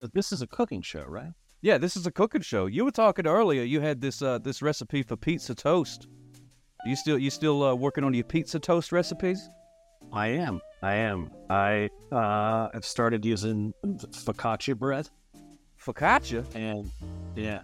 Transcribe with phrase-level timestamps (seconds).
[0.00, 1.32] But this is a cooking show, right?
[1.62, 2.66] Yeah, this is a cooking show.
[2.66, 3.62] You were talking earlier.
[3.62, 6.06] You had this uh, this recipe for pizza toast.
[6.86, 9.46] You still you still uh, working on your pizza toast recipes?
[10.12, 10.60] I am.
[10.82, 11.30] I am.
[11.50, 15.10] I uh, have started using focaccia bread,
[15.78, 16.42] Focaccia.
[16.54, 16.90] and
[17.36, 17.60] yeah,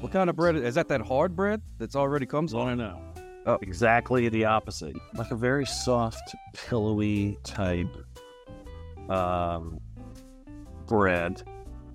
[0.00, 0.88] What kind of bread is that?
[0.88, 2.66] That hard bread that's already comes I on.
[2.68, 3.00] don't know.
[3.46, 3.58] Oh.
[3.62, 4.96] exactly the opposite.
[5.14, 7.88] Like a very soft, pillowy type
[9.08, 9.78] um,
[10.86, 11.42] bread,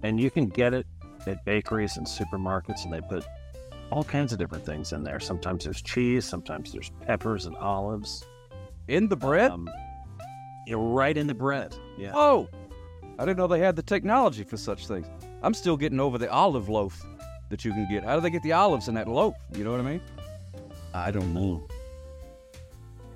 [0.04, 0.86] and you can get it
[1.28, 3.26] at bakeries and supermarkets, and they put
[3.92, 5.20] all kinds of different things in there.
[5.20, 8.24] Sometimes there's cheese, sometimes there's peppers and olives.
[8.88, 9.52] In the bread?
[9.52, 9.70] Um,
[10.66, 11.76] you're right in the bread.
[11.98, 12.12] Yeah.
[12.14, 12.48] Oh,
[13.18, 15.08] I didn't know they had the technology for such things.
[15.42, 17.04] I'm still getting over the olive loaf
[17.50, 18.04] that you can get.
[18.04, 19.36] How do they get the olives in that loaf?
[19.54, 20.02] You know what I mean?
[20.94, 21.68] I don't know.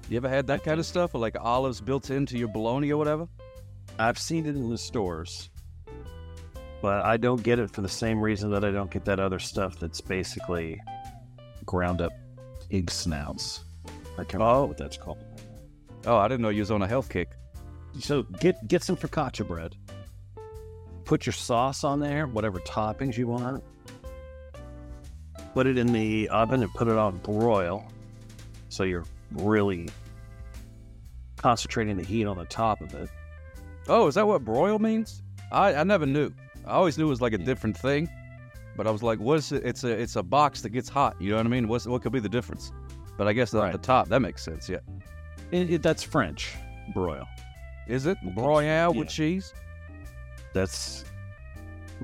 [0.09, 2.97] You ever had that kind of stuff, or like olives built into your bologna or
[2.97, 3.27] whatever?
[3.97, 5.49] I've seen it in the stores,
[6.83, 9.39] but I don't get it for the same reason that I don't get that other
[9.39, 10.81] stuff that's basically
[11.65, 12.11] ground up
[12.69, 13.63] pig snouts.
[13.85, 14.65] I can't remember oh.
[14.65, 15.23] what that's called.
[16.05, 17.29] Oh, I didn't know you was on a health kick.
[17.99, 19.77] So get get some focaccia bread.
[21.05, 23.63] Put your sauce on there, whatever toppings you want.
[25.53, 27.87] Put it in the oven and put it on broil.
[28.67, 29.87] So you're really
[31.37, 33.09] concentrating the heat on the top of it.
[33.87, 35.21] Oh, is that what broil means?
[35.49, 36.33] I, I never knew.
[36.65, 38.09] I always knew it was like a different thing,
[38.77, 39.65] but I was like, what is it?
[39.65, 41.15] It's a it's a box that gets hot.
[41.19, 41.67] You know what I mean?
[41.67, 42.71] What's what could be the difference?
[43.17, 43.71] But I guess the, Right.
[43.71, 44.67] the top that makes sense.
[44.69, 44.77] Yeah,
[45.51, 46.55] It, it- that's French
[46.93, 47.25] broil.
[47.87, 48.87] is it broil yeah.
[48.87, 49.53] with cheese?
[50.53, 51.05] That's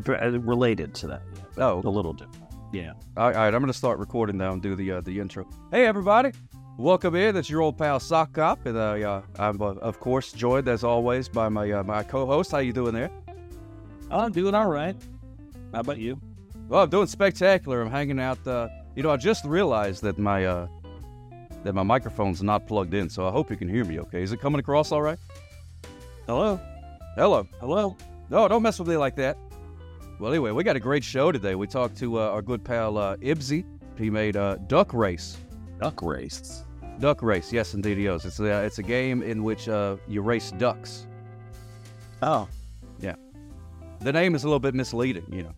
[0.08, 1.22] uh, related to that.
[1.58, 1.66] Yeah.
[1.66, 2.44] Oh, A little different.
[2.72, 2.94] Yeah.
[3.18, 5.48] All right, I'm gonna start recording now and do the uh, the intro.
[5.72, 6.32] Hey, everybody,
[6.78, 7.34] welcome in.
[7.34, 10.84] That's your old pal Sock Cop, and uh, uh, I'm uh, of course joined as
[10.84, 12.52] always by my uh, my co-host.
[12.52, 13.10] How you doing there?
[14.12, 14.96] Oh, I'm doing all right.
[15.74, 16.20] How about you?
[16.68, 17.82] Well, I'm doing spectacular.
[17.82, 18.46] I'm hanging out.
[18.46, 20.68] Uh, you know, I just realized that my uh,
[21.64, 24.00] that my microphone's not plugged in, so I hope you can hear me.
[24.00, 25.20] Okay, is it coming across all right?
[26.26, 26.60] Hello.
[27.16, 27.48] Hello.
[27.60, 27.98] Hello.
[28.30, 29.38] No, don't mess with me like that.
[30.20, 31.56] Well, anyway, we got a great show today.
[31.56, 33.64] We talked to uh, our good pal uh, Ibzy.
[33.98, 35.38] He made uh, Duck Race.
[35.80, 36.64] Duck race.
[37.00, 38.26] Duck Race, yes, indeed, he is.
[38.26, 41.08] It's a, it's a game in which uh, you race ducks.
[42.22, 42.48] Oh.
[44.02, 45.54] The name is a little bit misleading, you know,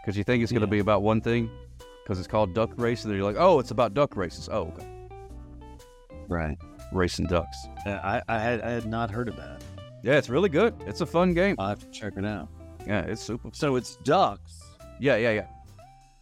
[0.00, 0.70] because you think it's going to Yeah.
[0.70, 1.50] be about one thing,
[2.04, 4.48] because it's called Duck Race, and then you're like, oh, it's about duck races.
[4.50, 4.86] Oh, okay,
[6.28, 6.56] Right.
[6.92, 7.56] racing ducks.
[7.84, 9.62] Uh, I, I had I had not heard of that.
[10.02, 10.74] Yeah, it's really good.
[10.86, 11.56] It's a fun game.
[11.58, 12.48] I'll have to check it out.
[12.86, 13.50] Yeah, it's super.
[13.52, 14.60] So it's ducks.
[15.00, 15.46] Yeah, yeah, yeah.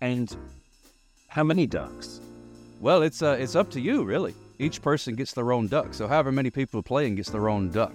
[0.01, 0.35] And
[1.29, 2.21] how many ducks?
[2.81, 4.35] Well, it's uh, it's up to you, really.
[4.59, 5.93] Each person gets their own duck.
[5.93, 7.93] So however many people are playing gets their own duck.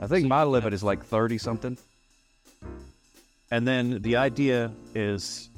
[0.00, 1.76] I think my limit is like thirty something.
[3.50, 5.50] And then the idea is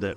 [0.00, 0.16] that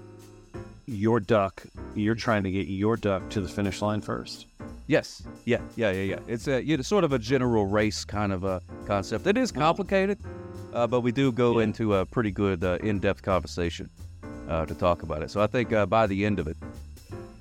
[0.85, 1.63] your duck,
[1.95, 4.47] you're trying to get your duck to the finish line first.
[4.87, 5.23] Yes.
[5.45, 5.61] Yeah.
[5.75, 5.91] Yeah.
[5.91, 6.01] Yeah.
[6.03, 6.19] Yeah.
[6.27, 9.25] It's a you know, sort of a general race kind of a concept.
[9.27, 10.19] It is complicated,
[10.73, 11.63] uh, but we do go Yeah.
[11.65, 13.89] into a pretty good uh, in-depth conversation
[14.49, 15.31] uh, to talk about it.
[15.31, 16.57] So I think uh, by the end of it,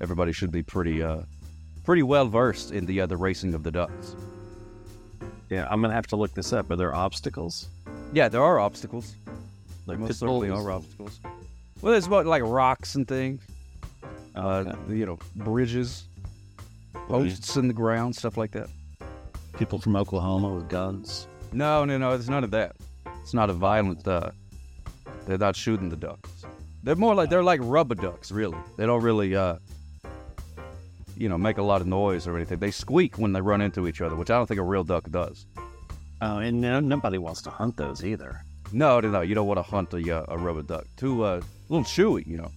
[0.01, 1.21] everybody should be pretty uh,
[1.83, 4.15] pretty well versed in the uh, the racing of the ducks.
[5.49, 6.71] Yeah, I'm gonna have to look this up.
[6.71, 7.67] Are there obstacles?
[8.13, 9.15] Yeah, there are obstacles.
[9.85, 11.19] Like Most certainly are obstacles.
[11.81, 13.41] Well, there's about like rocks and things.
[14.35, 16.05] Uh, you know, bridges,
[17.07, 18.69] posts in the ground, stuff like that.
[19.57, 21.27] People from Oklahoma with guns.
[21.53, 22.09] No, no, no.
[22.11, 22.75] There's none of that.
[23.21, 24.05] It's not a violent.
[24.07, 24.31] Uh,
[25.25, 26.45] they're not shooting the ducks.
[26.83, 28.57] They're more like they're like rubber ducks, really.
[28.77, 29.57] They don't really, uh,
[31.17, 32.59] you know, make a lot of noise or anything.
[32.59, 35.09] They squeak when they run into each other, which I don't think a real duck
[35.11, 35.45] does.
[36.21, 38.41] Oh, and no, nobody wants to hunt those either.
[38.71, 39.21] No, no, no.
[39.21, 40.85] You don't want to hunt a, uh, a rubber duck.
[40.97, 42.51] Too uh, a little chewy, you know.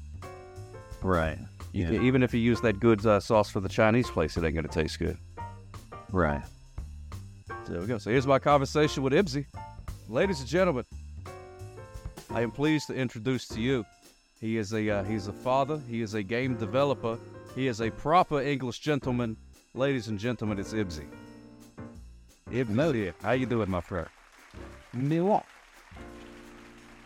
[1.02, 1.38] Right.
[1.72, 1.91] You Yeah.
[1.91, 4.54] can- even if you use that good uh, sauce for the Chinese place, it ain't
[4.54, 5.16] gonna taste good.
[6.10, 6.42] Right.
[7.66, 7.98] So there we go.
[7.98, 9.44] So here's my conversation with Ibzy.
[10.08, 10.84] Ladies and gentlemen,
[12.30, 13.84] I am pleased to introduce to you.
[14.41, 15.80] He is a uh, he's a father.
[15.88, 17.18] He is a game developer.
[17.54, 19.36] He is a proper English gentleman.
[19.74, 21.06] Ladies and gentlemen, it's Ibzy.
[22.50, 24.09] Ibzy, how you doing, my friend?
[24.95, 25.45] Me what?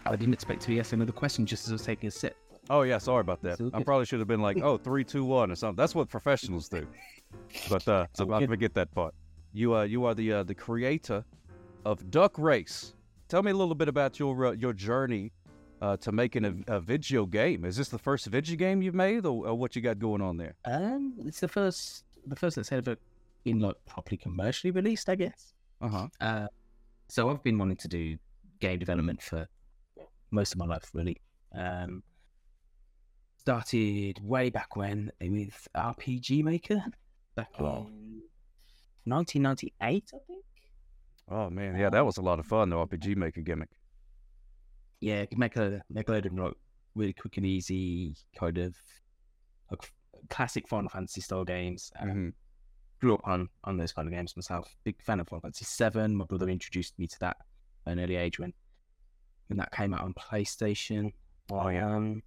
[0.06, 2.36] I didn't expect to be asking another question just as I was taking a sip.
[2.70, 3.60] Oh yeah, sorry about that.
[3.74, 5.76] I probably should have been like, oh, three, two, one, or something.
[5.76, 6.86] That's what professionals do.
[7.68, 9.14] But uh, I, I forget that part.
[9.52, 11.24] You uh, you are the uh, the creator
[11.84, 12.94] of Duck Race.
[13.28, 15.32] Tell me a little bit about your uh, your journey
[15.82, 17.64] uh, to making a, a video game.
[17.64, 20.36] Is this the first video game you've made, or, or what you got going on
[20.36, 20.54] there?
[20.64, 22.96] Um, it's the first, the first that's ever
[23.44, 25.54] been like properly commercially released, I guess.
[25.80, 26.08] Uh huh.
[26.20, 26.46] Uh,
[27.08, 28.16] so I've been wanting to do
[28.60, 29.46] game development for
[30.30, 31.20] most of my life, really.
[31.54, 32.02] Um,
[33.38, 36.82] started way back when with RPG Maker
[37.34, 37.88] back Oh.
[37.88, 38.22] in
[39.04, 40.44] 1998, I think.
[41.28, 42.70] Oh man, yeah, that was a lot of fun.
[42.70, 43.70] The RPG Maker gimmick.
[45.02, 46.54] Yeah, make a make a load of like
[46.94, 48.76] really quick and easy kind of
[49.70, 49.90] like
[50.30, 51.90] classic Final Fantasy style games.
[51.98, 52.34] Um, Mhm.
[53.00, 54.74] grew up on on those kind of games myself.
[54.84, 56.14] Big fan of Final Fantasy Seven.
[56.14, 57.36] My brother introduced me to that
[57.86, 58.54] at an early age when
[59.48, 61.12] when that came out on PlayStation.
[61.50, 61.94] Oh, yeah.
[61.96, 62.22] Um,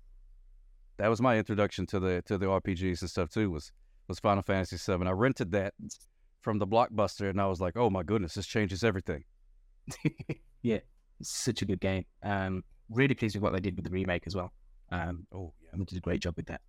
[0.98, 3.50] That was my introduction to the to the RPGs and stuff too.
[3.52, 3.72] Was
[4.10, 5.08] was Final Fantasy Seven.
[5.08, 5.74] I rented that
[6.42, 9.24] from the Blockbuster, and I was like, oh my goodness, this changes everything.
[10.62, 10.80] yeah,
[11.22, 12.06] such a good game.
[12.24, 14.52] Um, really pleased with what they did with the remake as well.
[14.92, 15.70] Um, Oh yeah.
[15.78, 16.62] they did a great job with that.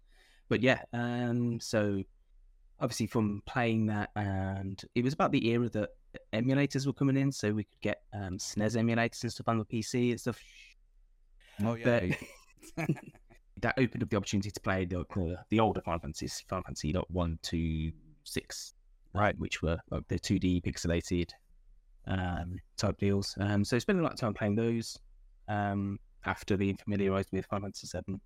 [0.48, 2.02] But yeah, um, so
[2.80, 5.90] obviously from playing that, and it was about the era that
[6.32, 9.64] emulators were coming in, so we could get um, SNES emulators and stuff on the
[9.64, 10.38] PC and stuff.
[11.64, 12.00] Oh yeah.
[12.76, 12.88] But
[13.62, 16.92] that opened up the opportunity to play the the, the older Final Fantasies, Final Fantasy
[16.92, 17.92] like one, two,
[18.24, 18.74] six,
[19.14, 19.36] Right.
[19.38, 21.30] which were like the two D pixelated
[22.06, 23.34] um, type deals.
[23.40, 24.98] Um, so spending a lot of time playing those
[25.48, 28.20] um, after being familiarized with Final Fantasy Seven.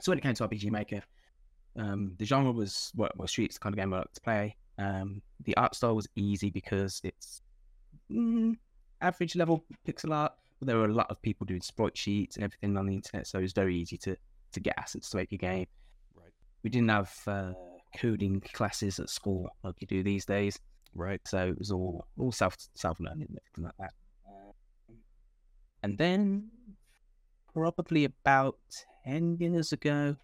[0.00, 1.02] So when it came to RPG Maker,
[1.76, 4.56] um, the genre was what well, Street's the kind of game I like to play.
[4.78, 7.42] Um, the art style was easy because it's
[8.10, 8.54] mm,
[9.00, 10.32] average level pixel art.
[10.58, 13.28] But there were a lot of people doing sprite sheets and everything on the internet,
[13.28, 14.16] so it was very easy to
[14.52, 15.66] to get assets to make a game.
[16.16, 16.32] Right.
[16.64, 17.52] We didn't have uh,
[17.96, 20.58] coding classes at school like you do these days,
[20.94, 21.20] Right.
[21.26, 23.92] so it was all all self self learning and everything like that.
[25.82, 26.50] And then
[27.52, 28.58] probably about
[29.04, 30.16] ten years ago,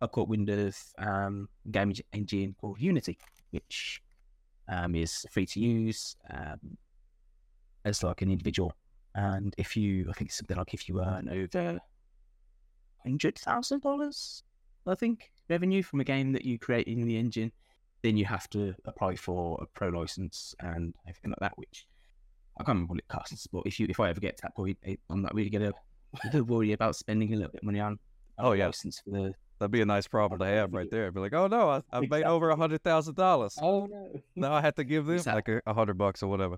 [0.00, 3.18] I caught wind of um, game engine called Unity,
[3.50, 4.02] which
[4.68, 6.78] um, is free to use um,
[7.84, 8.72] as like an individual.
[9.14, 11.78] And if you, I think it's something like if you earn over
[13.04, 14.42] hundred thousand dollars,
[14.86, 17.52] I think revenue from a game that you create in the engine,
[18.02, 21.56] then you have to apply for a pro license and everything like that.
[21.56, 21.86] Which
[22.58, 24.54] I can't remember what it costs, but if you if I ever get to that
[24.56, 24.78] point,
[25.10, 25.72] I'm not really gonna
[26.44, 27.98] worry about spending a little bit of money on
[28.38, 28.66] Oh, yeah.
[28.66, 29.34] license for the.
[29.58, 31.06] That'd be a nice problem to have right there.
[31.06, 33.56] I'd Be like, oh no, I, I made over a hundred thousand dollars.
[33.62, 34.20] Oh no!
[34.34, 35.54] Now I have to give them Exactly.
[35.54, 36.56] like a, a hundred bucks or whatever.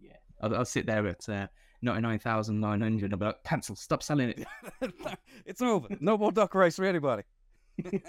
[0.00, 1.48] Yeah, I'll, I'll sit there at uh,
[1.80, 3.12] ninety nine thousand nine hundred.
[3.12, 4.46] I'll be like, cancel, stop selling it.
[5.46, 5.88] it's over.
[5.98, 7.24] No more duck race for anybody.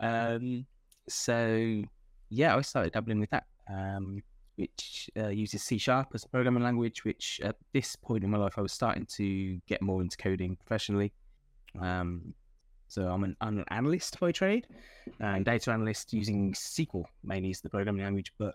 [0.00, 0.64] Um,
[1.08, 1.82] so
[2.30, 4.22] yeah, I started dabbling with that, um,
[4.56, 7.04] which uh, uses C sharp as a programming language.
[7.04, 10.56] Which at this point in my life, I was starting to get more into coding
[10.56, 11.12] professionally.
[11.80, 12.34] Um,
[12.88, 14.66] so I'm an, I'm an analyst by trade,
[15.20, 18.32] and data analyst using SQL mainly is the programming language.
[18.38, 18.54] But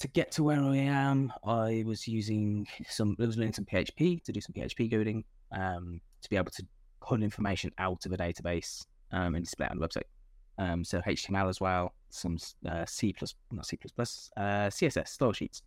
[0.00, 4.22] to get to where I am, I was using some, I was learning some PHP
[4.24, 6.66] to do some PHP coding, um, to be able to
[7.00, 10.02] pull information out of a database um, and display it on the website.
[10.58, 12.36] Um, so HTML as well, some
[12.68, 15.62] uh, C plus, not C plus plus, uh, CSS style sheets.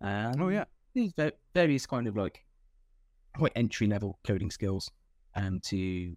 [0.00, 0.64] Um, Oh yeah.
[0.94, 1.12] these
[1.54, 2.44] various kind of like
[3.36, 4.90] quite entry level coding skills
[5.34, 6.16] um, to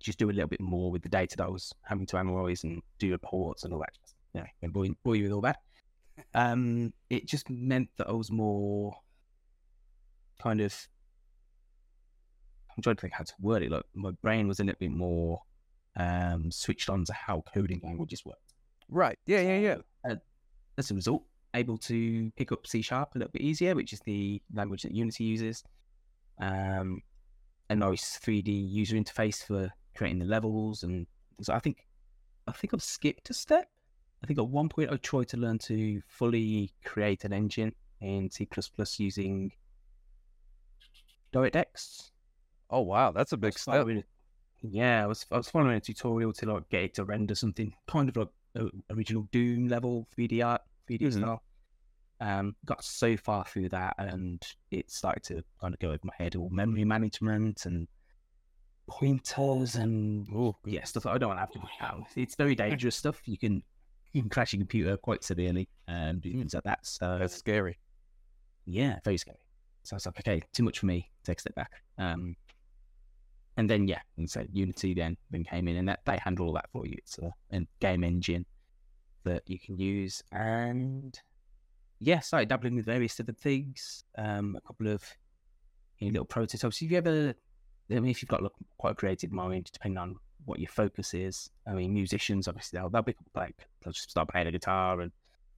[0.00, 2.64] just do a little bit more with the data that I was having to analyze
[2.64, 3.92] and do reports and all that.
[4.34, 5.58] Yeah, and bore, bore you with all that.
[6.34, 8.96] Um, it just meant that I was more
[10.42, 10.74] kind of.
[12.76, 13.70] I'm trying to think how to word it.
[13.70, 15.42] Like my brain was a little bit more
[15.98, 18.38] um, switched on to how coding languages work.
[18.88, 19.18] Right.
[19.26, 19.40] Yeah.
[19.40, 19.58] Yeah.
[19.58, 20.10] Yeah.
[20.10, 20.16] Uh,
[20.78, 21.24] as a result,
[21.54, 24.92] able to pick up C sharp a little bit easier, which is the language that
[24.92, 25.64] Unity uses.
[26.40, 27.02] Um,
[27.70, 31.06] a nice 3D user interface for creating the levels and
[31.42, 31.86] so I think
[32.46, 33.68] I think I've skipped a step.
[34.22, 38.30] I think at one point I tried to learn to fully create an engine in
[38.30, 38.48] C
[38.98, 39.52] using
[41.32, 42.10] DirectX.
[42.70, 43.86] Oh wow, that's a big step.
[44.62, 47.74] Yeah, I was I was following a tutorial to like get it to render something
[47.86, 51.12] kind of like a, original Doom level 3D art, 3D Mhm.
[51.12, 51.42] style.
[52.20, 56.12] Um, got so far through that, and it started to kind of go over my
[56.16, 56.34] head.
[56.34, 57.86] All memory management and
[58.88, 62.20] pointers and Ooh, yeah, stuff I don't want to have to.
[62.20, 63.20] It's very dangerous stuff.
[63.26, 63.62] You can
[64.12, 66.84] you can crash your computer quite severely and do things like that.
[66.86, 67.78] So that's scary.
[68.66, 69.38] yeah, very scary.
[69.84, 71.10] So I was like, okay, too much for me.
[71.24, 71.70] Take a step back.
[71.98, 72.34] Um,
[73.58, 76.54] and then yeah, and so Unity then then came in, and that they handle all
[76.54, 76.94] that for you.
[76.98, 78.46] It's a, a game engine
[79.24, 81.20] that you can use, and
[81.98, 84.04] yeah, started dabbling with various different things.
[84.16, 85.02] Um, a couple of
[85.98, 86.78] you know, little prototypes.
[86.78, 87.34] Have you ever?
[87.90, 91.12] I mean, if you've got like, quite a creative mind, depending on what your focus
[91.12, 91.50] is.
[91.66, 95.10] I mean, musicians obviously they'll, they'll up like they'll just start playing a guitar and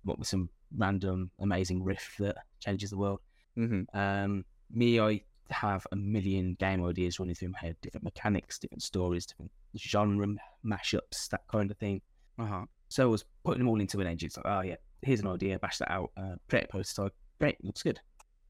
[0.04, 3.20] what with some random amazing riff that changes the world.
[3.58, 3.96] Mm-hmm.
[3.98, 5.20] Um, me, I
[5.54, 10.26] have a million game ideas running through my head, different mechanics, different stories, different genre
[10.64, 12.00] mashups, that kind of thing.
[12.38, 12.64] Uh huh.
[12.88, 14.26] So I was putting them all into an engine.
[14.26, 17.14] It's like, oh yeah, here's an idea, bash that out, uh, create a prototype.
[17.38, 18.00] Great, looks good.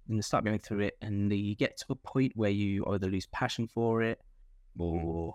[0.09, 3.09] And you start going through it, and you get to a point where you either
[3.09, 4.19] lose passion for it,
[4.79, 5.35] or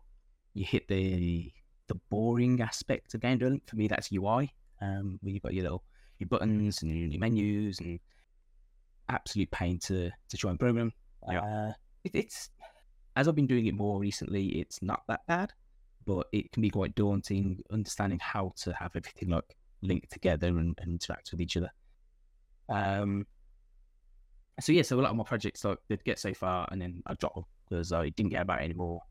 [0.54, 1.52] you hit the
[1.88, 3.64] the boring aspect of game development.
[3.68, 4.54] For me, that's UI.
[4.82, 5.84] Um, where you've got your little
[6.20, 8.00] your buttons and your menus and
[9.10, 10.92] absolute pain to to try and program.
[11.30, 11.42] Yeah.
[11.42, 12.50] Uh, it, it's
[13.16, 15.54] as I've been doing it more recently, it's not that bad,
[16.06, 20.78] but it can be quite daunting understanding how to have everything like linked together and,
[20.82, 21.72] and interact with each other.
[22.70, 23.26] Um.
[24.62, 27.04] So yeah, so a lot of my projects like they'd get so far and then
[27.06, 29.02] I drop them because I didn't get about it anymore.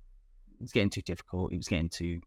[0.58, 1.52] It was getting too difficult.
[1.52, 2.20] It was getting too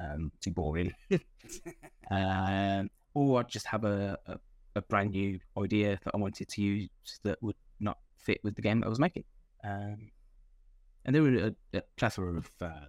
[0.00, 0.92] um, too boring.
[2.10, 4.38] um, or I'd just have a, a,
[4.76, 6.88] a brand new idea that I wanted to use
[7.22, 9.24] that would not fit with the game that I was making.
[9.64, 10.10] Um,
[11.04, 12.86] and there were a, a plethora of uh,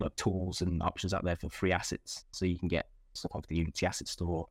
[0.00, 3.46] like tools and options out there for free assets, so you can get stuff off
[3.46, 4.48] the Unity Asset Store.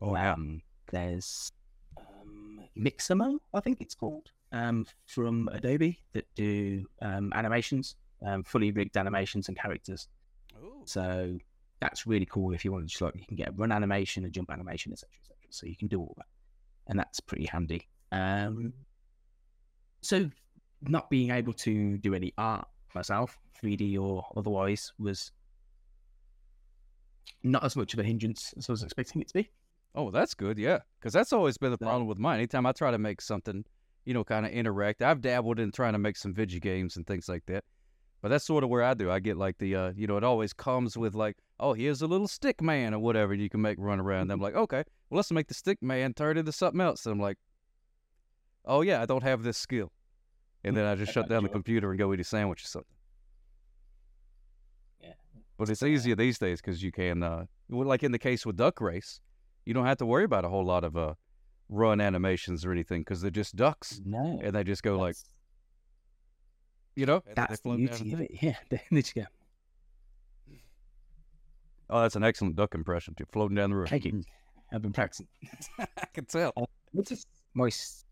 [0.00, 0.32] Oh, yeah.
[0.32, 1.52] Um, there's
[1.96, 7.96] um, Mixamo, I think it's called, um, from Adobe that do um, animations,
[8.26, 10.08] um, fully rigged animations and characters.
[10.62, 10.82] Ooh.
[10.84, 11.38] So
[11.80, 14.24] that's really cool if you want to just like you can get a run animation,
[14.24, 15.36] a jump animation, etc., etc.
[15.50, 16.26] So you can do all that,
[16.88, 17.88] and that's pretty handy.
[18.12, 18.72] Um,
[20.02, 20.30] so
[20.82, 25.32] not being able to do any art myself, 3D or otherwise, was
[27.42, 29.50] not as much of a hindrance as I was expecting it to be.
[29.94, 30.58] Oh, that's good.
[30.58, 32.38] Yeah, because that's always been the problem with mine.
[32.38, 33.64] Anytime I try to make something,
[34.04, 37.06] you know, kind of interact, I've dabbled in trying to make some video games and
[37.06, 37.64] things like that.
[38.22, 39.10] But that's sort of where I do.
[39.10, 42.06] I get like the, uh, you know, it always comes with like, oh, here's a
[42.06, 44.22] little stick man or whatever you can make run around.
[44.22, 47.06] And I'm like, okay, well, let's make the stick man turn into something else.
[47.06, 47.38] And I'm like,
[48.64, 49.92] oh yeah, I don't have this skill.
[50.62, 52.94] And then I just shut down the computer and go eat a sandwich or something.
[55.02, 55.12] Yeah.
[55.56, 58.80] But it's easier these days because you can, uh, like in the case with Duck
[58.80, 59.20] Race,
[59.64, 61.14] you don't have to worry about a whole lot of uh,
[61.70, 65.16] run animations or anything because they're just ducks No, and they just go like,
[66.94, 68.30] you know, they that's the beauty of it.
[68.42, 69.24] Yeah, there you go.
[71.88, 73.88] Oh, that's an excellent duck impression too, floating down the river.
[73.88, 74.22] Thank you.
[74.72, 75.26] I've been practicing.
[75.78, 76.52] I can tell.
[76.92, 77.26] What's this?
[77.54, 77.68] My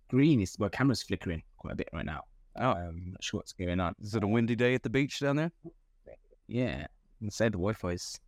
[0.08, 2.22] screen is my camera's flickering quite a bit right now.
[2.56, 3.94] Oh, I'm not sure what's going on.
[4.02, 5.52] Is it a windy day at the beach down there?
[6.48, 6.86] Yeah,
[7.28, 8.18] say the Wi-Fi's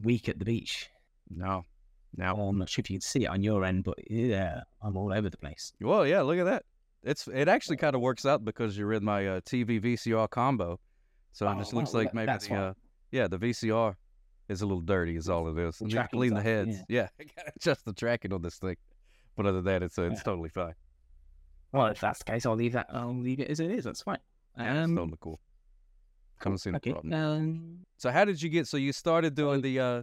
[0.00, 0.88] weak at the beach.
[1.28, 1.64] No.
[2.16, 4.96] Now, I'm not sure if you can see it on your end, but yeah, I'm
[4.96, 5.72] all over the place.
[5.80, 6.64] well, yeah, look at that.
[7.02, 10.78] It's it actually kind of works out because you're in my uh, TV VCR combo,
[11.32, 12.72] so it Oh, just looks wow, like maybe the uh,
[13.10, 13.96] yeah the VCR
[14.48, 15.16] is a little dirty.
[15.16, 15.78] Is all it is.
[15.78, 16.76] The And you clean the heads.
[16.88, 18.76] Yeah, I gotta adjust the tracking on this thing.
[19.36, 20.22] But other than that, it's uh, it's Yeah.
[20.22, 20.74] totally fine.
[21.72, 22.86] Well, if that's the case, I'll leave that.
[22.90, 23.84] I'll leave it as it is.
[23.84, 24.18] That's fine.
[24.58, 25.40] Yeah, Um, totally cool.
[26.38, 26.92] Come see okay.
[26.92, 27.12] problem.
[27.14, 28.66] Um, So how did you get?
[28.66, 30.02] So you started doing the, uh,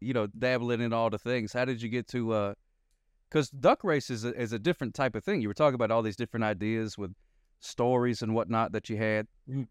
[0.00, 1.52] you know, dabbling in all the things.
[1.52, 2.32] How did you get to?
[2.32, 2.54] uh
[3.28, 5.40] Because duck race is a, is a different type of thing.
[5.42, 7.12] You were talking about all these different ideas with
[7.60, 9.66] stories and whatnot that you had, Mm.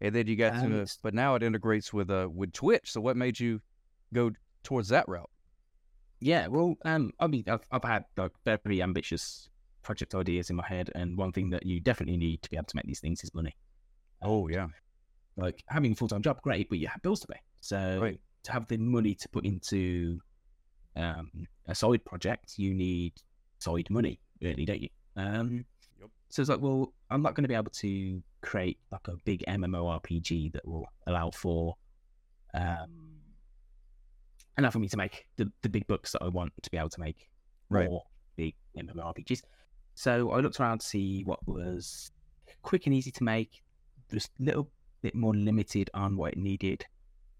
[0.00, 0.74] and then you got Um, to.
[0.76, 2.90] it's- But now it integrates with uh with Twitch.
[2.92, 3.60] So what made you
[4.12, 4.32] go
[4.64, 5.30] towards that route?
[6.20, 6.48] yeah.
[6.48, 9.48] Well, um, I mean, I've, I've had like very ambitious
[9.88, 12.66] project ideas in my head, and one thing that you definitely need to be able
[12.66, 13.56] to make these things is money.
[14.20, 14.66] Oh yeah,
[15.36, 17.40] like having a full time job, great, but you have bills to pay.
[17.60, 18.20] So Right.
[18.44, 20.20] to have the money to put into
[20.94, 21.30] um,
[21.66, 23.14] a side project, you need
[23.60, 24.90] side money, really, don't you?
[25.16, 25.64] Um,
[26.00, 26.10] Yep.
[26.28, 29.42] So it's like, well, I'm not going to be able to create like a big
[29.48, 31.76] MMORPG that will allow for
[32.54, 33.16] um,
[34.58, 36.90] enough for me to make the, the big books that I want to be able
[36.90, 37.28] to make
[37.70, 37.88] Right.
[37.88, 38.02] more
[38.36, 39.40] big MMORPGs.
[39.98, 42.12] So I looked around to see what was
[42.62, 43.64] quick and easy to make,
[44.12, 44.70] just a little
[45.02, 46.86] bit more limited on what it needed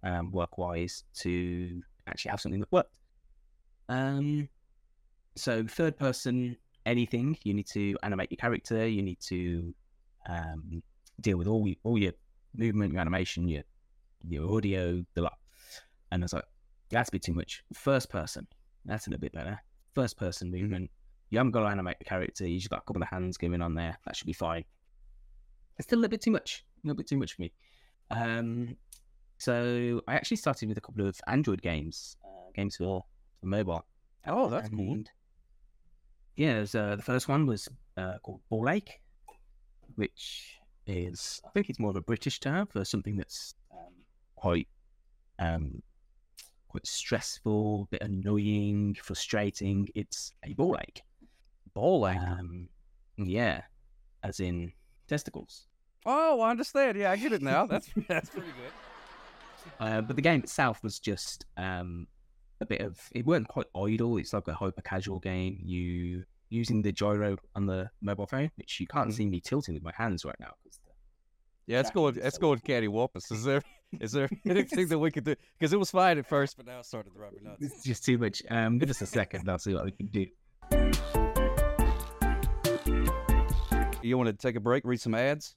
[0.03, 2.99] um, work wise to actually have something that worked.
[3.89, 4.49] Um,
[5.37, 9.73] so third person anything, you need to animate your character, you need to
[10.29, 10.83] um,
[11.21, 12.13] deal with all your, all your
[12.57, 13.63] movement, your animation, your
[14.27, 15.39] your audio, the lot.
[16.11, 16.45] And I was like,
[16.91, 17.63] that's a bit too much.
[17.73, 18.49] First person,
[18.85, 19.63] that's a little bit better.
[19.95, 20.91] First person movement.
[21.31, 22.47] You haven't got to animate the character.
[22.47, 23.99] You just got a couple of hands going on there.
[24.07, 24.65] That should be fine.
[25.79, 26.65] It's still a little bit too much.
[26.83, 27.53] A little bit too much for me.
[28.11, 28.77] Um,
[29.39, 33.05] so I actually started with a couple of Android games, uh, games for,
[33.41, 33.85] for mobile.
[34.27, 35.05] Oh, that's cool.
[36.37, 39.01] Yeah, there's, uh, the first one was uh, called Ball Lake,
[39.97, 43.93] which is I think it's more of a British term for something that's um,
[44.37, 44.69] quite
[45.39, 45.83] um,
[46.69, 49.89] quite stressful, a bit annoying, frustrating.
[49.95, 51.03] It's a ball lake.
[51.75, 52.19] Bowling.
[52.19, 52.69] Um,
[53.17, 53.63] yeah.
[54.23, 54.73] as in
[55.09, 55.67] testicles.
[56.07, 56.97] Oh, I understand.
[56.99, 57.67] Yeah, I get it now.
[57.67, 58.73] That's that's pretty good.
[59.81, 62.07] Uh, but the game itself was just um,
[62.61, 64.17] a bit of it weren't quite idle.
[64.19, 65.59] It's like a hyper casual game.
[65.63, 69.15] You using the gyro on the mobile phone, which you can't Mhm.
[69.15, 70.53] see me tilting with my hands right now.
[71.67, 72.17] Yeah, it's going.
[72.17, 73.31] It's so going candy wampus.
[73.31, 73.61] Is there?
[74.01, 75.35] Is there anything that we could do?
[75.59, 77.59] Because it was fine at first, but now it started to drive me nuts.
[77.61, 78.43] It's just too much.
[78.51, 79.49] Um, give us a second.
[79.49, 81.18] I'll see what we can do.
[84.09, 85.55] You want to take a break, read some ads?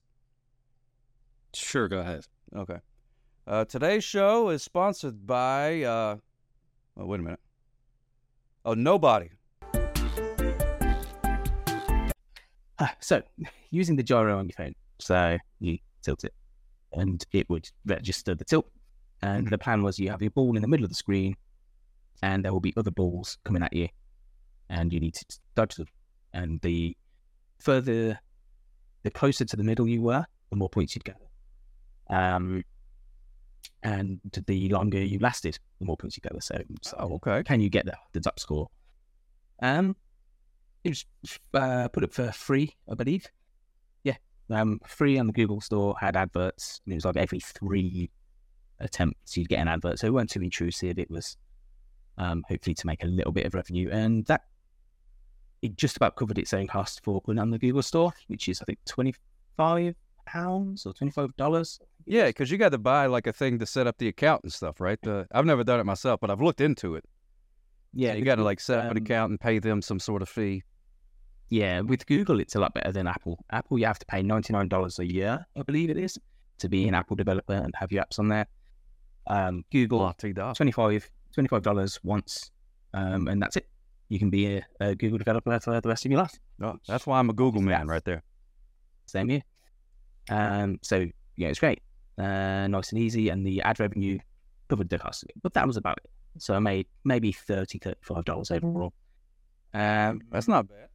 [1.54, 2.28] Sure, go ahead.
[2.54, 2.80] Okay.
[3.48, 5.84] Uh, today's show is sponsored by.
[5.84, 6.18] Uh,
[6.98, 7.40] oh, wait a minute.
[8.66, 9.30] Oh, nobody.
[12.78, 13.22] Ah, so,
[13.72, 16.34] using the gyro on your phone, so you tilt it,
[16.92, 18.70] and it would register the tilt.
[19.22, 21.38] And the plan was you have your ball in the middle of the screen,
[22.22, 23.88] and there will be other balls coming at you,
[24.70, 25.88] and you need to dodge them.
[26.34, 26.98] And the
[27.60, 28.20] further,
[29.04, 31.20] the closer to the middle you were, the more points you'd gather.
[32.10, 32.64] Um,
[33.84, 36.42] and the longer you lasted, the more points you gather.
[36.42, 37.44] So, so Oh, okay.
[37.44, 38.68] can you get the, the top score?
[39.62, 39.96] Um,
[40.84, 41.06] it was
[41.54, 43.28] uh, put up for free, I believe.
[44.04, 44.18] Yeah,
[44.50, 45.96] um, free on the Google Store.
[46.00, 46.82] Had adverts.
[46.86, 48.10] And it was like every three
[48.80, 50.98] attempts you'd get an advert, so it weren't too intrusive.
[50.98, 51.38] It was
[52.18, 54.42] um, hopefully to make a little bit of revenue, and that
[55.62, 58.62] it just about covered its own cost for putting on the Google Store, which is
[58.62, 59.14] I think twenty
[59.58, 61.80] five pounds or twenty five dollars.
[62.06, 64.52] Yeah, because you got to buy like a thing to set up the account and
[64.52, 64.98] stuff, right?
[65.06, 67.06] Uh, I've never done it myself, but I've looked into it.
[67.94, 70.00] yeah, So you got to like set up an um, account and pay them some
[70.00, 70.64] sort of fee.
[71.50, 73.38] Yeah, with Google, it's a lot better than Apple.
[73.52, 76.18] Apple, you have to pay ninety nine dollars a year, I believe it is,
[76.60, 78.48] to be an Apple developer and have your apps on there.
[79.28, 80.54] Um, Google, Bloody da.
[80.54, 82.52] 25 dollars once,
[82.94, 83.68] um, and that's it.
[84.12, 86.38] You can be a, a Google developer for the rest of your life.
[86.62, 88.24] Oh, that's why I'm a Google man right there.
[89.06, 89.42] Same here.
[90.30, 91.82] Um, so yeah, it's great,
[92.18, 94.20] uh, nice and easy, and the ad revenue
[94.68, 95.36] covered the cost of it.
[95.42, 96.10] But that was about it.
[96.40, 97.80] So I made maybe 30
[98.26, 98.92] dollars overall.
[99.74, 100.90] Um, That's not bad.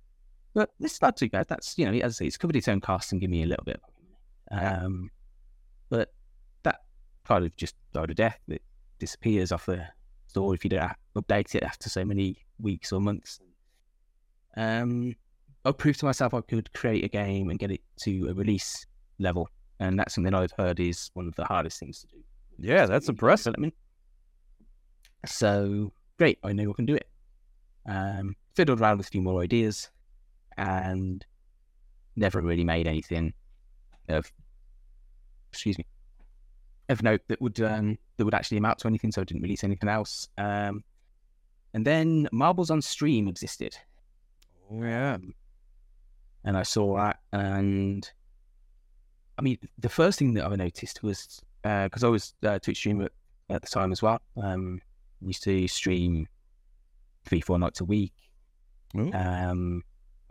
[0.52, 1.46] But it's not too bad.
[1.48, 3.46] That's you know, as I say, it's covered its own costs and give me a
[3.46, 3.80] little bit.
[4.50, 5.10] Um,
[5.88, 6.12] but
[6.64, 6.80] that
[7.24, 8.40] kind of just died a death.
[8.46, 8.60] It
[8.98, 9.86] disappears off the
[10.36, 13.40] store if you don't update it after so many weeks or months.
[14.56, 15.14] Um,
[15.64, 18.84] I proved to myself I could create a game and get it to a release
[19.18, 19.48] level,
[19.80, 22.22] and that's something I've heard is one of the hardest things to do.
[22.58, 23.54] Yeah, that's impressive.
[25.24, 27.08] So great, I know I can do it.
[27.88, 29.88] Um, fiddled around with a few more ideas,
[30.58, 31.24] and
[32.14, 33.32] never really made anything
[34.08, 34.30] of
[35.50, 35.86] excuse me
[36.88, 39.12] of note that would um, that would actually amount to anything.
[39.12, 40.28] So I didn't release anything else.
[40.38, 40.84] Um,
[41.74, 43.76] and then Marbles on Stream existed,
[44.70, 45.18] Oh, yeah.
[46.44, 48.08] and I saw that, and
[49.38, 53.08] I mean, the first thing that I noticed was because I was uh, Twitch streamer
[53.50, 54.20] at the time as well.
[54.42, 54.80] Um,
[55.20, 56.26] used to stream
[57.24, 58.12] three, four nights a week.
[59.12, 59.82] Um,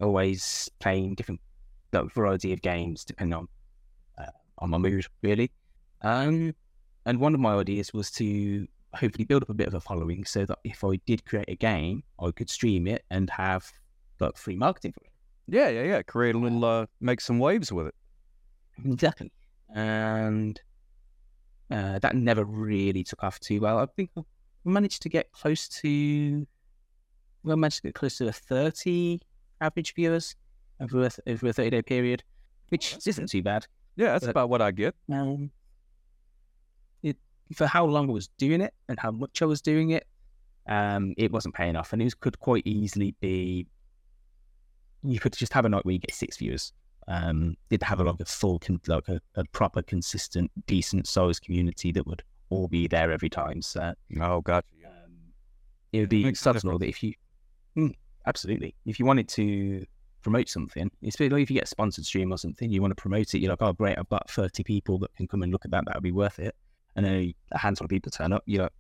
[0.02, 1.40] always playing different
[2.14, 3.48] variety of games depending on
[4.18, 5.52] uh, on my mood, really.
[6.02, 6.54] Um,
[7.06, 10.24] and one of my ideas was to hopefully build up a bit of a following
[10.26, 13.70] so that if I did create a game, I could stream it and have
[14.20, 15.12] like free marketing for it.
[15.48, 16.02] Yeah, yeah, yeah.
[16.02, 17.96] Create a little, uh, make some waves with it.
[18.84, 19.32] Exactly.
[19.74, 20.60] And
[21.72, 23.78] uh, that never really took off too well.
[23.80, 24.22] I think I
[24.64, 26.48] managed to get close to,
[27.44, 29.20] well, I managed to get close to a 30
[29.62, 30.36] average viewers
[30.80, 32.24] over a, over a 30 day period,
[32.70, 33.68] which isn't too bad.
[33.98, 34.96] Yeah, that's But- about what I get.
[35.12, 35.52] Um,
[37.54, 40.06] for how long I was doing it and how much I was doing it,
[40.68, 41.94] um, it wasn't paying off.
[41.94, 43.68] And it was, could quite easily be,
[45.04, 46.74] you could just have a night where you get six viewers.
[47.08, 51.44] Um, did have a like a full, con- like a, a proper, consistent, decent sized
[51.44, 53.62] community that would all be there every time.
[53.62, 54.66] So Oh, gotcha.
[54.86, 55.14] um,
[55.94, 57.14] it would be subtle that if you,
[57.78, 57.94] Mm,
[58.26, 59.86] absolutely, if you wanted to
[60.22, 63.34] promote something, especially if you get a sponsored stream or something, you want to promote
[63.36, 63.40] it.
[63.40, 65.84] You're like, oh great, I've got 30 people that can come and look at that.
[65.86, 66.56] That would be worth it.
[66.96, 68.44] And a handful of people turn up.
[68.46, 68.72] You're like,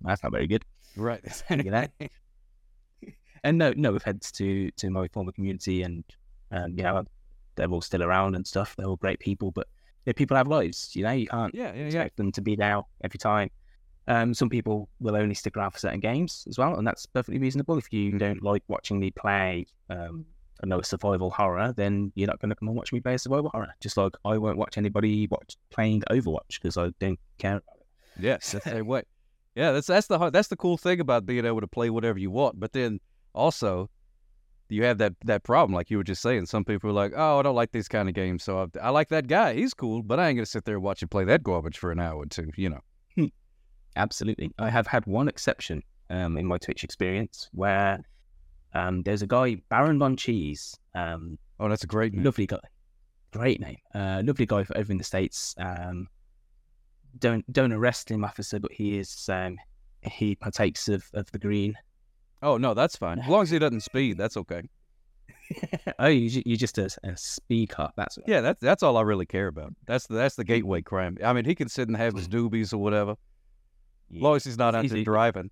[0.00, 0.64] that's not very good.
[0.96, 1.20] Right.
[1.50, 1.86] You know?
[3.44, 6.02] and no, no offense to to my former community, and
[6.50, 7.04] um, you know,
[7.54, 8.74] they're all still around and stuff.
[8.76, 9.68] They're all great people, but
[10.04, 10.96] you know, people have lives.
[10.96, 11.86] You know, you can't yeah, yeah, yeah.
[11.86, 13.50] expect them to be there every time.
[14.06, 17.38] Um, some people will only stick around for certain games as well, and that's perfectly
[17.38, 17.78] reasonable.
[17.78, 20.26] If you don't like watching me play, um,
[20.62, 23.18] I know survival horror, then you're not going to come and watch me play a
[23.18, 23.74] survival horror.
[23.80, 27.56] Just like I won't watch anybody watch playing Overwatch because I don't care.
[27.56, 27.86] About it.
[28.20, 29.02] Yes, that's the way.
[29.54, 32.30] Yeah, that's that's the that's the cool thing about being able to play whatever you
[32.30, 32.58] want.
[32.58, 33.00] But then
[33.34, 33.90] also,
[34.68, 36.46] you have that that problem, like you were just saying.
[36.46, 38.90] Some people are like, "Oh, I don't like these kind of games." So I, I
[38.90, 41.24] like that guy; he's cool, but I ain't gonna sit there and watch him play
[41.24, 42.50] that garbage for an hour or two.
[42.56, 42.80] You know.
[43.96, 44.50] Absolutely.
[44.58, 48.00] I have had one exception um, in my Twitch experience where
[48.74, 52.24] um, there's a guy, Baron Von Cheese, um, Oh, that's a great name.
[52.24, 52.58] lovely guy,
[53.32, 55.54] great name, uh, lovely guy over in the states.
[55.58, 56.08] Um,
[57.18, 59.56] don't don't arrest him, officer, but he is um,
[60.02, 61.74] he partakes of, of the green.
[62.42, 63.20] Oh no, that's fine.
[63.20, 64.62] As long as he doesn't speed, that's okay.
[65.98, 67.88] oh, you, you're just a, a speaker.
[67.96, 69.74] That's Yeah, that's that's all I really care about.
[69.86, 71.16] That's the that's the gateway crime.
[71.24, 73.12] I mean, he can sit and have his doobies or whatever,
[74.14, 75.50] as long as he's not out there driving.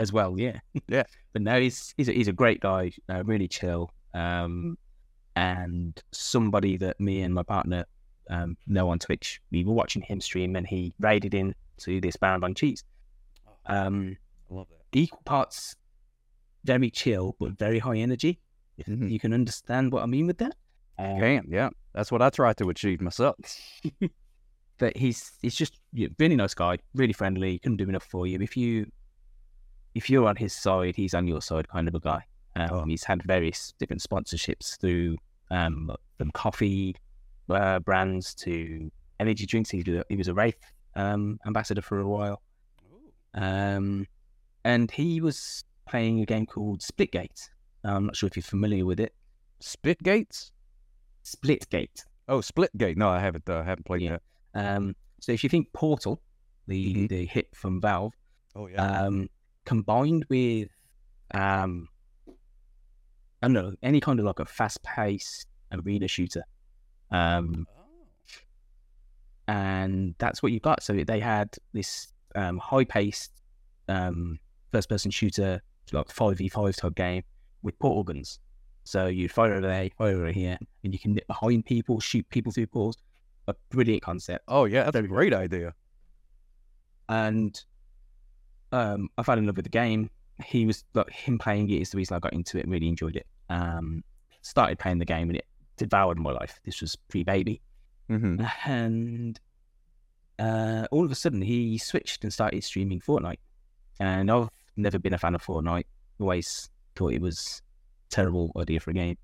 [0.00, 0.38] As well.
[0.38, 0.58] Yeah,
[0.88, 1.04] Yeah.
[1.32, 4.76] But no, he's he's a, he's a great guy, uh, really chill, um,
[5.36, 7.84] and somebody that me and my partner
[8.30, 9.40] um, know on Twitch.
[9.52, 12.82] We were watching him stream, and he raided into this Baron Von Cheese.
[13.66, 14.16] Um,
[14.50, 14.98] I love that.
[14.98, 15.76] equal parts
[16.64, 18.40] very chill but very high energy.
[18.78, 19.10] If Mhm.
[19.10, 20.54] you can understand what I mean with that.
[20.98, 23.36] Um, Can yeah, that's what I try to achieve myself.
[24.78, 27.58] but he's he's just yeah, really nice guy, really friendly.
[27.60, 28.38] Couldn't do enough for you.
[28.40, 28.90] If you
[29.94, 32.22] if you're on his side, he's on your side, kind of a guy.
[32.56, 32.84] Um, Oh.
[32.84, 35.16] He's had various different sponsorships through
[35.50, 36.96] um, from coffee
[37.48, 39.70] uh, brands to energy drinks.
[39.70, 40.58] He, he was a Wraith
[40.96, 42.42] um, ambassador for a while,
[43.34, 44.06] um,
[44.64, 47.48] and he was playing a game called Splitgate.
[47.84, 49.14] I'm not sure if you're familiar with it.
[49.60, 50.52] Spit gates?
[51.24, 52.04] Splitgate.
[52.28, 52.96] Oh, split gate.
[52.96, 53.48] No, I haven't.
[53.48, 54.18] Uh, haven't played Yeah.
[54.54, 54.76] that.
[54.76, 56.20] Um, so if you think Portal,
[56.66, 57.08] the Mhm.
[57.08, 58.12] the hit from Valve,
[58.54, 59.28] Oh um,
[59.70, 60.68] combined with
[61.32, 61.86] um,
[63.40, 66.42] I don't know any kind of like a fast paced arena shooter,
[67.12, 67.68] um,
[69.46, 70.82] and that's what you got.
[70.82, 73.30] So they had this um, high paced
[73.88, 74.40] um,
[74.72, 77.22] first person shooter, like five v five type game
[77.62, 78.40] with portal guns.
[78.82, 82.28] So you fire over there, fire over here, and you can nip behind people, shoot
[82.28, 82.96] people through portals.
[83.46, 84.42] A brilliant concept.
[84.48, 85.74] Oh yeah, that's a great idea.
[87.08, 87.64] and
[88.72, 90.10] um, I fell in love with the game.
[90.44, 92.64] He was like him playing it is the reason I got into it.
[92.64, 93.26] and Really enjoyed it.
[93.50, 94.02] Um,
[94.42, 95.44] started playing the game and it
[95.76, 96.58] devoured my life.
[96.64, 97.60] This was pre baby,
[98.10, 98.44] Mm-hmm.
[98.70, 99.38] and
[100.38, 103.38] uh, all of a sudden he switched and started streaming Fortnite.
[104.00, 105.84] And I've never been a fan of Fortnite.
[106.18, 107.60] Always thought it was
[108.10, 109.18] a terrible idea for a game.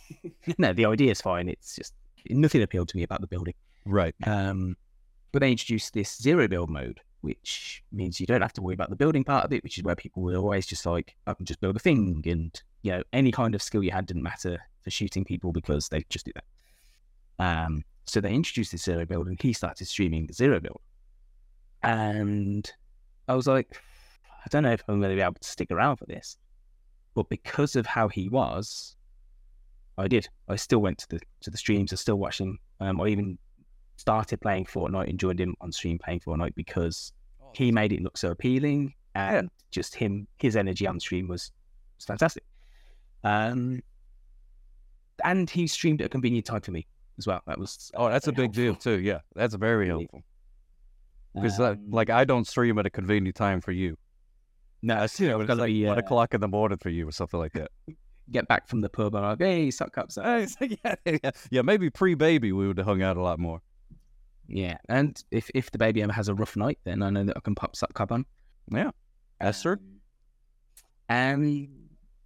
[0.58, 1.48] no, the idea is fine.
[1.48, 1.94] It's just
[2.30, 3.54] nothing appealed to me about the building.
[3.84, 4.14] Right.
[4.26, 4.76] Um,
[5.32, 8.90] but they introduced this zero build mode, which means you don't have to worry about
[8.90, 11.46] the building part of it, which is where people were always just like, I can
[11.46, 12.22] just build a thing.
[12.26, 15.88] And, you know, any kind of skill you had didn't matter for shooting people because
[15.88, 16.44] they just do that.
[17.38, 20.80] Um, so they introduced this zero build and he started streaming the zero build.
[21.82, 22.70] And
[23.28, 23.80] I was like,
[24.44, 26.38] I don't know if I'm going to be able to stick around for this.
[27.14, 28.96] But because of how he was,
[29.98, 30.28] I did.
[30.48, 31.92] I still went to the to the streams.
[31.92, 32.58] I still watched him.
[32.80, 33.38] Um, I even
[33.96, 37.12] started playing Fortnite and joined him on stream playing Fortnite because
[37.54, 41.50] he made it look so appealing and just him his energy on stream was,
[41.98, 42.44] was fantastic.
[43.24, 43.82] Um,
[45.24, 46.86] and he streamed at a convenient time for me
[47.18, 47.40] as well.
[47.46, 49.00] That was Oh, that's a big deal too.
[49.00, 50.22] Yeah, that's very helpful.
[51.34, 53.96] Because like, Um, like I don't stream at a convenient time for you.
[54.82, 57.08] no, It's, you know, it's like be, one uh, o'clock in the morning for you
[57.08, 57.70] or something like that.
[58.30, 61.62] get back from the pub and I'm like, hey, Sock Cop, like, yeah, yeah, yeah,
[61.62, 63.62] maybe pre-baby we would have hung out a lot more.
[64.48, 67.36] Yeah, and if if the baby ever has a rough night, then I know that
[67.36, 68.24] I can pop Sock Cop on.
[68.70, 68.90] Yeah,
[69.40, 69.78] that's true.
[71.08, 71.68] Um,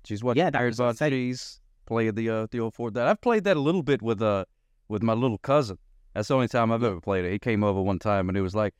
[0.04, 0.37] She's what?
[0.37, 1.12] Yeah, that Iron was what I Bud said.
[1.12, 2.94] Cheese played the uh, the old Fort.
[2.94, 4.44] That I've played that a little bit with uh
[4.88, 5.78] with my little cousin.
[6.14, 7.33] That's the only time I've ever played it.
[7.33, 8.74] He came over one time and he was like,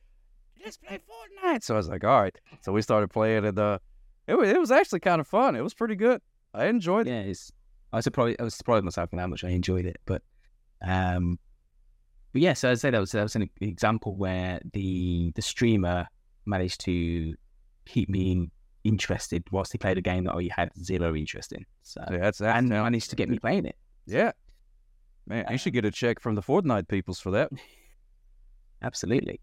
[0.63, 3.79] "Let's play Fortnite." So I was like, "All right." So we started playing and uh,
[4.27, 5.55] it was it was actually kind of fun.
[5.55, 6.21] It was pretty good.
[6.53, 7.11] I enjoyed it.
[7.11, 7.51] yeah, it's,
[7.93, 8.41] I was surprised.
[8.41, 10.21] I was surprised myself in how much I enjoyed it, but
[10.81, 11.39] um,
[12.33, 12.53] but yeah.
[12.53, 16.07] So I'd say that was that was an example where the the streamer
[16.45, 17.35] managed to
[17.85, 18.49] keep me
[18.83, 21.65] interested whilst he played a game that I had zero interest in.
[21.83, 23.75] So Yeah, that's, that's and talent managed to get me playing it.
[24.05, 24.31] Yeah,
[25.27, 27.51] man, you should get a check from the Fortnite peoples for that.
[28.81, 29.39] Absolutely.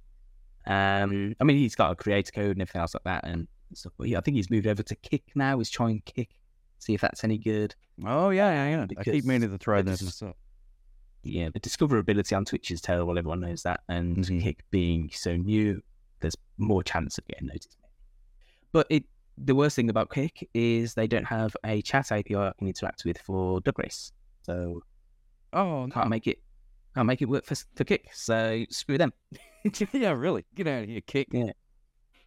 [0.66, 3.92] Um, I mean, he's got a creator code and everything else like that, and stuff.
[3.96, 5.58] But yeah, I think he's moved over to Kick now.
[5.58, 6.30] He's trying Kick,
[6.78, 7.74] see if that's any good.
[8.04, 8.86] Oh yeah, yeah, yeah.
[8.98, 10.36] I keep meaning to try just- myself.
[11.22, 13.18] Yeah, the discoverability on Twitch is terrible.
[13.18, 14.40] Everyone knows that, and Mhm.
[14.42, 15.82] Kick being so new,
[16.20, 17.76] there's more chance of getting noticed.
[18.72, 19.04] But it,
[19.36, 23.04] the worst thing about Kick is they don't have a chat API I can interact
[23.04, 24.82] with for Duck Race, so
[25.52, 25.92] Oh no.
[25.92, 26.38] can't make it,
[26.94, 28.08] can't make it work for for Kick.
[28.14, 29.12] So screw them.
[29.92, 30.44] yeah, really.
[30.54, 31.28] Get out of here, kick.
[31.32, 31.52] Yeah.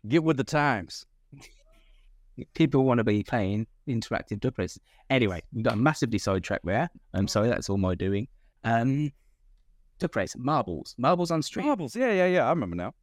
[0.08, 1.06] Get with the times.
[2.56, 4.80] People want to be playing interactive duck races.
[5.10, 6.90] Anyway, we got massively sidetracked there.
[7.14, 8.28] I'm sorry, that's all my doing.
[8.64, 9.12] Um,
[10.00, 11.66] duck race, marbles, marbles on stream.
[11.66, 11.96] Marbles.
[11.96, 12.46] Yeah, yeah, yeah.
[12.46, 12.94] I remember now.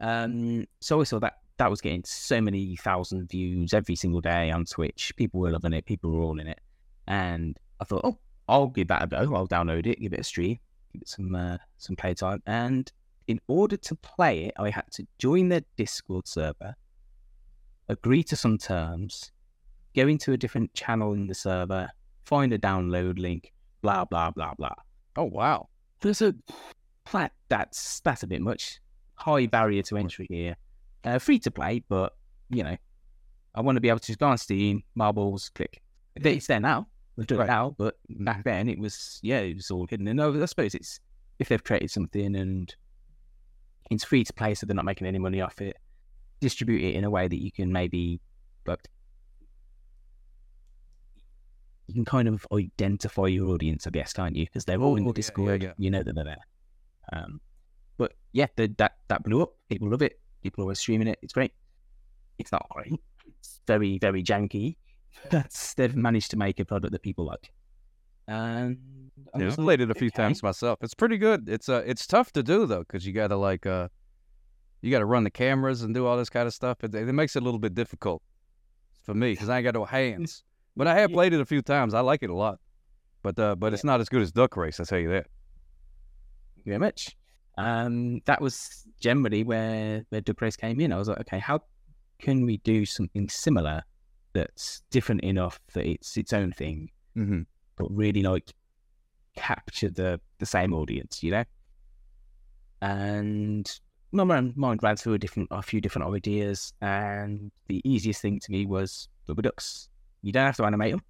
[0.00, 4.50] Um, so I saw that that was getting so many thousand views every single day
[4.50, 5.12] on Twitch.
[5.16, 5.84] People were loving it.
[5.86, 6.60] People were all in it,
[7.06, 9.34] and I thought, oh, I'll give that a go.
[9.34, 10.58] I'll download it, give it a stream,
[10.92, 12.42] give it some uh, some playtime.
[12.46, 12.90] And
[13.28, 16.74] in order to play it, I had to join their Discord server,
[17.88, 19.32] agree to some terms,
[19.94, 21.88] go into a different channel in the server,
[22.24, 24.74] find a download link, blah blah blah blah.
[25.16, 25.68] Oh wow.
[26.00, 26.34] There's a
[27.12, 28.80] that, that's that's a bit much.
[29.16, 30.56] High barrier to entry here.
[31.04, 32.14] Uh, free to play, but
[32.48, 32.76] you know,
[33.54, 35.82] I want to be able to just go on Steam, marbles, click.
[36.16, 36.86] It's there now.
[37.16, 37.44] We've done Right.
[37.44, 40.08] it now, but back then it was yeah, it was all hidden.
[40.08, 41.00] And I I suppose it's
[41.38, 42.74] if they've created something and
[43.90, 45.76] it's free to play, so they're not making any money off it.
[46.40, 48.20] Distribute it in a way that you can maybe,
[48.64, 48.80] but
[51.92, 54.46] you can kind of identify your audience, I guess, can't you?
[54.46, 55.62] Because they're all in Oh, the yeah, yeah, Discord.
[55.62, 55.72] yeah.
[55.76, 56.44] You know that they're there.
[57.12, 57.40] Um,
[57.98, 59.52] but yeah, the, that that blew up.
[59.68, 60.18] People love it.
[60.42, 61.18] People are streaming it.
[61.22, 61.52] It's great.
[62.38, 62.94] It's not great.
[63.38, 64.76] It's very very janky.
[65.30, 67.52] That's they've managed to make a product that people like.
[68.26, 68.78] And
[69.38, 70.22] Yeah, I've played it a few okay.
[70.22, 70.78] times myself.
[70.82, 71.48] It's pretty good.
[71.48, 73.88] It's uh, it's tough to do though, because you gotta like uh,
[74.80, 76.82] you gotta run the cameras and do all this kind of stuff.
[76.82, 78.22] It, it makes it a little bit difficult
[79.02, 80.42] for me because I ain't got no hands.
[80.76, 81.14] But I have Yeah.
[81.14, 81.94] played it a few times.
[81.94, 82.58] I like it a lot.
[83.22, 84.80] But uh, but it's not as good as Duck Race.
[84.80, 85.26] I tell you that.
[86.56, 87.16] Thank you very much.
[87.58, 90.92] Um, that was generally where where Duck Race came in.
[90.92, 91.60] I was like, okay, how
[92.18, 93.82] can we do something similar
[94.32, 97.42] that's different enough that it's its own thing, Mm-hmm.
[97.76, 98.50] but really like
[99.36, 101.44] capture the the same audience, you know?
[102.80, 103.70] And
[104.10, 108.40] my mind, mind ran through a different a few different ideas, and the easiest thing
[108.40, 109.88] to me was rubber ducks.
[110.22, 111.02] You don't have to animate them,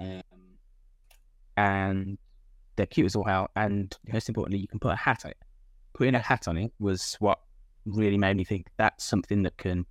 [0.00, 0.22] um,
[1.56, 2.18] and
[2.76, 3.50] they're cute as all hell.
[3.56, 5.36] And most importantly, you can put a hat on it.
[5.94, 7.38] Putting a hat on it was what
[7.86, 9.86] really made me think that's something that can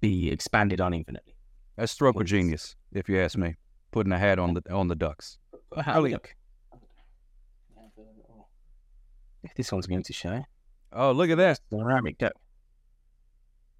[0.00, 1.34] be expanded on infinitely.
[1.76, 3.56] That's stroke of genius, if you ask me.
[3.90, 5.38] Putting a hat on the on the ducks.
[5.70, 6.12] Put a hat on it.
[6.12, 6.34] Look.
[9.42, 10.42] If this one's going to show,
[10.92, 11.60] Oh, look at that.
[11.70, 12.32] ceramic duck.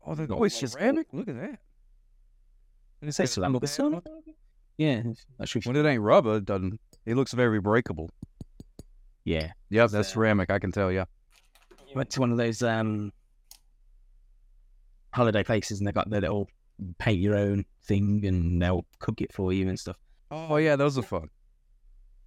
[0.06, 1.06] Oh, the, Got oh, it's waist ceramic.
[1.12, 1.58] Look at that.
[3.04, 3.56] And it Say says ceramic.
[3.56, 4.02] rubber Ceramic.
[4.04, 4.36] band on it.
[4.78, 5.02] Yeah.
[5.64, 6.80] When it ain't rubber, it doesn't.
[7.04, 8.08] It looks very breakable.
[9.24, 10.48] Yeah, Yep, that's ceramic.
[10.50, 11.04] I can tell you.
[11.94, 13.12] went to one of those um
[15.12, 16.48] holiday places and they got the little
[16.98, 19.96] paint your own thing and they'll cook it for you and stuff.
[20.30, 21.28] Oh yeah, those are fun.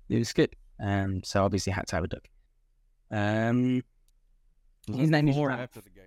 [0.10, 0.56] It was good.
[0.80, 2.28] Um, so obviously had to have a duck.
[3.10, 3.82] Um,
[4.96, 5.60] his name is Ralph.
[5.60, 6.04] after the game.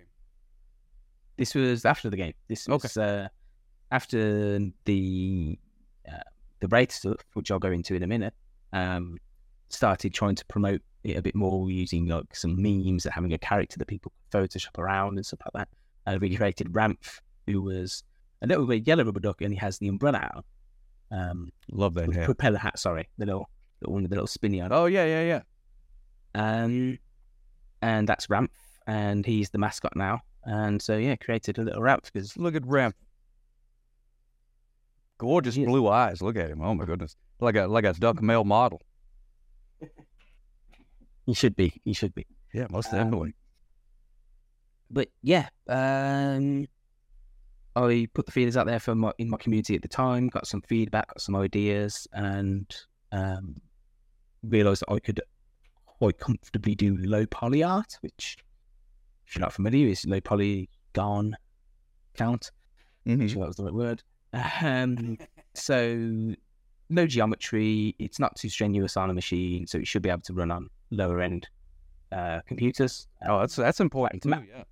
[1.37, 2.33] This was after the game.
[2.47, 2.75] This Okay.
[2.83, 3.27] was uh,
[3.91, 5.59] after the
[6.09, 6.17] uh,
[6.59, 8.33] the raid stuff, which I'll go into in a minute.
[8.73, 9.17] Um,
[9.69, 13.37] started trying to promote it a bit more using like some memes and having a
[13.37, 15.67] character that people could Photoshop around and stuff like that.
[16.05, 18.03] I recreated Ramph, who was
[18.41, 20.43] a little bit yellow rubber duck, and he has the umbrella hat.
[21.11, 22.25] Um, Love that hat.
[22.25, 22.79] propeller hat.
[22.79, 23.49] Sorry, the little
[23.81, 24.71] the one with the little spinny on.
[24.71, 25.41] Oh yeah, yeah, yeah.
[26.33, 26.97] Um,
[27.81, 28.51] and that's Ramph,
[28.87, 30.21] and he's the mascot now.
[30.45, 32.95] And so yeah, created a little Ramph because Look at Ramp.
[35.21, 36.19] Gorgeous is- blue eyes.
[36.21, 36.61] Look at him.
[36.61, 37.15] Oh my goodness.
[37.39, 38.81] Like a like a duck male model.
[41.25, 42.25] he should be, he should be.
[42.53, 43.35] Yeah, most Um, definitely.
[44.89, 46.65] But yeah, um,
[47.75, 50.47] I put the feelers out there for my in my community at the time, got
[50.47, 52.65] some feedback, got some ideas, and
[53.11, 53.55] um,
[54.43, 55.21] realised that I could
[55.85, 58.37] quite comfortably do low poly art, which,
[59.27, 61.37] if you're not familiar, is low polygon
[62.15, 62.51] count.
[63.07, 63.29] Mhm.
[63.29, 64.03] sure that was the right word.
[64.33, 65.17] Um,
[65.53, 66.33] so
[66.89, 67.95] no geometry.
[67.99, 70.69] It's not too strenuous on a machine, so it should be able to run on
[70.91, 71.47] lower end
[72.11, 73.07] uh, computers.
[73.27, 74.25] Oh, that's that's important.
[74.25, 74.63] Ma- Yeah.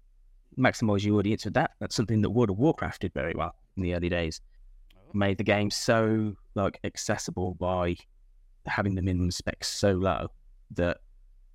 [0.58, 1.72] Maximize your audience with that.
[1.80, 4.41] That's something that World of Warcraft did very well in the early days.
[5.13, 7.95] Made the game so like accessible by
[8.65, 10.28] having the minimum specs so low
[10.72, 10.98] that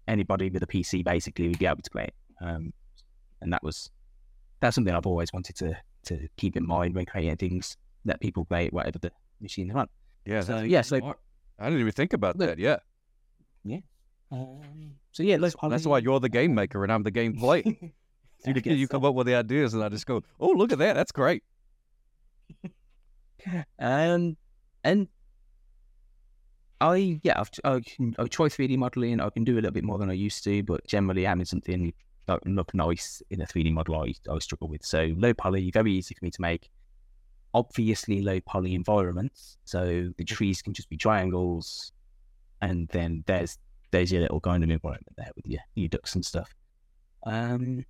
[0.08, 2.14] anybody with a PC basically would be able to play it.
[2.40, 2.72] Um,
[3.42, 3.90] and that was
[4.60, 7.76] that's something I've always wanted to to keep in mind when creating things.
[8.04, 9.90] Let people play whatever the machine they want.
[10.26, 10.40] Yeah.
[10.40, 11.18] So, yeah, so- smart.
[11.58, 12.58] I didn't even think about Look, that.
[12.58, 12.78] Yeah.
[14.32, 15.70] Um, so yeah, poly.
[15.70, 17.62] That's why you're the game maker and I'm the game player.
[18.46, 18.90] You, you so.
[18.90, 20.94] come up with the ideas and I just go, oh, look at that.
[20.94, 21.42] That's great.
[23.78, 24.36] Um,
[24.84, 25.06] and
[26.80, 29.20] I yeah, I've, I can I try three D modeling.
[29.20, 31.92] I can do a little bit more than I used to, but generally having something
[32.26, 34.82] that look nice in a three D model, I I struggle with.
[34.82, 36.70] So low poly, very easy for me to make.
[37.54, 39.56] Obviously low poly environments.
[39.64, 41.92] So the trees can just be triangles,
[42.60, 43.58] and then there's
[43.90, 46.52] there's your little kind of environment there with your your ducks and stuff.
[47.26, 47.84] Um,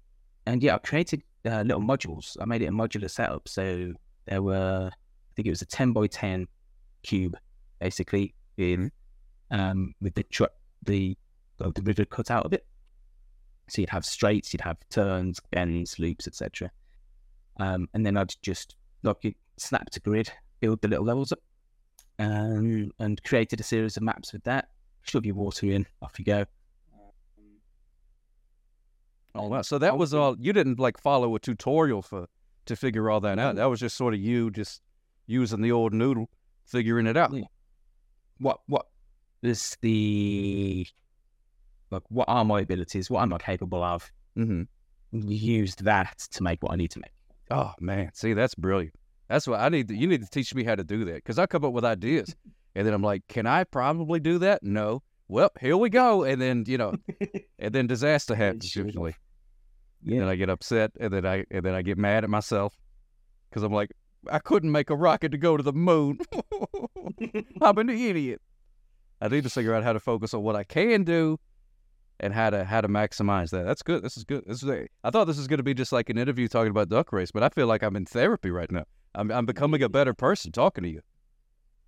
[0.46, 2.37] and yeah, I created uh, little modules.
[2.40, 3.48] I made it a modular setup.
[3.48, 3.92] So
[4.27, 6.46] there were, I think it was a ten by ten
[7.03, 7.37] cube,
[7.81, 8.92] basically, in
[9.50, 10.44] um, with the tr-
[10.83, 11.16] the
[11.59, 12.66] the river cut out of it.
[13.68, 16.70] So you'd have straights, you'd have turns, bends, loops, etc.
[17.59, 21.40] Um, and then I'd just like it, snap to grid, build the little levels up,
[22.19, 24.69] um, and created a series of maps with that.
[25.03, 26.47] Shove your water in, off you go.
[29.35, 29.62] Oh wow!
[29.62, 30.37] So that was all.
[30.38, 32.27] You didn't like follow a tutorial for
[32.67, 33.57] to figure all that out.
[33.57, 34.81] That was just sort of you just
[35.27, 36.31] using the old noodle,
[36.67, 37.33] figuring it out.
[37.33, 37.45] Yeah.
[38.38, 38.87] What what
[39.43, 40.87] is the
[41.90, 42.03] like?
[42.09, 43.11] What are my abilities?
[43.11, 44.11] What am I capable of?
[44.38, 44.62] Mm-hmm.
[45.12, 47.12] Used that to make what I need to make.
[47.51, 48.95] Oh man, see that's brilliant.
[49.28, 49.88] That's what I need.
[49.88, 51.84] To, you need to teach me how to do that because I come up with
[51.84, 52.34] ideas,
[52.74, 54.62] and then I'm like, can I probably do that?
[54.62, 55.02] No.
[55.28, 56.94] Well, here we go, and then you know,
[57.58, 59.16] and then disaster happens usually.
[60.04, 60.20] Yeah.
[60.20, 62.74] And I get upset, and then I and then I get mad at myself
[63.48, 63.90] because I'm like,
[64.30, 66.18] I couldn't make a rocket to go to the moon.
[67.62, 68.40] I'm an idiot.
[69.20, 71.38] I need to figure out how to focus on what I can do
[72.20, 73.64] and how to how to maximize that.
[73.64, 74.02] That's good.
[74.02, 74.44] This is good.
[74.46, 76.70] This is a, I thought this was going to be just like an interview talking
[76.70, 78.84] about duck race, but I feel like I'm in therapy right now.
[79.14, 81.00] I'm I'm becoming a better person talking to you.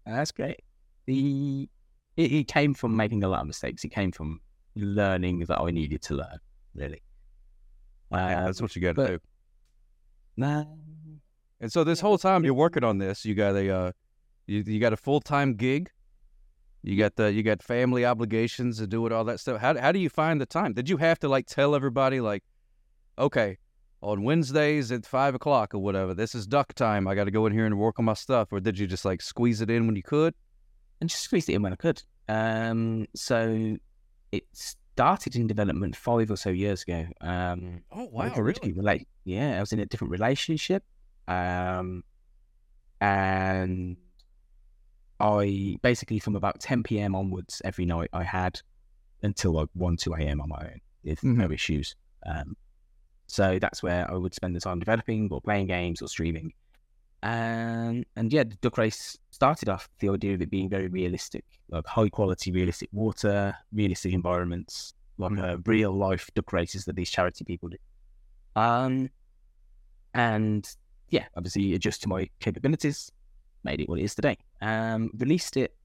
[0.04, 0.60] That's great.
[1.06, 1.68] The
[2.16, 3.84] it, it came from making a lot of mistakes.
[3.84, 4.40] It came from
[4.74, 6.38] learning that I needed to learn.
[6.74, 7.02] Really.
[8.12, 9.18] Yeah, Uh, that's what you got to do.
[10.36, 10.64] nah,
[11.60, 13.92] And so this whole time you're working on this, you got a uh,
[14.46, 15.90] you you got a full time gig.
[16.82, 19.60] You got the you got family obligations to do it all that stuff.
[19.60, 20.72] How how do you find the time?
[20.74, 22.44] Did you have to like tell everybody like,
[23.18, 23.58] okay,
[24.06, 27.06] on Wednesdays at five o'clock or whatever, this is duck time.
[27.06, 29.04] I got to go in here and work on my stuff, or did you just
[29.04, 30.34] like squeeze it in when you could?
[31.00, 32.02] and just squeezed it in when I could.
[32.28, 33.76] Um, so
[34.32, 37.06] it started in development five or so years ago.
[37.20, 39.08] Um, Oh I was originally relate.
[39.24, 40.82] Yeah, I was in a different relationship,
[41.28, 42.02] um,
[43.00, 43.96] and
[45.20, 47.14] I basically from about ten p.m.
[47.14, 48.60] onwards every night I had
[49.22, 50.40] until like one two a.m.
[50.40, 51.94] on my own with no issues.
[52.24, 52.56] Um,
[53.26, 56.52] so that's where I would spend the time developing or playing games or streaming.
[57.22, 61.44] And and yeah, the duck race started off the idea of it being very realistic,
[61.70, 65.42] like high quality, realistic water, realistic environments, like Mhm.
[65.42, 67.78] uh, real life duck races that these charity people do.
[68.54, 69.10] Um,
[70.14, 70.68] and
[71.10, 73.10] yeah, obviously adjust to my capabilities,
[73.64, 74.36] made it what it is today.
[74.60, 75.76] Um, released it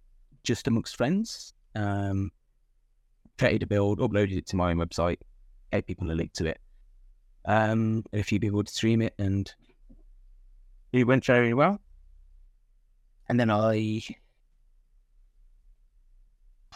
[0.43, 1.53] just amongst friends.
[1.75, 2.31] Um,
[3.37, 5.17] created a build, uploaded it to my own website,
[5.71, 6.59] gave people a link to it.
[7.45, 9.51] Um, a few people would stream it, and
[10.91, 11.79] it went very well.
[13.29, 14.01] And then I,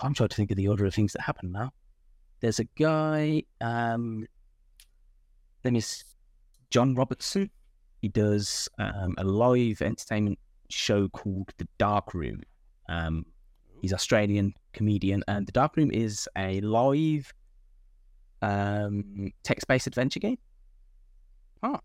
[0.02, 1.72] I'm trying to think of the order of things that happened now.
[2.40, 4.26] There's a guy, um,
[5.64, 6.04] name is
[6.70, 7.50] John Robertson.
[8.02, 12.42] He does um, a live entertainment show called The Dark Room.
[12.88, 13.26] Um,
[13.82, 17.34] he's Australian comedian, and The Dark Room is a live
[18.42, 20.38] um, text-based adventure game.
[21.66, 21.80] Huh.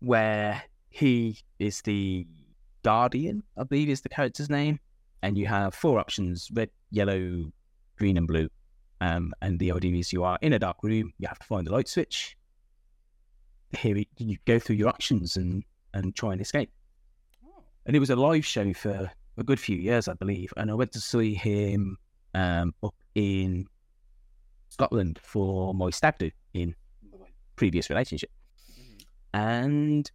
[0.00, 2.26] Where he is the
[2.82, 4.80] guardian, I believe is the character's name,
[5.22, 7.52] and you have four options: red, yellow,
[7.98, 8.48] green, and blue.
[9.02, 11.12] Um, and the idea is you are in a dark room.
[11.18, 12.34] You have to find the light switch.
[13.78, 16.70] Here we- you go through your options and and try and escape.
[17.84, 20.50] And it was a live show for a good few years, I believe.
[20.56, 21.98] And I went to see him
[22.32, 23.66] um, up in
[24.70, 26.74] Scotland for my stag do in
[27.12, 28.30] my previous relationship.
[29.34, 30.10] And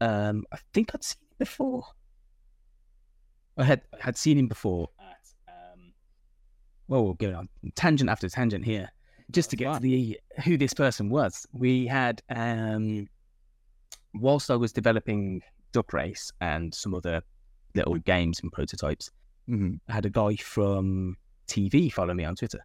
[0.00, 1.84] um, I think I'd seen him before.
[3.56, 5.92] I had had seen him before at um,
[6.88, 8.88] well, we're going on tangent after tangent here,
[9.30, 11.46] just to get to the who this person was.
[11.52, 13.06] We had um,
[14.14, 15.42] whilst I was developing
[15.72, 17.22] Duck Race and some other
[17.74, 19.10] little games and prototypes,
[19.48, 19.74] Mm-hmm.
[19.88, 21.16] I had a guy from
[21.48, 22.64] TV follow me on Twitter.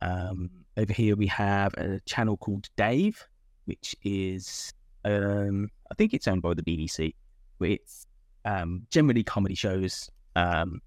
[0.00, 3.24] Um, over here we have a channel called Dave,
[3.66, 4.72] which is
[5.04, 7.14] um, I think it's owned by the BBC.
[7.58, 8.06] But it's
[8.44, 10.80] um, generally comedy shows, um,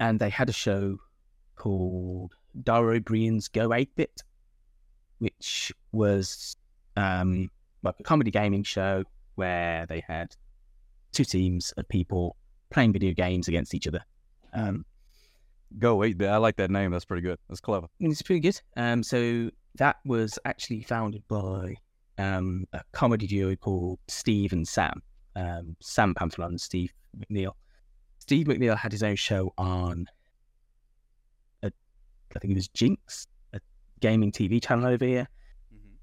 [0.00, 0.98] and they had a show
[1.56, 4.22] called Dara Ó Briain's Go 8 Bit,
[5.18, 6.56] which was
[6.96, 7.50] um,
[7.82, 9.04] like a comedy gaming show
[9.36, 10.34] where they had
[11.12, 12.36] two teams of people
[12.70, 14.04] playing video games against each other.
[14.52, 14.84] Um,
[15.78, 16.90] Go wait, I like that name.
[16.90, 17.38] That's pretty good.
[17.48, 17.86] That's clever.
[17.98, 18.60] it's pretty good.
[18.76, 21.76] Um, so that was actually founded by
[22.18, 25.02] um, a comedy duo called Steve and Sam.
[25.36, 27.52] um, Sam Pamphilon and Steve McNeil.
[28.18, 30.06] Steve McNeil had his own show on,
[31.62, 31.72] a,
[32.36, 33.60] I think it was Ginx, a
[34.00, 35.28] gaming TV channel over here.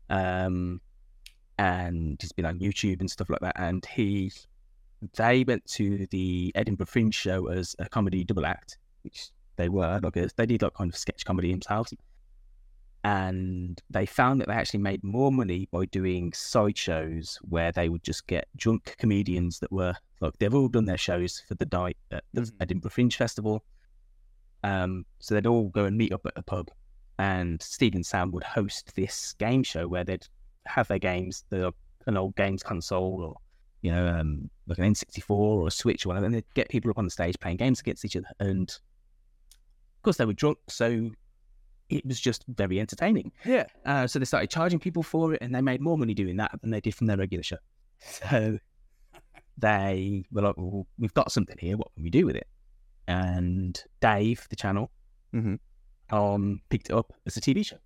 [0.10, 0.82] Um,
[1.58, 3.56] and he's been on YouTube and stuff like that.
[3.58, 4.32] And he,
[5.16, 10.00] they went to the Edinburgh Fringe show as a comedy double act, which they were
[10.02, 11.94] like a, they did like kind of sketch comedy themselves.
[13.04, 17.88] And they found that they actually made more money by doing side shows where they
[17.88, 21.68] would just get drunk comedians that were like they've all done their shows for the
[21.72, 22.52] night at the Mhm.
[22.60, 23.64] Edinburgh Fringe Festival.
[24.64, 26.70] Um, so they'd all go and meet up at a pub,
[27.18, 30.28] and Steve and Sam would host this game show where they'd
[30.66, 31.72] have their games, the
[32.06, 33.36] an old games console or
[33.82, 36.92] you know, um, like an N64 or a Switch or whatever, and they'd get people
[36.92, 38.28] up on the stage playing games against each other.
[38.42, 41.12] And of course, they were drunk, so
[41.90, 43.32] it was just very entertaining.
[43.46, 43.66] Yeah.
[43.86, 46.52] Uh, so they started charging people for it, and they made more money doing that
[46.62, 47.58] than they did from their regular show.
[48.00, 48.60] So
[49.58, 51.76] they were like, well, "We've got something here.
[51.78, 52.48] What can we do with it?"
[53.08, 54.92] And Dave, the channel,
[55.34, 55.60] Mhm.
[56.12, 57.78] um, picked it up as a TV show.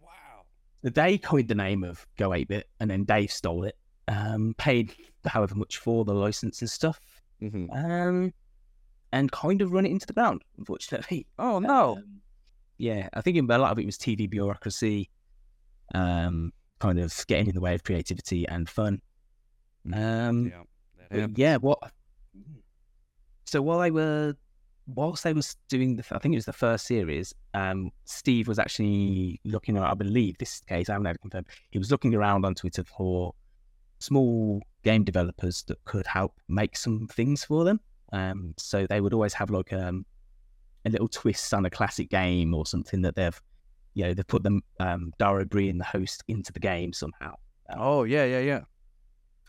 [0.00, 0.46] Wow.
[0.82, 4.94] They coined the name of Go 8 Bit, and then Dave stole it, um, paid
[5.26, 7.00] however much for the license and stuff,
[7.40, 8.32] hmm um,
[9.12, 11.26] and kind of run it into the ground, unfortunately.
[11.38, 11.96] Oh no.
[11.98, 12.20] Um,
[12.78, 15.10] yeah, I think a lot of it was TV bureaucracy,
[15.94, 19.00] um, kind of getting in the way of creativity and fun.
[19.92, 20.62] Um, yeah.
[20.98, 21.38] That but happened.
[21.38, 21.78] yeah, what?
[23.46, 24.34] So while they were,
[24.86, 28.58] whilst they was doing the, I think it was the first series, um, Steve was
[28.58, 29.90] actually looking around.
[29.90, 30.88] I believe this case.
[30.88, 31.46] I haven't had it confirmed.
[31.70, 33.34] He was looking around on Twitter for
[33.98, 37.80] small game developers that could help make some things for them.
[38.12, 40.06] Um, so they would always have like um,
[40.88, 43.40] a little twist on a classic game or something that they've,
[43.94, 47.34] you know, they've put them um, Dara Briain, the host, into the game somehow
[47.76, 48.60] Oh yeah, yeah, yeah.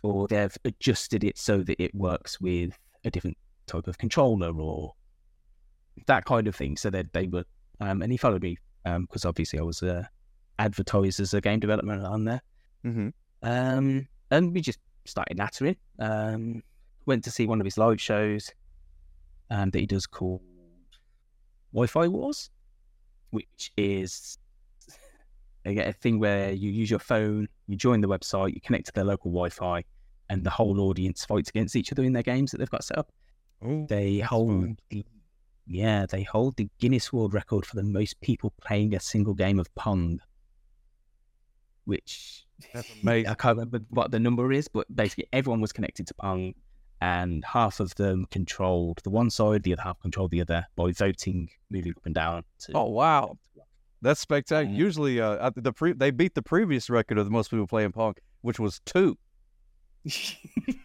[0.03, 4.93] or they've adjusted it so that it works with a different type of controller or
[6.07, 6.75] that kind of thing.
[6.75, 7.45] So that they were,
[7.79, 10.03] um, and he followed me because obviously I was uh,
[10.57, 12.41] advertised as a game developer on there.
[12.85, 13.09] Mm-hmm.
[13.43, 15.77] Um, and we just started nattering.
[15.99, 16.61] Um,
[17.05, 18.51] went to see one of his live shows
[19.49, 20.41] um, that he does called
[21.73, 22.49] Wi-Fi Wars,
[23.31, 24.37] which is
[25.65, 29.03] a thing where you use your phone, you join the website, you connect to their
[29.03, 29.83] local Wi-Fi,
[30.29, 32.97] and the whole audience fights against each other in their games that they've got set
[32.97, 33.11] up.
[33.63, 35.05] Oh, They hold, the,
[35.67, 39.59] yeah, they hold the Guinness World Record for the most people playing a single game
[39.59, 40.19] of Pong,
[41.85, 42.45] which.
[43.27, 46.53] I can't remember what the number is, but basically everyone was connected to Pong,
[47.01, 50.91] and half of them controlled the one side, the other half controlled the other by
[50.91, 52.43] voting, moving up and down.
[52.59, 53.37] To, Oh wow,
[54.01, 54.73] that's spectacular.
[54.75, 54.77] Mhm.
[54.79, 58.15] Usually, uh, the pre- they beat the previous record of the most people playing Pong,
[58.41, 59.17] which was two.
[60.05, 60.77] it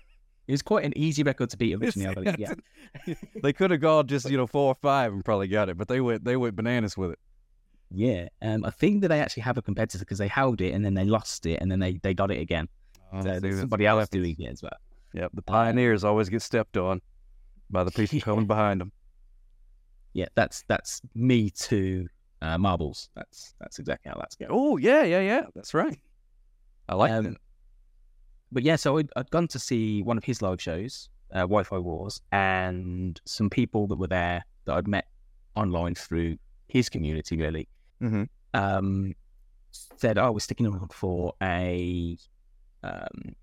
[0.49, 2.09] was quite an easy record to beat originally.
[2.09, 2.39] I believe.
[2.39, 5.79] Yeah, they could have gone just you know four or five and probably got it,
[5.79, 7.19] but they went they went bananas with it.
[7.91, 8.29] yeah.
[8.43, 10.95] Um, I think that they actually have a competitor because they held it and then
[10.95, 12.69] they lost it and then they, they got it again.
[13.13, 14.73] Oh, So see, somebody else doing it as well.
[15.15, 17.01] Yep, the pioneers always get stepped on
[17.71, 18.25] by the people Yeah.
[18.25, 18.93] coming behind them.
[20.13, 22.09] Yeah, that's that's me too.
[22.43, 23.09] uh, marbles.
[23.17, 24.51] That's that's exactly how that's going.
[24.53, 25.43] Oh yeah, yeah, yeah.
[25.55, 25.99] That's right.
[26.89, 27.37] I like Um, that.
[28.53, 31.79] but yeah, so I'd, I'd gone to see one of his live shows, uh, Wi-Fi
[31.79, 35.07] Wars, and some people that were there that I'd met
[35.57, 36.37] online through
[36.69, 37.67] his community, really,
[38.03, 38.29] Mhm.
[38.53, 39.15] um,
[39.71, 42.19] said, "Oh, we're sticking around for a
[42.83, 43.35] um,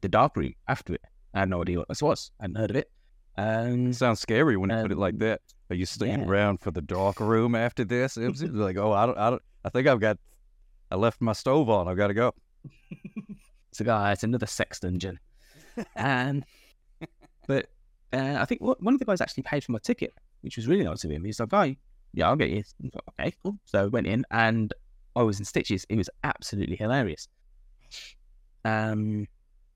[0.00, 1.02] the dark room after it."
[1.34, 2.30] I had no idea what this was.
[2.40, 2.90] I hadn't heard of it.
[3.36, 5.40] Um, Sounds scary when you put it like that.
[5.70, 6.26] Are you sticking yeah.
[6.26, 8.16] around for the dark room after this?
[8.16, 8.52] Ibzy?
[8.52, 9.42] like, oh, I don't, I don't.
[9.64, 10.18] I think I've got.
[10.90, 11.86] I left my stove on.
[11.86, 12.34] I've got to go.
[13.72, 15.18] So, guys, it's another sex dungeon.
[15.96, 16.44] um,
[17.46, 17.66] but
[18.12, 20.66] uh, I think one one of the guys actually paid for my ticket, which was
[20.66, 21.24] really nice of him.
[21.24, 21.74] He's like, "Oh,
[22.12, 23.58] yeah, I'll get you." Like, Okay, cool.
[23.64, 24.74] So I went in and
[25.14, 25.86] I was in stitches.
[25.88, 27.28] It was absolutely hilarious.
[28.64, 29.26] Um,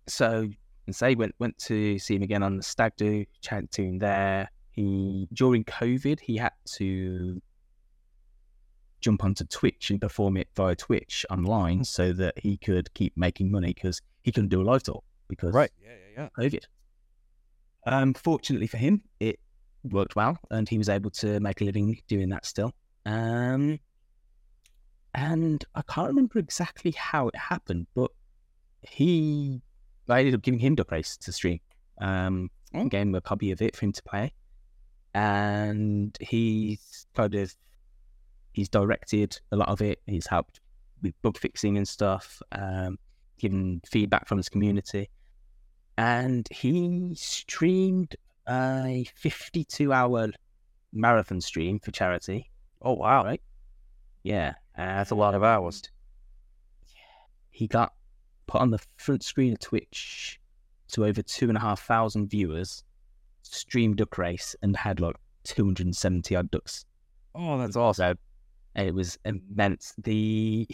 [0.06, 0.50] so
[0.86, 4.50] and say went went to see him again on the Stag Do, to him there.
[4.72, 7.40] He during COVID he had to
[9.00, 13.50] jump onto Twitch and perform it via Twitch online so that he could keep making
[13.50, 15.70] money because he couldn't do a live tour because Right.
[15.82, 16.44] Yeah, yeah, yeah.
[16.44, 16.64] COVID.
[17.86, 19.38] Um, fortunately for him, it
[19.84, 22.72] worked well, and he was able to make a living doing that still.
[23.04, 23.78] Um,
[25.14, 28.10] and I can't remember exactly how it happened, but
[28.82, 29.60] he,
[30.08, 31.60] I ended up giving him Duck Race to stream.
[32.00, 32.50] Um,
[32.88, 34.32] gave him a copy of it for him to play,
[35.14, 37.54] and he's kind of
[38.52, 40.00] he's directed a lot of it.
[40.06, 40.60] He's helped
[41.02, 42.98] with bug fixing and stuff, um,
[43.38, 45.08] given feedback from his community.
[45.96, 48.16] and he streamed
[48.48, 50.28] a 52 hour
[50.92, 52.50] marathon stream for charity.
[52.82, 53.40] Oh wow, Right.
[54.24, 55.82] Yeah, that's a lot of hours.
[57.50, 57.92] he got
[58.46, 60.40] put on the front screen of Twitch
[60.92, 62.84] to over two and a half thousand viewers,
[63.42, 66.84] streamed duck race, and had like 270 odd ducks.
[67.34, 68.16] Oh, that's awesome.
[68.74, 69.94] So it was immense.
[69.98, 70.66] The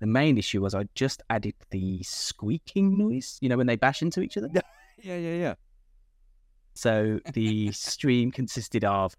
[0.00, 4.02] the main issue was I just added the squeaking noise, you know, when they bash
[4.02, 4.48] into each other.
[4.52, 4.62] Yeah,
[5.02, 5.54] yeah, yeah.
[6.74, 9.14] So the stream consisted of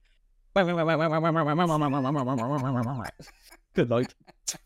[3.75, 4.13] for like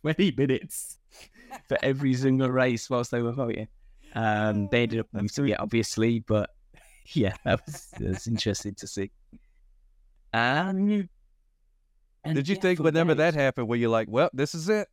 [0.04, 0.98] 20 minutes
[1.68, 3.68] for every single race whilst they were voting.
[4.14, 6.50] Um, they ended up losing it, obviously, but
[7.14, 9.12] yeah, that was, that was interesting to see.
[10.34, 11.10] Um,
[12.24, 14.68] and Did you yeah, think whenever there that happened, were you like, well, this is
[14.68, 14.88] it?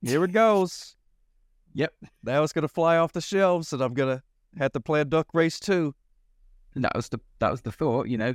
[0.00, 0.96] Here it goes.
[1.74, 1.92] Yep.
[2.22, 4.22] Now it's gonna fly off the shelves, and I'm gonna
[4.58, 5.94] have to play a duck race too.
[6.74, 8.08] that was the that was the thought.
[8.08, 8.34] You know,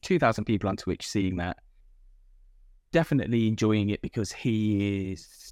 [0.00, 1.58] two thousand people on Twitch seeing that,
[2.92, 5.51] definitely enjoying it because he is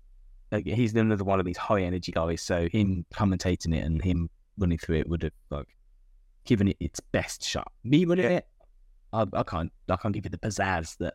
[0.52, 2.42] like he's another one of these high energy guys.
[2.42, 4.28] So him commentating it and him
[4.58, 5.68] running through it would have like
[6.44, 7.70] given it its best shot.
[7.84, 8.46] Me running it,
[9.12, 11.14] I, I can't I can't give you the pizzazz that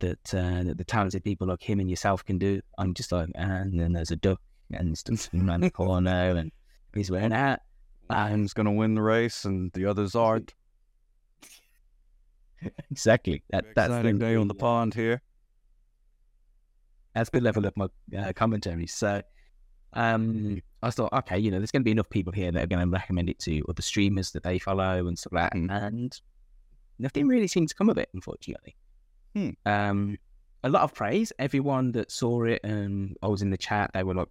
[0.00, 2.60] that uh, that the talented people like him and yourself can do.
[2.78, 4.40] I'm just like, and then there's a duck
[4.72, 6.52] and stuff around the corner and
[6.94, 7.62] he's wearing a hat.
[8.30, 10.52] Who's gonna win the race, and the others aren't.
[12.90, 15.22] exactly that that's the- day on the pond here.
[17.14, 18.86] That's the level of my uh, commentary.
[18.86, 19.22] So
[19.94, 22.66] um, I thought, okay, you know, there's going to be enough people here that are
[22.66, 25.82] going to recommend it to other streamers that they follow and stuff like that.
[25.82, 26.18] And
[26.98, 28.76] nothing really seemed to come of it, unfortunately.
[29.34, 29.50] Hmm.
[29.66, 30.18] Um,
[30.64, 31.32] a lot of praise.
[31.38, 34.28] Everyone that saw it and I was in the chat, they were like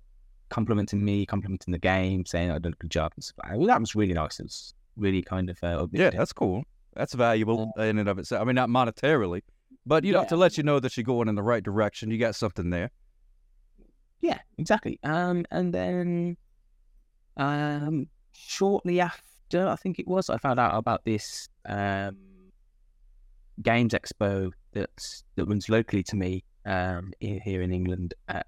[0.50, 3.58] complimenting me, complimenting the game, saying I did a good job and stuff like that.
[3.58, 4.40] Well, that was really nice.
[4.40, 6.64] It was really kind of uh, Yeah, that's cool.
[6.96, 8.42] That's valuable in and of itself.
[8.42, 9.42] I mean, not monetarily,
[9.86, 12.12] but you know, to let you know that you're going in the right direction.
[12.12, 12.92] You got something there.
[14.22, 15.00] Yeah, exactly.
[15.04, 16.38] Um, and then
[17.38, 22.18] um, shortly after, I think it was, I found out about this um,
[23.64, 28.14] games expo that's that runs locally to me um, here in England.
[28.28, 28.46] At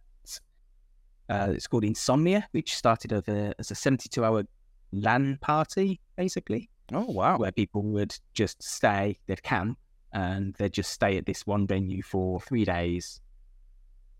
[1.29, 4.43] uh, it's called Insomnia, which started as a, as a seventy-two-hour
[4.91, 7.37] LAN party, basically Oh wow.
[7.37, 9.79] where people would just stay, they'd camp,
[10.13, 13.19] and they'd just stay at this one venue for three days,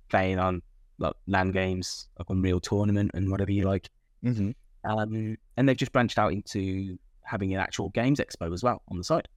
[0.10, 0.62] playing on
[0.98, 3.90] like LAN games, like Unreal Tournament and whatever you like.
[4.24, 4.52] Mm-hmm.
[4.86, 8.98] Um, and they've just branched out into having an actual games expo as well on
[8.98, 9.28] the side.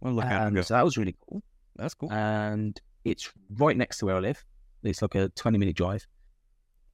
[0.00, 1.42] Well, look at Um, so that was really cool.
[1.76, 2.12] That's cool.
[2.12, 4.44] And it's right next to where I live.
[4.82, 6.06] It's like a 20 minute drive.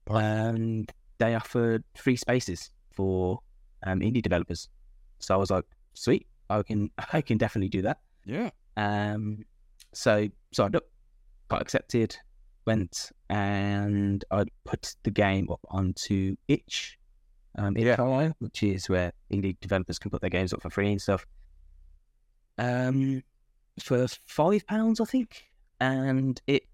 [0.09, 3.41] And they offered free spaces for
[3.85, 4.69] um, indie developers.
[5.19, 7.99] So I was like, sweet, I can I can definitely do that.
[8.25, 8.51] Yeah.
[8.77, 9.45] Um,
[9.93, 10.85] so signed up,
[11.49, 12.17] got accepted,
[12.67, 16.99] went, and I put the game up onto itch,
[17.59, 17.93] um, Yeah.
[17.95, 21.27] itch.io, which is where indie developers can put their games up for free and stuff.
[22.59, 23.23] Um,
[23.83, 25.45] for five pounds, I think,
[25.81, 26.65] and it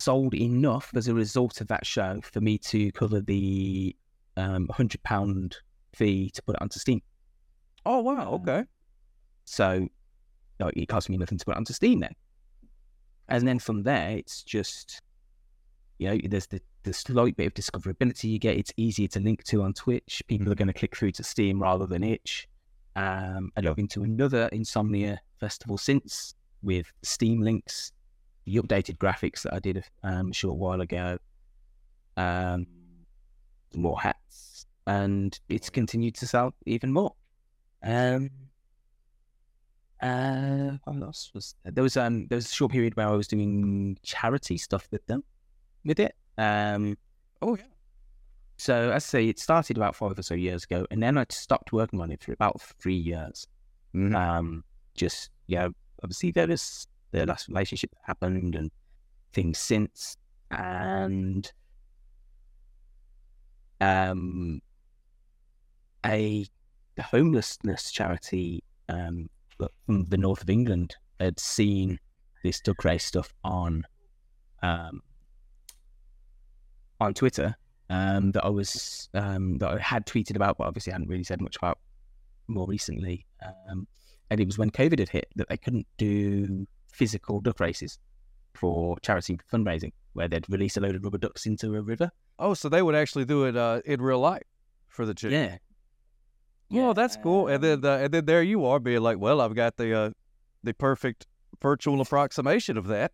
[0.00, 3.96] sold enough as a result of that show for me to cover the
[4.36, 5.56] um hundred pound
[5.94, 7.00] fee to put it onto Steam.
[7.84, 8.32] Oh wow.
[8.34, 8.64] Okay.
[9.44, 9.88] So
[10.60, 12.14] like, it costs me nothing to put it onto Steam then.
[13.28, 15.00] And then from there, it's just,
[15.98, 18.56] you know, there's the, the slight bit of discoverability you get.
[18.56, 20.22] It's easier to link to on Twitch.
[20.28, 22.48] People are going to click through to Steam rather than itch.
[22.96, 27.92] Um, I log into another Insomnia festival since with Steam links,
[28.44, 31.18] the updated graphics that I did um, a short while ago,
[32.16, 32.66] um,
[33.74, 37.14] more hats, and it's continued to sell even more.
[37.82, 38.30] Um,
[40.00, 41.72] uh, what else was there?
[41.72, 45.04] there was um there was a short period where I was doing charity stuff with
[45.06, 45.24] them,
[45.84, 46.14] with it.
[46.36, 46.96] Um,
[47.42, 47.64] Oh yeah.
[48.56, 51.26] so as I say, it started about five or so years ago, and then I
[51.30, 53.46] stopped working on it for about three years.
[53.94, 54.14] Mhm.
[54.14, 55.72] Um, just know,
[56.02, 58.70] obviously there was the last relationship that happened and
[59.32, 60.16] things since,
[60.50, 61.50] and
[63.80, 64.60] um,
[66.04, 66.46] a
[67.00, 69.28] homelessness charity um
[69.86, 71.98] from the north of England had seen
[72.44, 73.84] this duck race stuff on
[74.62, 75.02] um
[77.00, 77.56] on Twitter
[77.90, 81.40] um that I was um that I had tweeted about but obviously hadn't really said
[81.40, 81.78] much about
[82.46, 83.26] more recently.
[83.42, 83.86] Um
[84.30, 87.98] and it was when COVID had hit that they couldn't do physical duck races
[88.54, 92.10] for charity fundraising, where they'd release a load of rubber ducks into a river.
[92.38, 94.42] Oh, so they would actually do it uh, in real life
[94.88, 95.30] for the chick.
[95.30, 95.58] Yeah.
[96.72, 97.48] Oh, that's cool.
[97.48, 100.10] And then, uh, and then there you are, being like, "Well, I've got the uh,
[100.62, 101.26] the perfect
[101.62, 103.12] virtual approximation of that."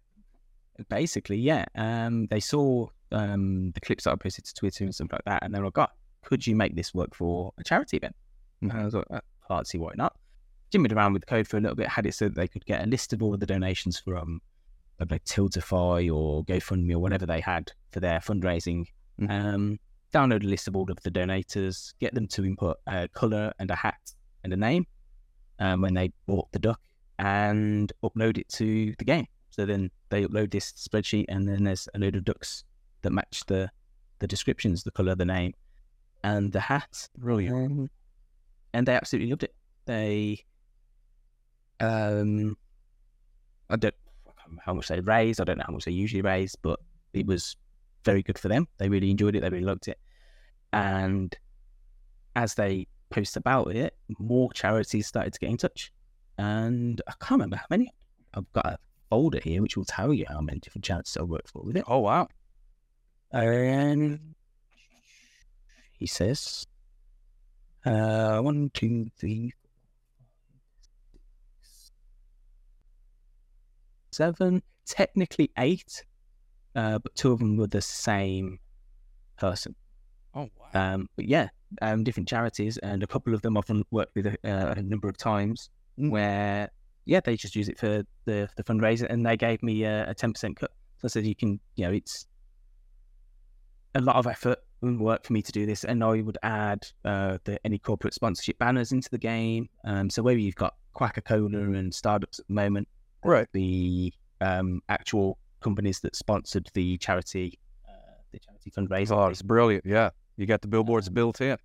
[0.88, 1.64] Basically, yeah.
[1.76, 5.44] Um, they saw um the clips that I posted to Twitter and stuff like that,
[5.44, 5.90] and they were like, "God,
[6.24, 8.16] could you make this work for a charity event?"
[8.60, 10.16] And I was like, "I can't see why not."
[10.72, 12.64] Jimmied around with the code for a little bit, had it so that they could
[12.66, 14.40] get a list of all of the donations from
[14.98, 18.86] like Tiltify or GoFundMe or whatever they had for their fundraising.
[19.20, 19.30] Mhm.
[19.30, 19.78] Um,
[20.14, 23.70] download a list of all of the donators, get them to input a color and
[23.70, 24.12] a hat
[24.44, 24.86] and a name
[25.58, 26.80] um, when they bought the duck,
[27.18, 29.26] and upload it to the game.
[29.50, 32.64] So then they upload this spreadsheet, and then there's a load of ducks
[33.02, 33.70] that match the
[34.20, 35.52] the descriptions, the color, the name,
[36.22, 37.08] and the hat.
[37.18, 37.54] Brilliant.
[37.54, 37.90] Um,
[38.72, 39.54] and they absolutely loved it.
[39.86, 40.44] They,
[41.80, 42.56] um,
[43.68, 43.94] I don't
[44.26, 44.30] I
[44.64, 45.40] how much they raised.
[45.40, 46.80] I don't know how much they usually raise, but
[47.12, 47.56] it was
[48.04, 48.66] very good for them.
[48.78, 49.40] They really enjoyed it.
[49.40, 49.98] They really loved it.
[50.74, 51.36] And
[52.36, 55.92] as they post about it, more charities started to get in touch.
[56.38, 57.92] And I can't remember how many.
[58.34, 61.50] I've got a folder here which will tell you how many different charities I worked
[61.50, 61.84] for with it.
[61.86, 62.28] Oh wow.
[63.30, 64.34] And
[65.98, 66.66] he says,
[67.86, 69.52] uh, one, two, three,
[74.10, 76.04] seven, technically eight,
[76.74, 78.58] uh, but two of them were the same
[79.36, 79.74] person.
[80.74, 81.48] Um, but yeah,
[81.82, 85.08] um, different charities, and a couple of them I've worked with a, uh, a number
[85.08, 86.10] of times Mm.
[86.10, 86.70] where,
[87.04, 90.32] yeah, they just use it for the the fundraiser, and they gave me a ten
[90.32, 90.72] percent cut.
[90.98, 92.26] So I said, you can, you know, it's
[93.94, 96.86] a lot of effort and work for me to do this, and I would add
[97.04, 99.68] uh, the any corporate sponsorship banners into the game.
[99.84, 102.88] Um, so where you've got Quacker Cola and Startups at the moment,
[103.22, 103.46] Right.
[103.52, 107.58] the um, actual companies that sponsored the charity,
[107.88, 107.92] uh,
[108.32, 109.12] the charity fundraiser.
[109.16, 109.86] Oh, it's brilliant.
[109.86, 110.10] Yeah.
[110.36, 111.56] You got the billboards Um, built in.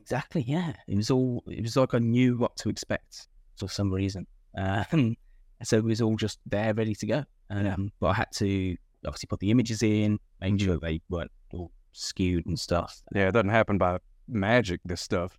[0.00, 0.42] Exactly.
[0.42, 0.72] Yeah.
[0.88, 1.42] It was all.
[1.46, 4.26] It was like I knew what to expect for some reason.
[4.56, 5.16] Um,
[5.62, 7.24] so it was all just there, ready to go.
[7.50, 8.76] Um, but I had to
[9.06, 10.60] obviously put the images in, make Mhm.
[10.64, 13.02] sure they weren't all skewed and stuff.
[13.14, 14.80] Yeah, it doesn't happen by magic.
[14.84, 15.38] This stuff.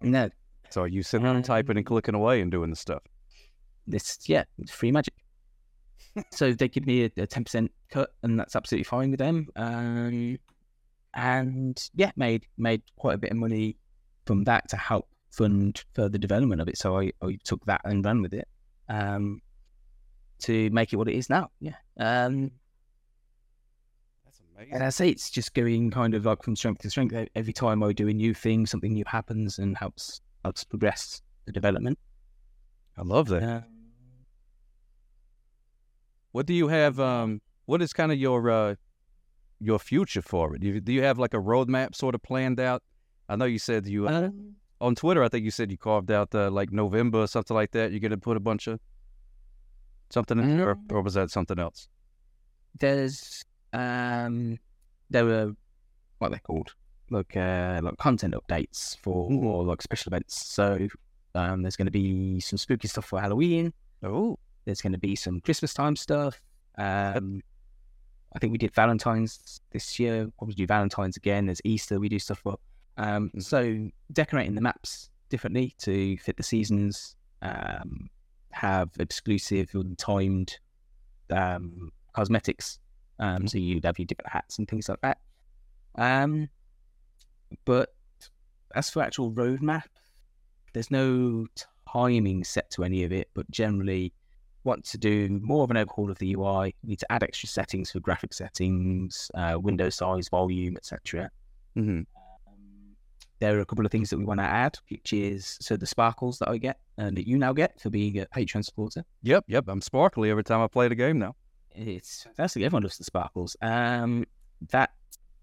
[0.00, 0.30] No,
[0.70, 3.02] So you sitting there and typing and clicking away and doing the stuff.
[3.86, 5.14] this yeah, it's free magic.
[6.30, 9.48] so they give me a ten percent cut, and that's absolutely fine with them.
[9.56, 10.38] Um,
[11.14, 13.76] and yeah, made made quite a bit of money
[14.26, 16.78] from that to help fund further development of it.
[16.78, 18.46] So I, I took that and ran with it
[18.88, 19.40] um,
[20.40, 21.50] to make it what it is now.
[21.60, 21.74] Yeah.
[21.98, 22.50] Um,
[24.24, 24.74] That's amazing.
[24.74, 27.14] and I say it's just going kind of like from strength to strength.
[27.34, 31.52] Every time I do a new thing, something new happens and helps helps progress the
[31.52, 31.98] development.
[32.96, 33.42] I love that.
[33.42, 33.64] Um,
[36.32, 36.98] What do you have?
[36.98, 38.74] Um, what is kind of your uh,
[39.62, 40.60] your future for it?
[40.60, 42.82] Do you, do you have like a roadmap sort of planned out?
[43.28, 45.22] I know you said you uh, um, on Twitter.
[45.22, 47.90] I think you said you carved out uh, like November or something like that.
[47.92, 48.80] You're gonna put a bunch of
[50.10, 50.92] something in, or, Mm.
[50.92, 51.88] or was that something else?
[52.80, 53.44] there's
[53.74, 54.58] um
[55.10, 55.52] there were
[56.20, 56.74] what they're called
[57.10, 60.88] like uh like content updates for or like special events so
[61.34, 63.70] um there's going to be some spooky stuff for halloween
[64.02, 66.40] Oh, there's going to be some christmas time stuff
[66.78, 67.42] um
[68.34, 72.18] i think we did valentine's this year probably do valentine's again there's easter we do
[72.18, 72.58] stuff for
[72.96, 73.42] um Mhm.
[73.42, 78.08] so decorating the maps differently to fit the seasons um
[78.50, 80.58] have exclusive and timed
[81.30, 82.78] um cosmetics.
[83.18, 85.18] Um, so you'd have your different hats and things like that.
[85.96, 86.48] Um,
[87.64, 87.94] but
[88.74, 89.84] as for actual roadmap,
[90.72, 91.46] there's no
[91.90, 93.30] timing set to any of it.
[93.34, 94.12] But generally,
[94.64, 96.74] want to do more of an overhaul of the UI.
[96.82, 101.30] Need to add extra settings for graphic settings, uh, window size, volume, etc.
[101.74, 102.04] hmm Um,
[103.38, 105.86] there are a couple of things that we want to add, which is so the
[105.86, 109.04] sparkles that I get and that you now get for being a Patreon supporter.
[109.22, 109.64] yep, yep.
[109.68, 111.34] I'm sparkly every time I play the game now.
[111.74, 112.62] It's fantastic.
[112.62, 113.56] Everyone loves the sparkles.
[113.62, 114.26] Um,
[114.70, 114.90] that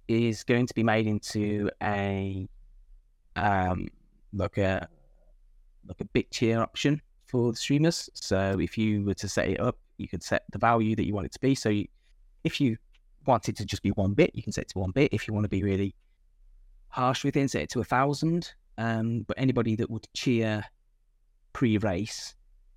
[0.07, 2.47] is going to be made into a
[3.35, 3.87] um,
[4.33, 4.87] like a
[5.87, 8.09] like a bit tier option for the streamers.
[8.13, 11.13] So if you were to set it up, you could set the value that you
[11.13, 11.55] want it to be.
[11.55, 11.85] So you,
[12.43, 12.77] if you
[13.25, 15.13] want it to just be one bit, you can set it to one bit.
[15.13, 15.93] If you want to be really
[16.89, 18.53] harsh with it, set it to a thousand.
[18.77, 20.63] Um, but anybody that would cheer
[21.53, 22.35] pre-race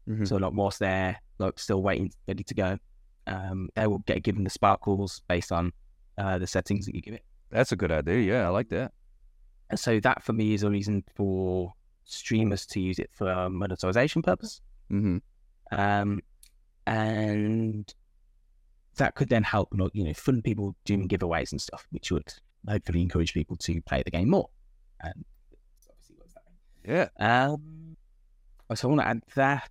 [0.09, 0.27] Mhm.
[0.27, 2.79] so like whilst they're like still waiting, ready to go,
[3.29, 5.73] um, they will get given the sparkles based on
[6.19, 7.25] uh, the settings that you give it.
[7.51, 8.19] That's a good idea.
[8.19, 8.93] Yeah, I like that.
[9.71, 11.73] And so that for me is a reason for
[12.05, 14.61] streamers to use it for monetization purpose.
[14.89, 15.19] hmm
[15.71, 16.21] Um,
[16.87, 17.93] and
[18.97, 22.33] that could then help, you know, fund people doing giveaways and stuff, which would
[22.69, 24.49] hopefully encourage people to play the game more.
[25.01, 27.09] And that's obviously what's happening.
[27.19, 27.55] Yeah.
[27.55, 27.97] Um,
[28.75, 29.71] so I want to add that.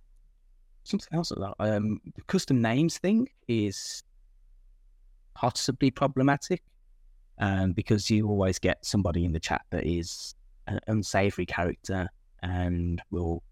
[0.84, 1.76] Something else like that.
[1.76, 4.02] Um, the custom names thing is
[5.34, 6.62] possibly problematic,
[7.38, 10.34] um, because you always get somebody in the chat that is
[10.66, 12.08] an unsavory character
[12.42, 13.42] and will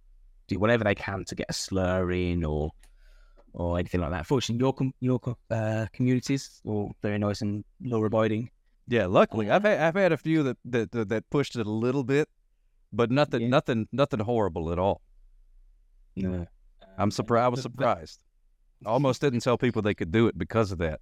[0.49, 2.70] do whatever they can to get a slur in or
[3.53, 4.26] or anything like that.
[4.26, 5.20] Fortunately, your com- your
[5.51, 8.51] uh, communities all very nice and law abiding.
[8.88, 11.70] Yeah, luckily I've had, I've had a few that, that that that pushed it a
[11.70, 12.28] little bit,
[12.93, 13.49] but nothing Yeah.
[13.49, 15.01] nothing nothing horrible at all.
[16.16, 16.47] No,
[16.99, 17.45] I'm surprised.
[17.45, 18.22] I was surprised.
[18.84, 21.01] Almost didn't tell people they could do it because of that.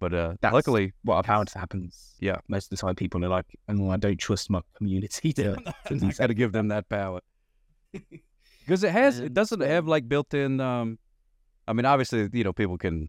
[0.00, 2.16] But uh, That's- luckily, what I've found happens.
[2.20, 2.36] Yeah.
[2.48, 5.76] most of the time people are like, "Oh, I don't trust my community to." Got
[6.28, 7.20] to give them that power
[8.60, 9.20] because it has.
[9.20, 10.60] It doesn't have like built-in.
[10.60, 10.98] Um,
[11.68, 13.08] I mean, obviously, you know, people can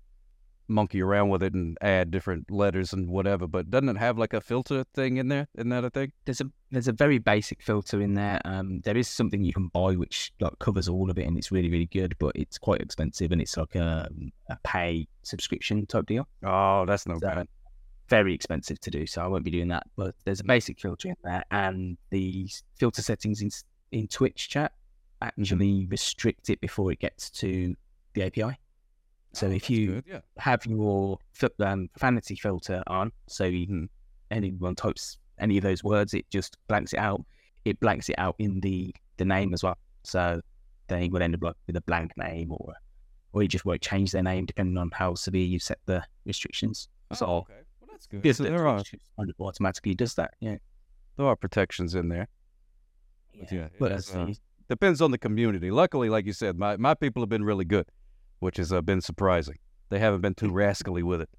[0.71, 4.33] monkey around with it and add different letters and whatever, but doesn't it have like
[4.33, 5.47] a filter thing in there?
[5.55, 6.11] Isn't that a thing?
[6.25, 8.39] there's a there's a very basic filter in there.
[8.45, 11.51] Um, there is something you can buy which like covers all of it, and it's
[11.51, 14.09] really really good, but it's quite expensive, and it's like a
[14.49, 16.27] a pay subscription type deal.
[16.43, 17.43] Oh, that's no So,
[18.07, 19.87] very expensive to do, so I won't be doing that.
[19.95, 23.49] But there's a basic filter in there, and the filter settings in
[23.91, 24.71] in Twitch chat
[25.21, 27.75] actually restrict it before it gets to
[28.13, 28.57] the API.
[29.33, 30.19] So Oh, if you good, yeah.
[30.37, 31.17] have your
[31.59, 33.89] um, vanity filter on, so you can
[34.29, 37.23] anyone types any of those words, it just blanks it out.
[37.65, 39.77] It blanks it out in the the name as well.
[40.03, 40.41] So
[40.87, 42.73] they would end up like with a blank name, or
[43.33, 46.89] or you just won't change their name depending on how severe you set the restrictions.
[47.13, 47.53] So Oh, okay.
[47.79, 48.25] Well, that's good.
[48.25, 50.31] yes, So there are Twitch kind of automatically does that.
[50.41, 50.57] Yeah,
[51.17, 52.27] there are protections in there.
[53.39, 54.27] But yeah, but uh,
[54.69, 55.71] depends on the community.
[55.71, 57.87] Luckily, like you said, my, my people have been really good,
[58.41, 59.55] which has uh, been surprising.
[59.89, 61.29] They haven't been too rascally with it,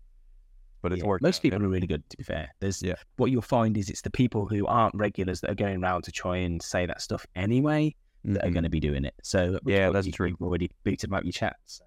[0.83, 1.23] but it's Yeah, worked.
[1.23, 1.43] Most out.
[1.43, 2.49] people are really good, to be fair.
[2.61, 2.95] There's Yeah.
[3.17, 6.13] what you'll find is it's the people who aren't regulars that are going around to
[6.13, 7.95] try and say that stuff anyway
[8.25, 8.53] that are Mhm.
[8.55, 9.15] going to be doing it.
[9.23, 10.29] So Yeah, that's you- true.
[10.29, 11.81] You've already booted up your chats.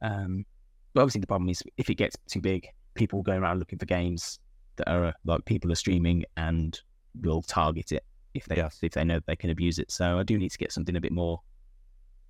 [0.00, 0.44] Um,
[0.94, 3.86] but obviously the problem is if it gets too big, people go around looking for
[3.86, 4.38] games
[4.76, 6.80] that are like people are streaming and
[7.20, 8.04] will target it
[8.34, 8.78] if they Yes.
[8.82, 9.90] if they know they can abuse it.
[9.90, 11.40] So I do need to get something a bit more.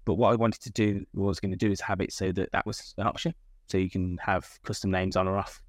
[0.06, 2.12] But what I wanted to do, what I was going to do, is have it
[2.12, 3.34] so that that was an option,
[3.66, 5.60] so you can have custom names on or off.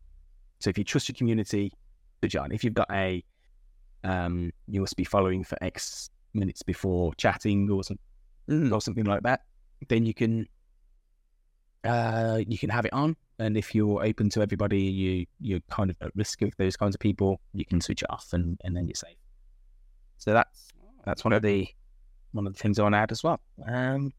[0.59, 1.73] So if you trust your community,
[2.21, 2.53] good job.
[2.53, 3.23] If you've got a,
[4.03, 7.97] um, you must be following for X minutes before chatting or some,
[8.47, 8.71] Mhm.
[8.71, 9.41] or something like that,
[9.89, 10.47] then you can,
[11.83, 13.17] uh, you can have it on.
[13.39, 16.95] And if you're open to everybody, you you're kind of at risk of those kinds
[16.95, 17.41] of people.
[17.53, 19.17] You can switch it off, and, and then you're safe.
[20.17, 20.69] So that's
[21.05, 21.67] that's one of the
[22.33, 23.39] one of the things I want to add as well.
[23.67, 24.13] Um,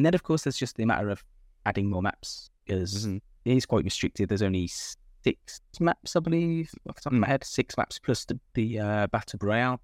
[0.00, 1.22] and then of course there's just the matter of
[1.66, 3.20] adding more maps because Mhm.
[3.44, 4.30] it is quite restricted.
[4.30, 7.44] There's only six maps, I believe, off the top of my head.
[7.44, 9.78] Six maps plus the, the uh, Battle Royale.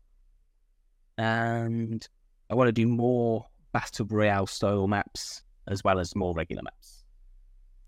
[1.19, 2.07] And
[2.51, 7.05] I want to do more Battle Royale style maps as well as more regular maps.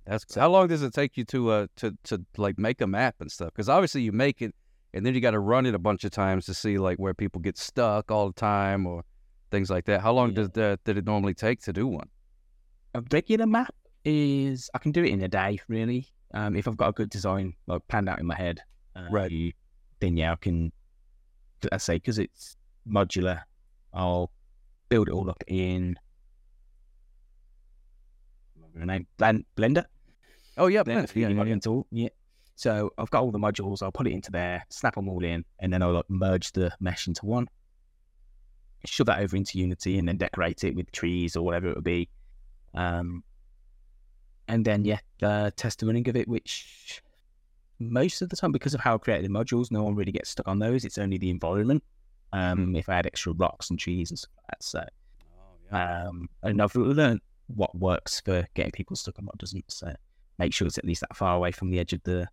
[0.06, 3.16] That's how long does it take you to uh to to like make a map
[3.20, 3.50] and stuff?
[3.54, 4.54] Because obviously you make it,
[4.94, 7.14] and then you got to run it a bunch of times to see like where
[7.14, 9.02] people get stuck all the time or
[9.50, 10.00] things like that.
[10.02, 10.34] How long Yeah.
[10.36, 12.08] does that did it normally take to do one?
[12.94, 13.74] A regular map
[14.04, 16.08] is I can do it in a day, really.
[16.34, 18.60] Um, if I've got a good design like planned out in my head,
[18.96, 19.54] uh, Right.
[20.00, 20.72] Then yeah, I can.
[21.72, 22.56] I say because it's
[22.88, 23.42] modular,
[23.92, 24.30] I'll
[24.88, 25.96] build it all up in.
[28.74, 29.84] Name Blend, Blender.
[30.56, 31.10] Oh yeah, Then Blend.
[31.16, 31.82] yeah, yeah, yeah.
[31.90, 32.08] Yeah.
[32.54, 33.82] So I've got all the modules.
[33.82, 36.72] I'll put it into there, snap them all in, and then I'll like, merge the
[36.80, 37.48] mesh into one.
[38.84, 41.84] Shove that over into Unity, and then decorate it with trees or whatever it would
[41.84, 42.08] be.
[42.74, 43.22] Um,
[44.46, 46.28] and then yeah, uh, test the running of it.
[46.28, 47.02] Which
[47.78, 50.30] most of the time, because of how I created the modules, no one really gets
[50.30, 50.84] stuck on those.
[50.84, 51.82] It's only the environment.
[52.32, 54.62] Um, if I add extra rocks and trees and stuff like that.
[54.62, 54.84] So
[55.22, 56.08] Oh, yeah.
[56.08, 59.70] um, and I've learned what works for getting people stuck and what doesn't.
[59.70, 59.94] So
[60.38, 62.28] make sure it's at least that far away from the edge of the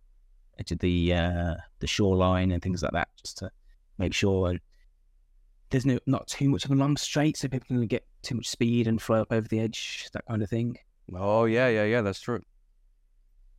[0.58, 3.50] edge of the uh, the shoreline and things like that, just to
[3.98, 4.56] make sure
[5.70, 8.48] there's no not too much of a long straight, so people can get too much
[8.48, 10.76] speed and flow up over the edge, that kind of thing.
[11.14, 12.02] Oh yeah, yeah, yeah.
[12.02, 12.40] That's true.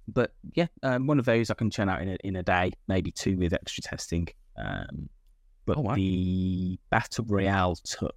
[0.07, 2.71] But yeah, um, one of those I can churn out in a, in a day,
[2.87, 4.27] maybe two with extra testing.
[4.57, 5.09] Um,
[5.65, 5.95] but Oh, wow.
[5.95, 8.15] the Battle Royale took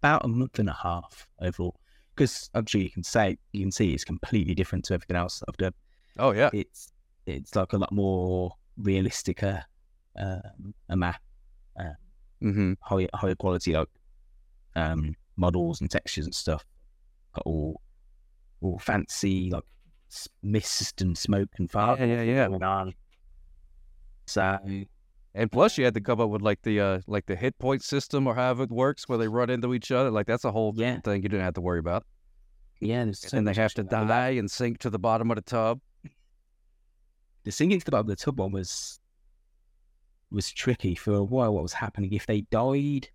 [0.00, 1.76] about a month and a half overall.
[2.14, 5.38] Because I'm sure you can say you can see it's completely different to everything else
[5.38, 5.74] that I've done.
[6.18, 6.50] Oh yeah.
[6.52, 6.92] It's
[7.26, 9.60] it's like a lot more realistic uh,
[10.18, 11.20] um, a map,
[12.42, 12.72] Mm-hmm.
[12.80, 13.88] high higher quality like
[14.76, 16.64] um, models and textures and stuff.
[17.34, 17.80] Got all
[18.60, 19.64] all fancy like
[20.42, 22.48] mist and smoke and fire Yeah, yeah, yeah.
[22.48, 22.94] going on.
[24.26, 24.58] So
[25.34, 27.82] And plus, you had to come up with like the uh, like the hit point
[27.82, 30.10] system or however it works, where they run into each other.
[30.10, 31.00] Like that's a whole Yeah.
[31.00, 32.04] thing you didn't have to worry about.
[32.80, 35.42] Yeah, there's so and they have to die and sink to the bottom of the
[35.42, 35.80] tub.
[37.44, 39.00] The sinking to the bottom of the tub one was
[40.30, 41.54] was tricky for a while.
[41.54, 43.08] What was happening if they died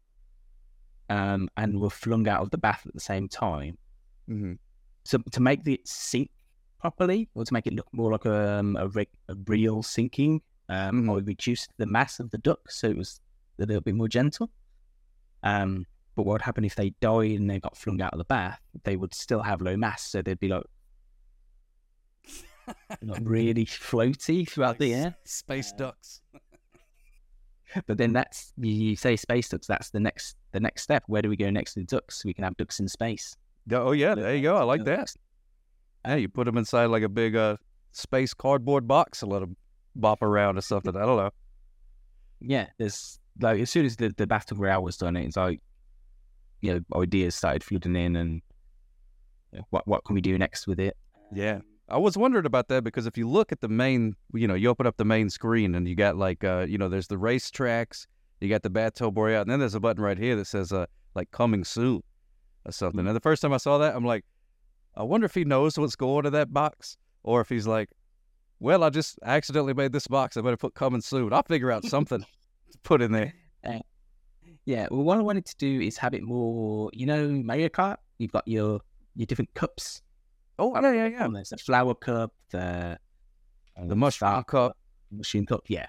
[1.10, 3.78] um, and were flung out of the bath at the same time?
[4.30, 4.54] Mm-hmm.
[5.06, 6.30] So to make it sink
[6.80, 10.42] properly, or to make it look more like a um, a, reg- a real sinking,
[10.70, 11.16] um, Mhm.
[11.16, 13.22] I reduced the mass of the duck so it was
[13.60, 14.50] a little bit more gentle.
[15.44, 15.86] Um,
[16.16, 18.60] but what would happen if they died and they got flung out of the bath?
[18.84, 20.64] They would still have low mass, so they'd be like
[23.02, 25.16] not really floaty throughout the air.
[25.26, 26.22] Space ducks.
[27.86, 29.68] But then that's you, you say space ducks.
[29.68, 31.04] That's the next the next step.
[31.08, 32.26] Where do we go next with ducks?
[32.26, 33.36] We can have ducks in space.
[33.72, 34.56] Oh yeah, there you go.
[34.56, 35.14] I like that.
[36.06, 37.58] Yeah, you put them inside like a big uh,
[37.92, 39.56] space cardboard box and let them
[39.96, 40.96] bop around or something.
[40.96, 41.32] I don't know.
[42.40, 45.60] Yeah, there's like as soon as the the battle royale was done, it's like
[46.62, 48.44] you know ideas started flooding in, and
[49.52, 50.96] you know, what what can we do next with it?
[51.34, 51.62] Yeah.
[51.90, 54.70] I was wondering about that because if you look at the main, you know, you
[54.70, 57.50] open up the main screen and you got like, uh, you know, there's the race
[57.50, 58.06] tracks,
[58.42, 60.86] you got the Battle Royale, and then there's a button right here that says, uh,
[61.16, 62.02] like coming soon
[62.66, 63.06] or something.
[63.06, 64.24] And the first time I saw that, I'm like,
[64.96, 67.90] I wonder if he knows what's going in that box or if he's like,
[68.60, 70.38] well, I just accidentally made this box.
[70.38, 71.32] I better put coming soon.
[71.34, 72.22] I'll figure out something
[72.72, 73.34] to put in there.
[74.66, 77.98] Yeah, well, what I wanted to do is have it more, you know, Mario Kart.
[78.18, 78.82] You've got your
[79.16, 80.02] your different cups.
[80.60, 81.28] Oh, yeah, yeah, yeah.
[81.32, 82.98] There's the flower cup, the
[83.82, 84.76] The mushroom cup.
[85.10, 85.62] mushroom cup.
[85.70, 85.88] Yeah,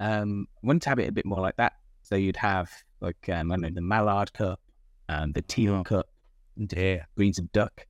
[0.00, 1.74] um, I wanted to have it a bit more like that.
[2.10, 4.60] So you'd have like um, I don't know the mallard cup,
[5.08, 5.84] um, the teal Oh.
[5.84, 6.08] cup,
[6.56, 7.04] and Yeah.
[7.14, 7.86] breeds of duck,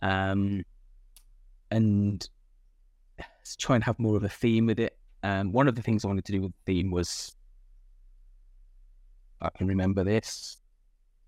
[0.00, 0.64] um,
[1.70, 2.28] and
[3.58, 4.96] try and have more of a theme with it.
[5.22, 7.36] Um, one of the things I wanted to do with the theme was
[9.40, 10.60] I can remember this,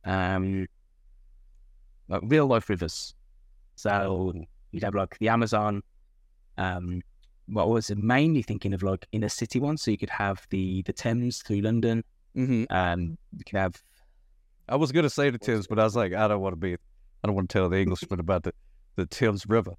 [0.04, 0.66] um,
[2.08, 3.14] like real life rivers.
[3.74, 4.32] So
[4.70, 5.82] you'd have like the Amazon.
[6.56, 7.02] Um,
[7.46, 9.82] what was mainly thinking of like inner city ones.
[9.82, 12.02] So you could have the the Thames through London.
[12.36, 12.64] Mm-hmm.
[12.70, 13.82] Um, you could have
[14.68, 16.72] I was gonna say the Thames, but I was like, I don't want to be,
[16.74, 16.76] I
[17.26, 18.52] don't want to tell the Englishman about the,
[18.96, 19.72] the Thames River.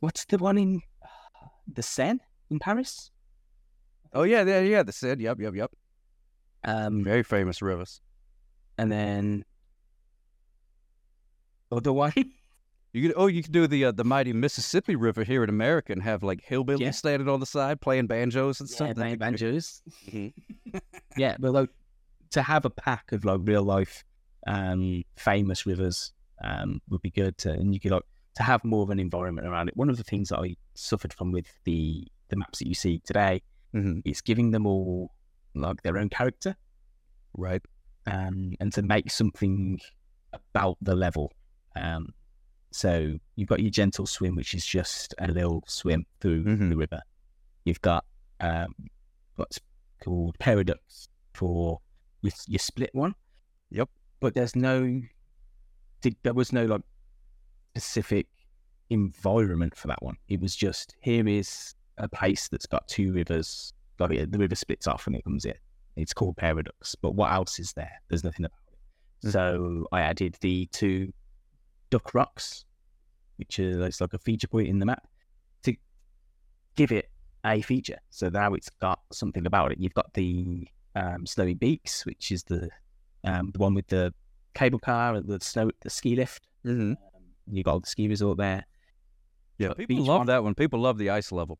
[0.00, 0.80] what's the one in
[1.72, 2.18] the Seine
[2.50, 3.10] in Paris?
[4.12, 4.82] Oh yeah, yeah, yeah.
[4.82, 5.22] The Seine.
[5.22, 5.70] Yep, yep, yep.
[6.64, 8.00] Um, Very famous rivers.
[8.78, 9.44] and then
[11.72, 12.12] other one.
[12.92, 15.92] You could, oh, you could do the uh, the mighty Mississippi River here in America
[15.92, 16.92] and have like hillbillies Yeah.
[16.92, 18.94] standing on the side playing banjos and yeah, stuff.
[18.96, 19.82] ban- banjos.
[20.08, 20.32] Mhm.
[21.16, 21.70] Yeah, but like
[22.30, 24.04] to have a pack of like real life,
[24.46, 26.12] um, famous rivers,
[26.42, 27.36] um, would be good.
[27.38, 28.02] To, and you could like
[28.36, 29.76] to have more of an environment around it.
[29.76, 32.98] One of the things that I suffered from with the the maps that you see
[33.04, 33.40] today
[33.72, 34.02] Mhm.
[34.04, 35.12] is giving them all
[35.54, 36.56] like their own character,
[37.34, 37.62] Right.
[38.06, 39.78] um, and to make something
[40.32, 41.32] about the level.
[41.76, 42.12] Um,
[42.72, 46.68] so you've got your gentle swim, which is just a little swim through Mhm.
[46.70, 47.00] the river.
[47.64, 48.04] You've got
[48.40, 48.74] um,
[49.36, 49.58] what's
[50.06, 51.80] called paradox for
[52.22, 53.14] your, your split one.
[53.70, 53.88] Yep.
[54.20, 55.02] But there's no,
[56.22, 56.82] there was no like
[57.74, 58.28] specific
[58.90, 60.16] environment for that one.
[60.28, 63.72] It was just here is a place that's got two rivers.
[63.98, 65.54] Like the river splits off and it comes in.
[65.96, 66.94] It's called paradox.
[66.94, 67.90] But what else is there?
[68.08, 69.28] There's nothing about it.
[69.28, 69.32] Mhm.
[69.32, 71.12] So I added the two
[71.90, 72.64] duck rocks,
[73.36, 75.06] which is like a feature point in the map,
[75.64, 75.74] to
[76.76, 77.10] give it
[77.46, 77.98] a feature.
[78.10, 79.78] So now it's got something about it.
[79.78, 82.68] You've got the um, snowy beaks, which is the
[83.24, 84.12] um, the one with the
[84.54, 86.46] cable car and the snow the ski lift.
[86.64, 86.94] Mm-hmm.
[87.54, 88.64] You got the ski resort there.
[89.58, 90.54] Yeah, But people love one- that one.
[90.54, 91.58] People love the ice level.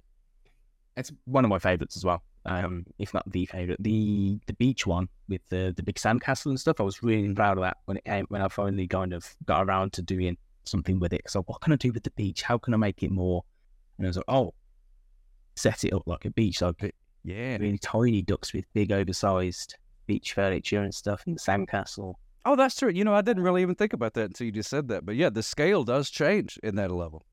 [0.96, 2.22] It's one of my favorites as well.
[2.46, 6.60] Um, if not the favorite, the the beach one with the the big sandcastle and
[6.60, 6.80] stuff.
[6.80, 9.66] I was really proud of that when it came when I finally kind of got
[9.66, 11.22] around to doing something with it.
[11.28, 12.42] So what can I do with the beach?
[12.42, 13.42] How can I make it more?
[13.98, 14.54] And I was like, oh,
[15.56, 16.94] set it up like a beach, like
[17.24, 17.56] Yeah.
[17.56, 19.76] really tiny ducks with big oversized
[20.06, 22.14] beach furniture and stuff in the sandcastle.
[22.44, 22.90] Oh, that's true.
[22.90, 25.04] You know, I didn't really even think about that until you just said that.
[25.04, 27.26] But yeah, the scale does change in that level.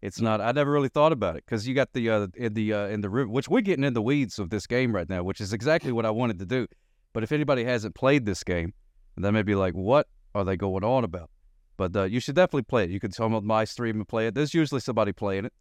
[0.00, 0.40] It's not.
[0.40, 3.00] I never really thought about it because you got the uh, in the uh, in
[3.00, 5.52] the river, which we're getting in the weeds of this game right now, which is
[5.52, 6.68] exactly what I wanted to do.
[7.12, 8.74] But if anybody hasn't played this game,
[9.16, 11.30] they may be like, "What are they going on about?"
[11.76, 12.90] But uh, you should definitely play it.
[12.90, 14.36] You can come on my stream and play it.
[14.36, 15.52] There's usually somebody playing it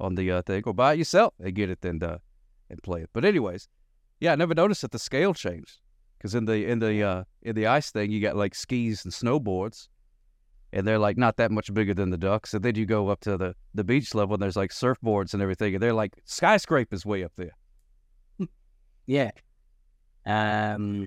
[0.00, 2.18] on the uh, thing, or buy it yourself and get it and uh,
[2.70, 3.10] and play it.
[3.12, 3.68] But anyways,
[4.20, 5.78] yeah, I never noticed that the scale changed
[6.18, 9.12] because in the in the uh, in the ice thing, you got like skis and
[9.12, 9.88] snowboards,
[10.72, 12.54] and they're like not that much bigger than the ducks.
[12.54, 15.42] And then you go up to the the beach level, and there's like surfboards and
[15.42, 17.52] everything, and they're like skyscrapers way up there.
[19.06, 19.30] Yeah.
[20.26, 21.06] Um,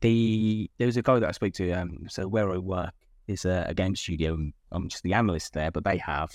[0.00, 1.72] the there was a guy that I spoke to.
[1.72, 2.92] Um, so where I work
[3.28, 4.38] is a, a game studio.
[4.72, 6.30] I'm just the analyst there, but they have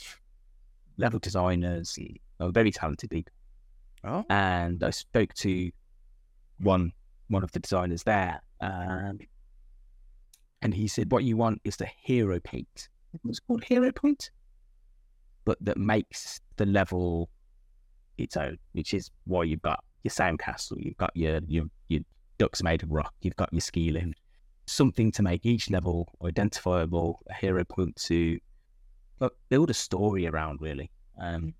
[0.97, 1.97] level designers,
[2.39, 3.33] very talented people.
[4.03, 4.25] Oh.
[4.29, 5.71] And I spoke to
[6.59, 6.91] one
[7.27, 9.19] one of the designers there, um,
[10.61, 12.89] and he said, "What you want is the hero paint.
[13.21, 14.31] What's called hero paint,
[15.45, 17.29] but that makes the level
[18.17, 22.01] its own, which is why you've got your sandcastle, you've got your your your
[22.37, 24.19] ducks made of rock, you've got your ski lift,
[24.71, 28.39] something to make each level identifiable, a hero point to
[29.19, 30.89] but build a story around really.
[31.21, 31.53] Um,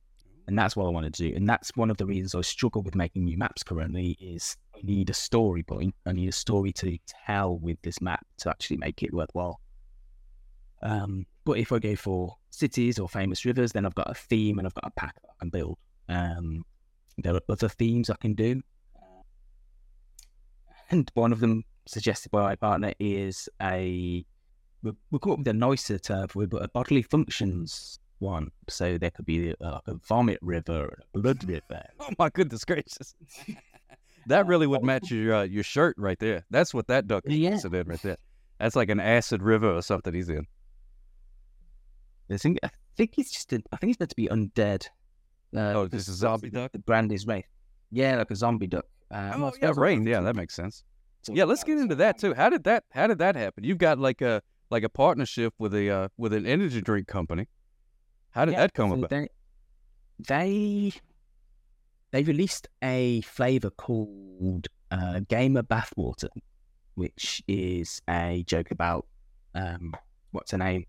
[0.47, 1.36] and that's what I want to do.
[1.36, 4.80] And that's one of the reasons I struggle with making new maps currently is I
[4.82, 5.93] need a story point.
[6.07, 9.62] I need a story to tell with this map to actually make it worthwhile.
[10.82, 14.57] Um, but if I go for cities or famous rivers, then I've got a theme
[14.57, 15.78] and I've got a pack that I can build.
[16.09, 16.66] Um,
[17.20, 18.62] there are other themes I can do.
[20.89, 24.25] And one of them suggested by my partner is a
[24.84, 28.51] we'll, up with a nicer term for it, but a bodily functions one.
[28.69, 31.84] So there could be uh, like a vomit river, a blood river.
[31.99, 33.15] Oh my goodness gracious.
[34.27, 36.43] that really would match your uh, your shirt right there.
[36.51, 37.59] That's what that duck is Yeah.
[37.63, 38.17] in right there.
[38.59, 40.45] That's like an acid river or something he's in.
[42.29, 44.88] I think I think it's just a, I think he's meant to be undead.
[45.55, 46.71] Uh, Oh, this is a zombie duck?
[46.71, 47.45] The brand is Wraith.
[47.91, 48.86] Yeah, like a zombie duck.
[49.09, 50.05] Uh, Oh, yeah, rain.
[50.05, 50.84] Yeah, that makes sense.
[51.30, 52.34] Yeah, let's get into that too.
[52.34, 53.63] How did that how did that happen?
[53.63, 57.47] You've got like a like a partnership with a uh, with an energy drink company.
[58.32, 59.09] How did Yeah, that come so about?
[59.09, 59.28] They,
[60.28, 60.93] they
[62.11, 66.30] they released a flavor called uh, Gamer Bathwater,
[66.95, 69.05] which is a joke about
[69.55, 69.93] um,
[70.32, 70.86] what's her name?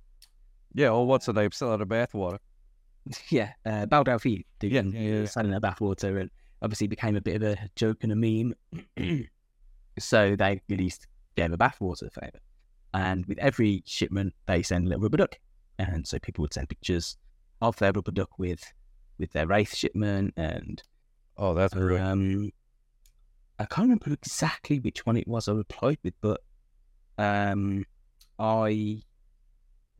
[0.74, 1.52] Yeah, well, what's her name?
[1.52, 2.38] Selling the bathwater.
[3.30, 5.24] yeah, uh, Belle Delphine doing Yeah, yeah, yeah.
[5.26, 6.30] selling her bathwater, and
[6.62, 8.54] obviously became a bit of a joke and a meme.
[9.98, 12.40] so they released Gamer Bathwater flavor,
[12.94, 15.38] and with every shipment they send a little rubber duck,
[15.78, 17.16] and so people would send pictures
[17.60, 18.62] of their rubber duck with
[19.18, 20.82] with their wraith shipment and
[21.36, 22.00] Oh, that's great.
[22.00, 22.50] um,
[23.58, 26.40] I can't remember exactly which one it was I replied with, but
[27.18, 27.84] um,
[28.38, 29.02] I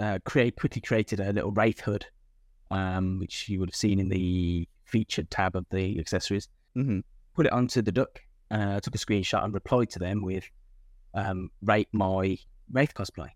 [0.00, 2.04] uh, create quickly created a little wraith hood,
[2.70, 6.48] um, which you would have seen in the featured tab of the accessories.
[6.74, 7.00] hmm
[7.34, 8.20] Put it onto the duck,
[8.52, 10.44] uh, took a screenshot and replied to them with
[11.14, 12.38] um, rate my
[12.70, 13.30] wraith cosplay.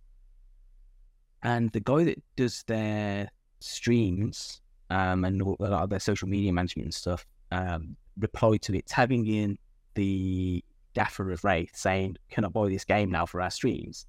[1.43, 3.29] And the guy that does their
[3.61, 4.61] streams
[4.91, 8.77] um, and all, a lot of their social media management and stuff um, replied to
[8.77, 9.59] it, tagging in
[9.95, 10.63] the
[10.95, 14.07] gaffer of Wraith, saying, "Can I buy this game now for our streams?"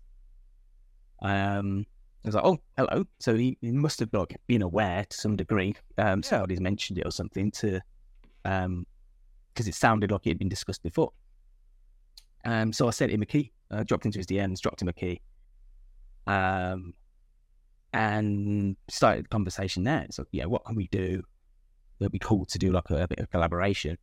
[1.22, 1.86] Um,
[2.24, 5.36] I was like, "Oh, hello." So he, he must have like been aware to some
[5.36, 5.76] degree.
[5.98, 7.82] Um, somebody's mentioned it or something to,
[8.46, 8.86] um,
[9.58, 11.12] because it sounded like it had been discussed before.
[12.46, 14.94] Um, so I sent him a key, uh, dropped into his DMs, dropped him a
[14.94, 15.20] key,
[16.28, 16.94] um,
[17.92, 20.06] and started the conversation there.
[20.12, 21.24] So, yeah, what can we do?
[22.00, 23.98] It'd be cool to do like a, a bit of collaboration.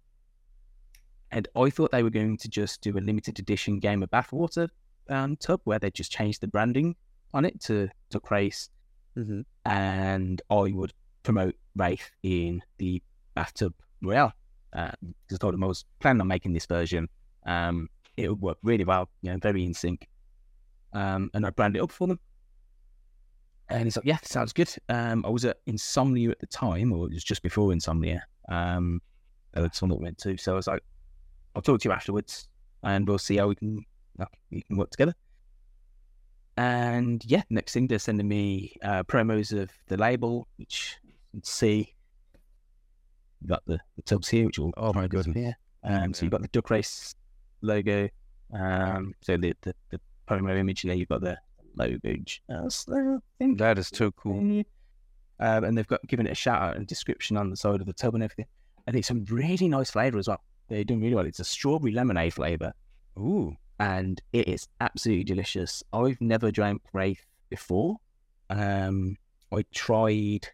[1.30, 4.68] And I thought they were going to just do a limited edition Gamer Bathwater
[5.08, 6.96] um, tub where they just changed the branding
[7.32, 8.70] on it to Duck Race,
[9.16, 9.42] Mm-hmm.
[9.64, 10.92] and I would
[11.22, 13.00] promote Wraith in the
[13.36, 14.32] bathtub royale.
[14.74, 14.90] Uh,
[15.28, 17.08] just told them I was planning on making this version.
[17.46, 20.08] Um, it would work really well, you know, very in sync.
[20.92, 22.18] Um, and I brand it up for them.
[23.68, 24.70] And he's like, yeah, sounds good.
[24.88, 28.22] Um, I was at Insomnia at the time, or it was just before Insomnia.
[28.48, 29.00] Um,
[29.52, 30.36] that's one that went to.
[30.36, 30.82] So I was like,
[31.54, 32.48] I'll talk to you afterwards,
[32.82, 33.84] and we'll see how we can
[34.50, 35.14] we can work together.
[36.56, 41.42] And yeah, next thing they're sending me uh, promos of the label, which you can
[41.42, 41.93] see.
[43.44, 45.26] You got the, the tubs here, which will Oh, my goodness.
[45.26, 45.56] disappear.
[45.82, 47.14] Um, so you've got the Duck Race
[47.60, 48.08] logo.
[48.52, 51.36] Um, so the, the, the promo image there, you've got the
[51.76, 51.98] logo.
[52.50, 53.58] Uh, I think.
[53.58, 54.38] That is too cool.
[55.40, 57.86] Um, and they've got given it a shout out and description on the side of
[57.86, 58.46] the tub and everything.
[58.86, 60.40] And it's a really nice flavour as well.
[60.68, 61.26] They're doing really well.
[61.26, 62.72] It's a strawberry lemonade flavour
[63.18, 63.54] Ooh.
[63.78, 65.82] and it is absolutely delicious.
[65.92, 67.96] I've never drank Wraith before.
[68.48, 69.16] Um,
[69.52, 70.48] I tried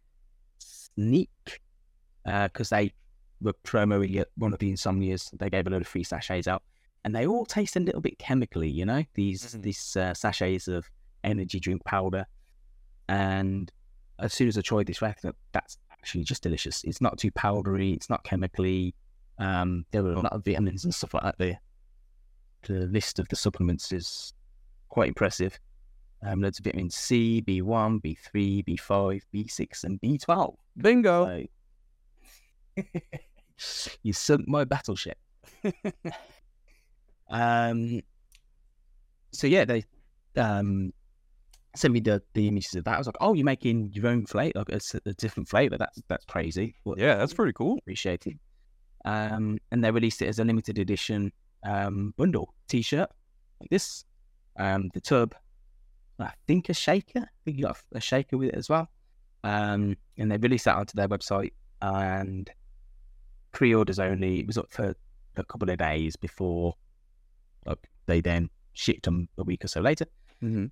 [0.58, 1.60] Sneak
[2.24, 2.92] because they
[3.40, 5.30] were promoting it, one of the insomnias.
[5.38, 6.62] They gave a load of free sachets out,
[7.04, 8.68] and they all taste a little bit chemically.
[8.68, 9.62] You know, these Mhm.
[9.62, 10.90] these uh, sachets of
[11.24, 12.26] energy drink powder.
[13.08, 13.72] And
[14.18, 16.84] as soon as I tried this I thought, that's actually just delicious.
[16.84, 17.92] It's not too powdery.
[17.92, 18.94] It's not chemically.
[19.38, 20.22] Um, there were a Oh.
[20.22, 21.60] lot of vitamins and stuff like that there
[22.62, 24.34] the list of the supplements is
[24.90, 25.58] quite impressive.
[26.22, 30.56] Um, loads of vitamin C, B1, B3, B5, B6, and B12.
[30.76, 31.24] Bingo.
[31.24, 31.46] So,
[34.02, 35.18] you sunk my battleship.
[37.30, 38.00] um.
[39.32, 39.84] So yeah, they
[40.36, 40.92] um
[41.76, 42.94] sent me the, the images of that.
[42.94, 45.76] I was like, "Oh, you're making your own flavor, like it's a, a different flavor.
[45.78, 47.78] That's that's crazy." But Yeah, that's pretty cool.
[47.78, 48.36] appreciate it.
[49.04, 51.32] Um, and they released it as a limited edition
[51.64, 53.08] um bundle T-shirt
[53.60, 54.04] like this.
[54.58, 55.34] Um, the tub,
[56.18, 57.20] I think a shaker.
[57.20, 58.88] I think you got a, a shaker with it as well.
[59.44, 62.50] Um, and they released that onto their website and
[63.52, 64.40] pre-orders only.
[64.40, 64.94] It was up for
[65.36, 66.74] a couple of days before
[67.66, 70.06] like, they then shipped them a week or so later.
[70.42, 70.66] Mm-hmm.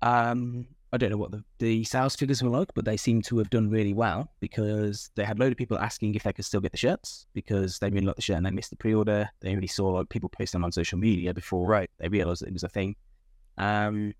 [0.00, 3.38] Um, I don't know what the, the sales figures were like, but they seem to
[3.38, 6.44] have done really well because they had a load of people asking if they could
[6.44, 9.28] still get the shirts because they really liked the shirt and they missed the pre-order.
[9.40, 11.90] They only saw like people post them on social media before Right.
[11.98, 12.96] they realized that it was a thing.
[13.58, 14.14] Um,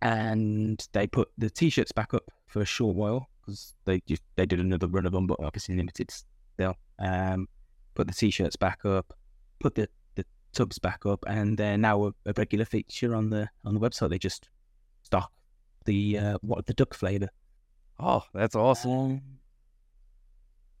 [0.00, 4.46] and they put the t-shirts back up for a short while because they just they
[4.46, 6.10] did another run of them, but obviously limited
[6.54, 6.76] still.
[6.98, 7.48] Um,
[7.94, 9.12] put the t-shirts back up,
[9.58, 13.48] put the, the tubs back up, and they're now a, a regular feature on the
[13.64, 14.10] on the website.
[14.10, 14.48] They just
[15.02, 15.32] stock
[15.84, 17.28] the uh, what the duck flavor.
[17.98, 18.92] Oh, that's awesome.
[18.92, 19.22] Um,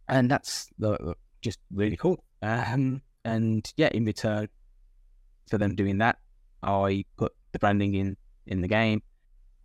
[0.08, 2.24] and that's uh, just really cool.
[2.42, 4.48] Um, and yeah, in return
[5.48, 6.18] for them doing that,
[6.62, 8.16] I put the branding in
[8.46, 9.02] in the game.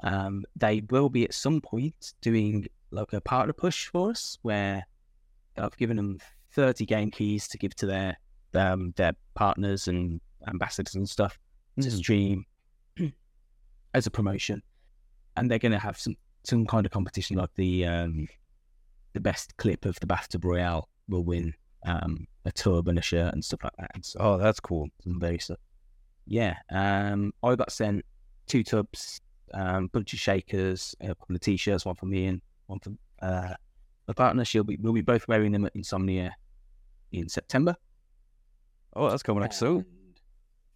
[0.04, 4.86] Um, they will be at some point doing like a partner push for us, where
[5.58, 6.20] I've given them
[6.52, 8.18] thirty game keys to give to their
[8.54, 11.38] um, their partners and ambassadors and stuff
[11.82, 11.92] to Mhm.
[11.98, 12.46] stream
[13.94, 14.62] as a promotion,
[15.36, 18.28] and they're going to have some some kind of competition like the um,
[19.14, 21.54] the best clip of the bathtub royale will win
[21.86, 24.06] um, a tub and a shirt and stuff like that.
[24.06, 24.88] So Oh, that's cool.
[25.04, 25.60] some very stuff.
[26.26, 28.04] Yeah, um, I got sent
[28.48, 29.22] two tubs,
[29.54, 32.92] um, bunch of shakers, a couple of t-shirts, one for me and one for
[33.22, 33.54] uh,
[34.08, 34.46] my partner.
[34.46, 36.36] She'll be we'll be both wearing them at Insomnia
[37.12, 37.76] in September.
[38.96, 39.86] Oh, that's coming up soon.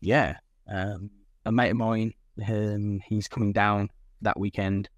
[0.02, 1.10] Yeah, um,
[1.46, 2.14] a mate of mine,
[2.48, 3.90] um, he's coming down
[4.22, 4.90] that weekend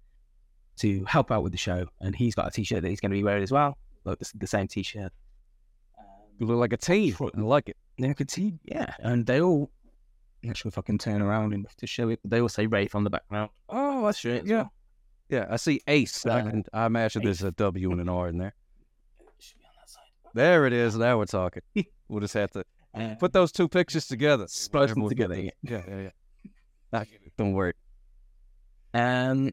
[0.76, 3.16] to help out with the show, and he's got a t-shirt that he's going to
[3.16, 5.12] be wearing as well, like the, the same t-shirt.
[6.38, 7.16] You look like a team.
[7.20, 7.76] I like it.
[7.96, 8.58] Yeah, I could see.
[8.64, 9.70] Yeah, and they all.
[10.42, 12.18] I'm not sure if I can turn around enough to show it.
[12.22, 13.50] But they all say Wraith on the background.
[13.68, 14.56] Oh, that's as yeah.
[14.56, 14.72] well.
[15.28, 16.26] Yeah, I see Ace.
[16.26, 18.54] I, can, I imagine there's a W and an R in there.
[19.38, 20.02] Should be on that side.
[20.34, 20.96] There it is.
[20.96, 21.62] Now we're talking.
[22.06, 22.64] We'll just have to
[22.94, 24.46] Uh, put those two pictures together.
[24.46, 25.50] Splice them together, yeah.
[25.62, 26.10] Yeah,
[26.92, 27.04] yeah,
[27.38, 27.72] Don't worry.
[28.92, 29.50] Um,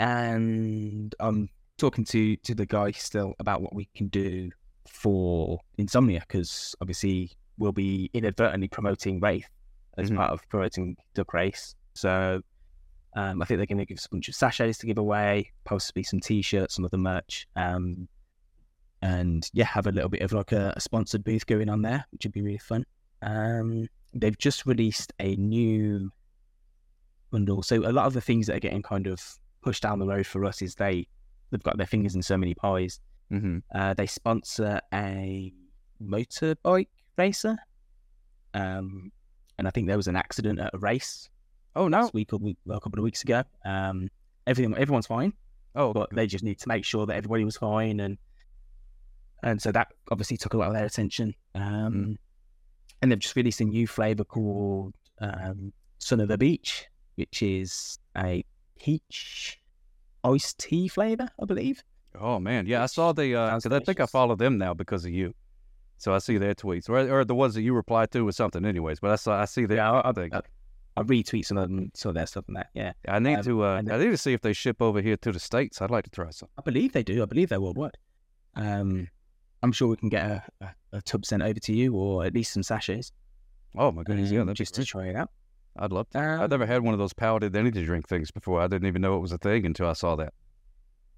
[0.00, 4.50] and I'm talking to to the guy still about what we can do
[4.88, 9.46] for Insomnia because obviously we'll be inadvertently promoting Wraith
[9.96, 10.16] as Mhm.
[10.16, 11.76] part of promoting Duck Race.
[11.94, 12.42] So
[13.14, 15.50] um, I think they're going to give us a bunch of sachets to give away,
[15.64, 18.08] possibly some T-shirts, some other merch, um,
[19.02, 22.04] and yeah, have a little bit of like a, a sponsored booth going on there,
[22.10, 22.84] which would be really fun.
[23.22, 26.10] Um, they've just released a new
[27.30, 27.62] bundle.
[27.62, 29.20] So a lot of the things that are getting kind of
[29.62, 31.06] pushed down the road for us is they
[31.50, 33.00] they've got their fingers in so many pies.
[33.32, 33.58] Mm-hmm.
[33.74, 35.52] Uh, they sponsor a
[36.02, 37.56] motorbike racer,
[38.54, 39.10] um,
[39.58, 41.28] and I think there was an accident at a race
[41.76, 42.02] Oh no.
[42.02, 43.42] this week or week, well, a couple of weeks ago.
[43.64, 44.08] Um,
[44.46, 45.32] everything everyone's fine,
[45.74, 48.18] Oh, but they just need to make sure that everybody was fine, and
[49.42, 51.34] and so that obviously took a lot of their attention.
[51.54, 52.18] Um,
[53.00, 57.98] and they've just released a new flavor called um, Son of the Beach, which is
[58.16, 58.44] a
[58.78, 59.58] peach
[60.24, 61.82] iced tea flavor, I believe.
[62.20, 62.66] oh man.
[62.66, 63.36] Yeah, I saw the.
[63.36, 65.34] Uh, I think I follow them now because of you.
[65.98, 68.64] So I see their tweets, or, or the ones that you replied to, or something.
[68.64, 69.78] Anyways, but I saw I see their.
[69.78, 70.08] Yeah, I.
[70.10, 70.40] I,
[70.96, 72.68] I retweet some of them, some of their stuff and that.
[72.74, 73.64] Yeah, I need um, to.
[73.64, 75.80] Uh, and I need to see if they ship over here to the states.
[75.80, 76.48] I'd like to try some.
[76.58, 77.22] I believe they do.
[77.22, 77.96] I believe they're worldwide.
[78.56, 79.08] Um,
[79.62, 82.34] I'm sure we can get a, a, a tub sent over to you, or at
[82.34, 83.12] least some sachets,
[83.76, 85.30] Oh my goodness, yeah, um, be just to try it out.
[85.76, 86.18] I'd love to.
[86.18, 88.60] Um, I've never had one of those powdered energy drink things before.
[88.60, 90.34] I didn't even know it was a thing until I saw that.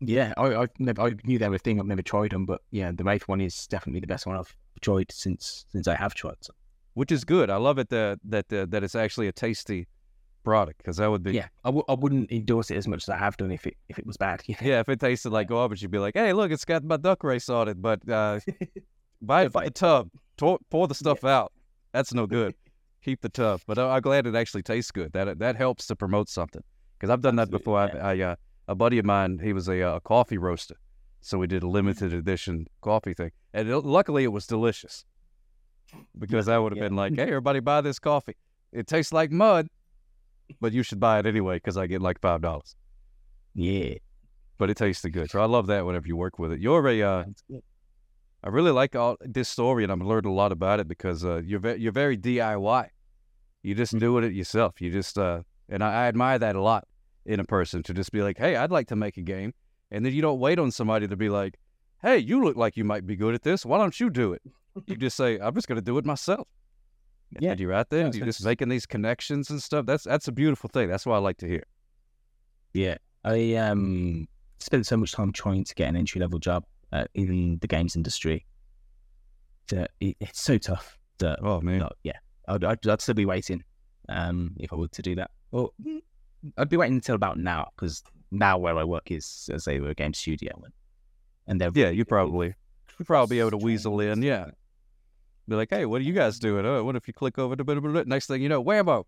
[0.00, 1.80] Yeah, I I, never, I knew they were a thing.
[1.80, 4.54] I've never tried them, but yeah, the Wraith one is definitely the best one I've
[4.80, 6.36] tried since since I have tried.
[6.40, 6.52] So,
[6.94, 7.50] Which is good.
[7.50, 9.88] I love it that that uh, that it's actually a tasty
[10.44, 13.08] product because that would be yeah, I w- I wouldn't endorse it as much as
[13.08, 14.42] I have done if it if it was bad.
[14.46, 14.66] you know?
[14.68, 17.24] Yeah, if it tasted like garbage, you'd be like, "Hey, look, it's got my duck
[17.24, 18.40] race on it." But uh,
[19.22, 20.10] buy it Buy the tub.
[20.36, 21.52] Pour, pour the stuff out.
[21.92, 22.54] That's no good.
[23.04, 23.60] Keep the tub.
[23.66, 25.12] But I- I'm glad it actually tastes good.
[25.12, 26.62] That that helps to promote something.
[26.98, 27.78] Because I've done that Absolutely, before.
[27.78, 28.36] I, I uh,
[28.68, 30.76] a buddy of mine, he was a, uh, coffee roaster,
[31.20, 35.04] so we did a limited edition coffee thing, and it, luckily it was delicious.
[36.18, 36.88] Because I would have Yeah.
[36.88, 38.36] been like, "Hey, everybody, buy this coffee.
[38.72, 39.68] It tastes like mud,
[40.60, 42.74] but you should buy it anyway because I get like five dollars."
[43.54, 43.94] yeah,
[44.58, 45.84] But it tasted good, so I love that.
[45.84, 47.24] Whenever you work with it, you're a uh.
[48.44, 51.42] I really like all this story, and I've learned a lot about it because uh,
[51.44, 52.88] you're ve- you're very DIY.
[53.62, 54.80] You just doing it yourself.
[54.80, 56.84] You just uh, and I, I admire that a lot
[57.24, 59.54] in a person to just be like, hey, I'd like to make a game,
[59.92, 61.54] and then you don't wait on somebody to be like,
[62.02, 63.64] hey, you look like you might be good at this.
[63.64, 64.42] Why don't you do it?
[64.86, 66.46] You just say, I'm just gonna do it myself.
[67.40, 67.52] Yeah.
[67.52, 69.86] and you're out there, and you're just making these connections and stuff.
[69.86, 70.88] That's that's a beautiful thing.
[70.88, 71.62] That's what I like to hear.
[72.74, 74.28] Yeah, I um
[74.58, 77.96] spent so much time trying to get an entry level job uh, in the games
[77.96, 78.46] industry
[79.68, 80.98] that it, it's so tough.
[81.18, 82.18] That Oh man, no, yeah,
[82.48, 83.62] I'd, I'd, I'd still be waiting
[84.08, 85.30] um if I were to do that.
[85.52, 85.74] Well,
[86.58, 89.90] I'd be waiting until about now because now where I work is as they were
[89.90, 90.72] a game studio and
[91.46, 92.54] and they're yeah, you probably
[92.98, 94.22] you'd probably be able to weasel in.
[94.22, 94.50] Yeah,
[95.48, 96.64] be like, hey, what are you guys doing?
[96.64, 99.04] Oh, what if you click over to bit bit Next thing you know, whammo,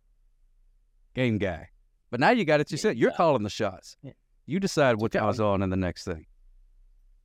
[1.15, 1.69] game guy.
[2.11, 2.70] But now you got it.
[2.70, 3.97] You said you're calling the shots.
[4.02, 4.12] Yeah.
[4.47, 6.27] You decide what goes on in the next thing.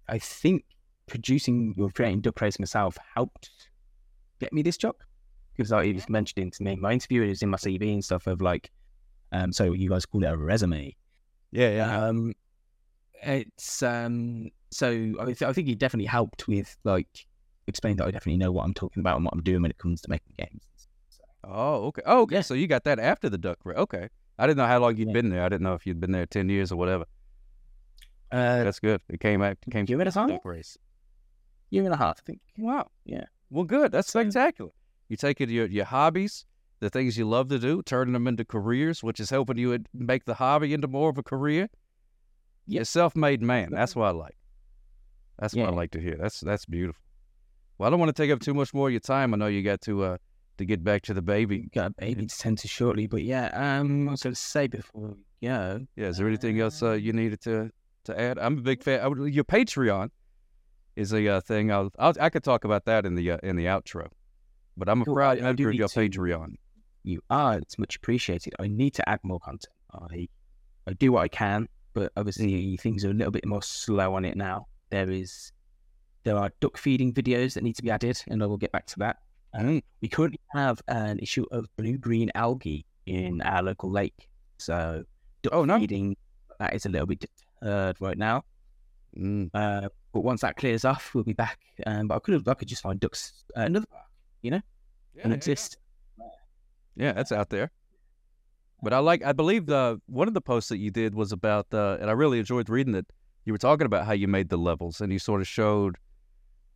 [0.07, 0.63] I think
[1.07, 3.49] producing or creating Duck Race myself helped
[4.39, 4.95] get me this job
[5.55, 8.03] because like, it was mentioned to me my interview, it was in my CV and
[8.03, 8.71] stuff of like,
[9.31, 10.95] um, so you guys call it a resume.
[11.51, 12.33] Yeah, Um,
[13.21, 17.27] it's um, so I, th- I think it definitely helped with like
[17.69, 19.77] explaining that I definitely know what I'm talking about and what I'm doing when it
[19.77, 20.63] comes to making games.
[21.43, 22.01] Oh, okay.
[22.05, 22.35] Oh, okay.
[22.35, 22.41] Yeah.
[22.41, 23.77] So you got that after the duck race.
[23.77, 24.09] Okay.
[24.37, 25.21] I didn't know how long you had Yeah.
[25.21, 25.43] been there.
[25.43, 27.05] I didn't know if you'd been there ten years or whatever.
[28.31, 29.01] Uh, That's good.
[29.09, 29.57] It came out.
[29.71, 30.29] Came year and a half?
[30.29, 30.77] duck race.
[31.71, 32.41] year and a half, I think.
[32.57, 32.87] Wow.
[33.05, 33.25] Yeah.
[33.49, 33.91] Well, good.
[33.91, 34.71] That's So- spectacular.
[35.07, 36.45] You taking your your hobbies,
[36.79, 40.25] the things you love to do, turning them into careers, which is helping you make
[40.25, 41.67] the hobby into more of a career.
[42.67, 43.69] You're a self-made man.
[43.71, 44.37] That's what I like.
[45.39, 46.15] That's what I like to hear.
[46.19, 47.01] That's that's beautiful.
[47.79, 49.33] Well, I don't want to take up too much more of your time.
[49.33, 50.17] I know you got to uh
[50.57, 51.69] to get back to the baby.
[51.73, 53.47] Got a baby to tend to shortly, but yeah.
[53.53, 55.85] Um, what was going to say before we go?
[55.95, 56.09] Yeah.
[56.09, 57.71] Is there anything else uh, you needed to
[58.03, 58.37] to add?
[58.37, 58.99] I'm a big fan.
[58.99, 60.09] I your Patreon
[60.97, 61.71] is a uh, thing.
[61.71, 64.07] I'll, I'll I could talk about that in the uh, in the outro.
[64.75, 66.55] But I'm a proud I- I member of your to- Patreon.
[67.03, 67.57] You are.
[67.59, 68.53] It's much appreciated.
[68.59, 69.73] I need to add more content.
[69.93, 70.27] I
[70.85, 74.25] I do what I can, but obviously things are a little bit more slow on
[74.25, 74.67] it now.
[74.89, 75.53] There is
[76.23, 78.85] there are duck feeding videos that need to be added, and I will get back
[78.87, 79.17] to that.
[79.53, 84.27] Um, we currently have an issue of blue green algae in our local lake,
[84.57, 85.03] so
[85.41, 85.79] duck Oh, no.
[85.79, 86.15] feeding
[86.59, 87.25] that is a little bit
[87.61, 88.43] deterred right now.
[89.17, 89.49] Mm.
[89.53, 91.59] Uh, but once that clears off, we'll be back.
[91.87, 94.05] Um, but I could have, I could just find ducks uh, another park
[94.41, 94.61] you know,
[95.15, 95.77] Yeah, and yeah, exist.
[96.95, 97.71] Yeah, that's out there.
[98.81, 101.67] But I like, I believe the one of the posts that you did was about,
[101.73, 103.05] uh, and I really enjoyed reading it.
[103.45, 105.97] You were talking about how you made the levels, and you sort of showed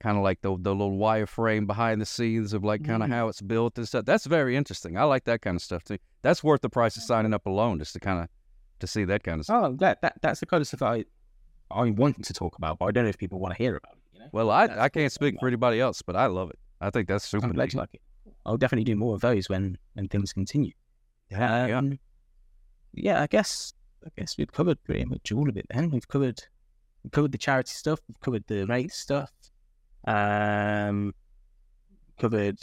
[0.04, 3.14] kind of like the the little wireframe behind the scenes of like kind of Mhm.
[3.14, 4.04] how it's built and stuff.
[4.06, 4.98] That's very interesting.
[4.98, 5.98] I like that kind of stuff too.
[6.22, 8.28] That's worth the price of signing up alone, just to kind of
[8.80, 9.62] to see that kind of stuff.
[9.64, 11.06] Oh, I'm glad that that's the kind of stuff I
[11.72, 13.94] I want to talk about, but I don't know if people want to hear about
[13.96, 14.04] it.
[14.14, 16.60] You know, Well, I That's I can't speak for anybody else, but I love it.
[16.82, 17.46] I think that's super.
[17.46, 18.02] I'm glad you like it.
[18.46, 20.74] I'll definitely do more of those when when things continue.
[21.32, 21.78] Yeah, yeah.
[21.78, 21.98] Um,
[22.94, 23.74] yeah, I guess
[24.06, 25.66] I guess we've covered pretty much all of it.
[25.74, 26.42] Then we've covered
[27.04, 29.32] we've covered the charity stuff, we've covered the race stuff,
[30.06, 31.14] um,
[32.20, 32.60] covered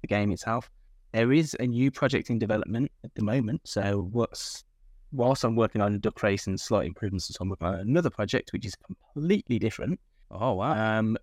[0.00, 0.70] the game itself.
[1.12, 3.62] There is a new project in development at the moment.
[3.64, 4.64] So what's
[5.12, 8.10] whilst I'm working on Duck Race and slight improvements, and so I'm working on another
[8.10, 9.98] project which is completely different.
[10.30, 10.98] Oh wow.
[10.98, 11.16] Um,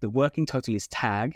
[0.00, 1.34] the working title is Tag,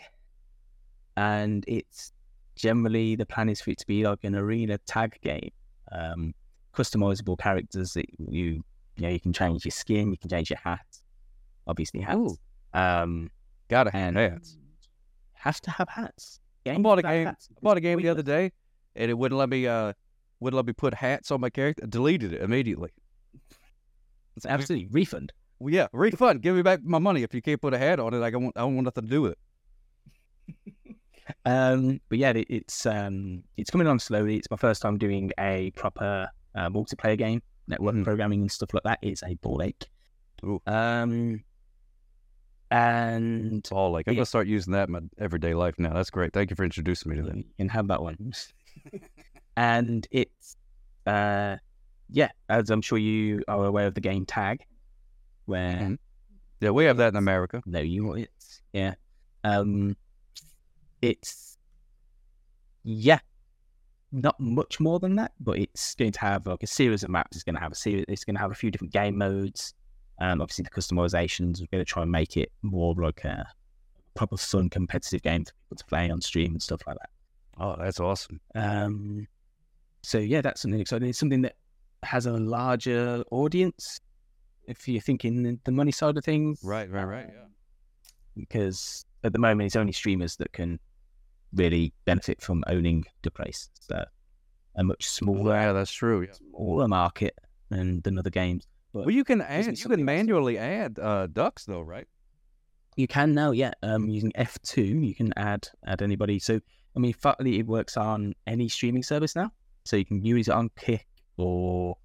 [1.17, 2.13] and it's
[2.55, 5.51] generally the plan is for it to be like an arena tag game,
[5.91, 6.33] um,
[6.73, 8.63] customizable characters that you
[8.95, 10.85] you know you can change your skin, you can change your hat,
[11.67, 12.37] obviously hats.
[12.73, 13.29] Um,
[13.69, 14.57] Gotta have hats.
[15.33, 16.39] have to have hats.
[16.67, 17.27] I bought a game.
[17.27, 18.51] hats I bought a is game the other day,
[18.95, 19.67] and it wouldn't let me.
[19.67, 19.93] Uh,
[20.39, 21.85] wouldn't let me put hats on my character.
[21.87, 22.89] Deleted it immediately.
[24.37, 25.33] It's absolutely refund.
[25.59, 26.41] Well, yeah, refund.
[26.41, 28.21] Give me back my money if you can't put a hat on it.
[28.23, 28.57] I don't want.
[28.57, 30.95] I don't want nothing to do with it.
[31.45, 34.35] Um, but yeah, it, it's um, it's coming on slowly.
[34.37, 38.03] It's my first time doing a proper uh, multiplayer game, network Mhm.
[38.03, 38.97] programming and stuff like that.
[39.03, 39.85] It's a ball ache.
[40.65, 41.43] Um,
[42.71, 44.19] and It's all like I'm Yeah.
[44.19, 45.93] gonna start using that in my everyday life now.
[45.93, 46.33] That's great.
[46.33, 47.35] Thank you for introducing me to that.
[47.37, 48.33] you can have that one.
[49.57, 50.55] and it's
[51.05, 51.57] uh,
[52.09, 54.63] yeah, as I'm sure you are aware of the game Tag,
[55.45, 55.97] where Mhm.
[56.61, 57.61] Yeah, we have that in America.
[57.65, 58.95] No, you it's yeah.
[59.43, 59.95] Um
[61.01, 61.57] it's
[62.83, 63.19] yeah.
[64.11, 67.37] Not much more than that, but it's going to have like a series of maps.
[67.37, 68.05] It's going to have a series.
[68.07, 69.73] It's going to have a few different game modes.
[70.21, 71.59] Um, obviously the customizations.
[71.61, 73.47] We're going to try and make it more like a
[74.15, 77.09] proper fun competitive game for people to play on stream and stuff like that.
[77.57, 78.39] Oh, that's awesome.
[78.55, 79.27] Um,
[80.03, 81.09] so yeah, that's something exciting.
[81.09, 81.55] It's something that
[82.03, 83.99] has a larger audience.
[84.67, 87.27] If you're thinking the- money side of things, Right, right, right.
[87.29, 87.45] Yeah.
[88.35, 90.79] because at the moment it's only streamers that can
[91.53, 93.69] really benefit from owning the place.
[93.79, 94.03] So
[94.75, 96.21] a much smaller, Yeah, that's true.
[96.21, 96.33] Yeah.
[96.33, 97.37] smaller market
[97.69, 98.65] than, than other games.
[98.93, 99.99] But Well, you can add, you can else.
[100.01, 102.07] manually add uh, ducks though, right?
[102.95, 103.71] You can now, yeah.
[103.83, 106.39] Um, using F two, you can add add anybody.
[106.39, 106.59] So
[106.95, 109.51] I mean, partly it works on any streaming service now.
[109.85, 111.07] So you can use it on Kick
[111.37, 111.95] or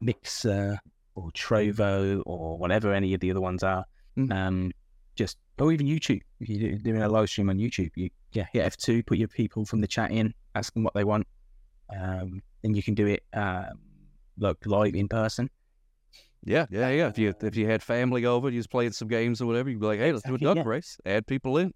[0.00, 0.78] Mixer
[1.14, 3.84] or Trovo or whatever any of the other ones are.
[4.16, 4.32] Mhm.
[4.32, 4.72] Um,
[5.16, 6.22] just or even YouTube.
[6.40, 9.28] If you're doing a live stream on YouTube, you yeah hit F two, put your
[9.28, 11.26] people from the chat in, ask them what they want,
[11.94, 13.78] um, and you can do it um,
[14.38, 15.50] like live in person.
[16.44, 17.08] Yeah, yeah, yeah.
[17.08, 19.80] If you if you had family over, you was playing some games or whatever, you'd
[19.80, 20.62] be like, hey, let's do a duck yeah.
[20.64, 20.98] race.
[21.04, 21.72] Add people in.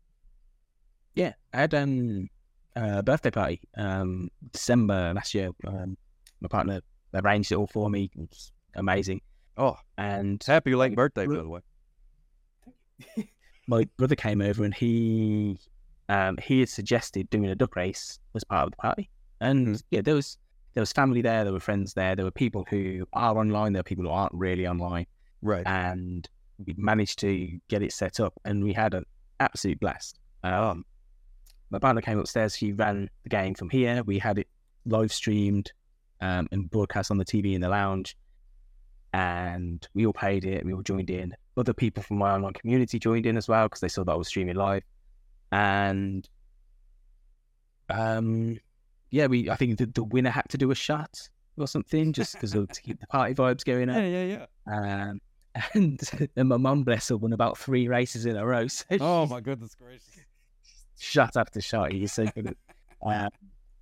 [1.14, 2.28] Yeah, I had um,
[2.74, 5.50] a birthday party um, December last year.
[5.66, 5.96] Um,
[6.40, 6.80] my partner
[7.12, 8.10] arranged it all for me.
[8.16, 9.20] It was amazing.
[9.56, 11.60] Oh, And happy late birthday, by the way.
[13.68, 15.58] my brother came over and he
[16.08, 19.08] um, he had suggested doing a duck race as part of the party.
[19.40, 19.82] And Mhm.
[19.90, 20.38] yeah, there was
[20.74, 23.80] there was family there, there were friends there, there were people who are online, there
[23.80, 25.06] were people who aren't really online,
[25.40, 25.66] Right.
[25.66, 26.28] and
[26.64, 29.04] we managed to get it set up, and we had an
[29.40, 30.18] absolute blast.
[30.42, 30.84] Um,
[31.70, 32.56] my partner came upstairs.
[32.56, 34.02] She ran the game from here.
[34.04, 34.48] We had it
[34.86, 35.72] live streamed
[36.20, 38.16] um, and broadcast on the TV in the lounge,
[39.12, 40.64] and we all played it.
[40.64, 41.34] We all joined in.
[41.56, 44.16] Other people from my online community joined in as well because they saw that I
[44.16, 44.82] was streaming live,
[45.52, 46.28] and
[47.90, 48.58] um,
[49.14, 49.48] yeah, we.
[49.50, 52.66] I think the, the winner had to do a shot or something just because to
[52.82, 53.96] keep the party vibes going up.
[53.96, 54.46] yeah, yeah.
[55.10, 55.20] Um,
[55.74, 56.00] and,
[56.36, 58.66] and my mum, bless her, won about three races in a row.
[58.68, 60.08] So Oh my goodness gracious.
[60.98, 61.92] shot after shot.
[61.92, 62.56] He's so good.
[63.06, 63.28] Uh,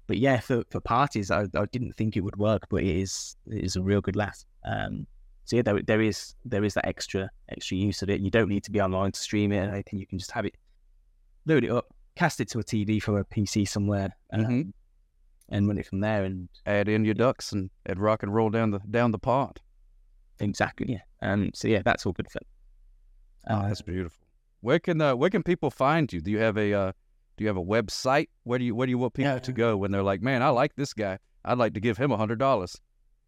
[0.06, 3.36] but yeah, for, for parties, I, I didn't think it would work, but it is
[3.46, 4.44] it is a real good laugh.
[4.66, 5.06] Um,
[5.44, 8.20] so yeah, there, there is there is that extra extra use of it.
[8.20, 9.98] You don't need to be online to stream it or anything.
[9.98, 10.54] You can just have it,
[11.46, 11.86] load it up,
[12.16, 14.72] cast it to a TV from a PC somewhere, um, Mhm.
[15.52, 16.24] And run it from there.
[16.24, 19.60] And Add in your ducks and add rock and roll down the down the pond.
[20.40, 21.02] exactly, yeah.
[21.20, 22.42] Um, so yeah, that's all good fun.
[23.48, 24.24] Oh, Uh, that's beautiful.
[24.60, 26.20] Where can uh, where can people find you?
[26.20, 26.92] Do you have a uh,
[27.36, 28.28] do you have a website?
[28.44, 30.48] Where do you where do you want people to go when they're like, man, I
[30.48, 31.18] like this guy.
[31.44, 32.80] I'd like to give him a hundred dollars.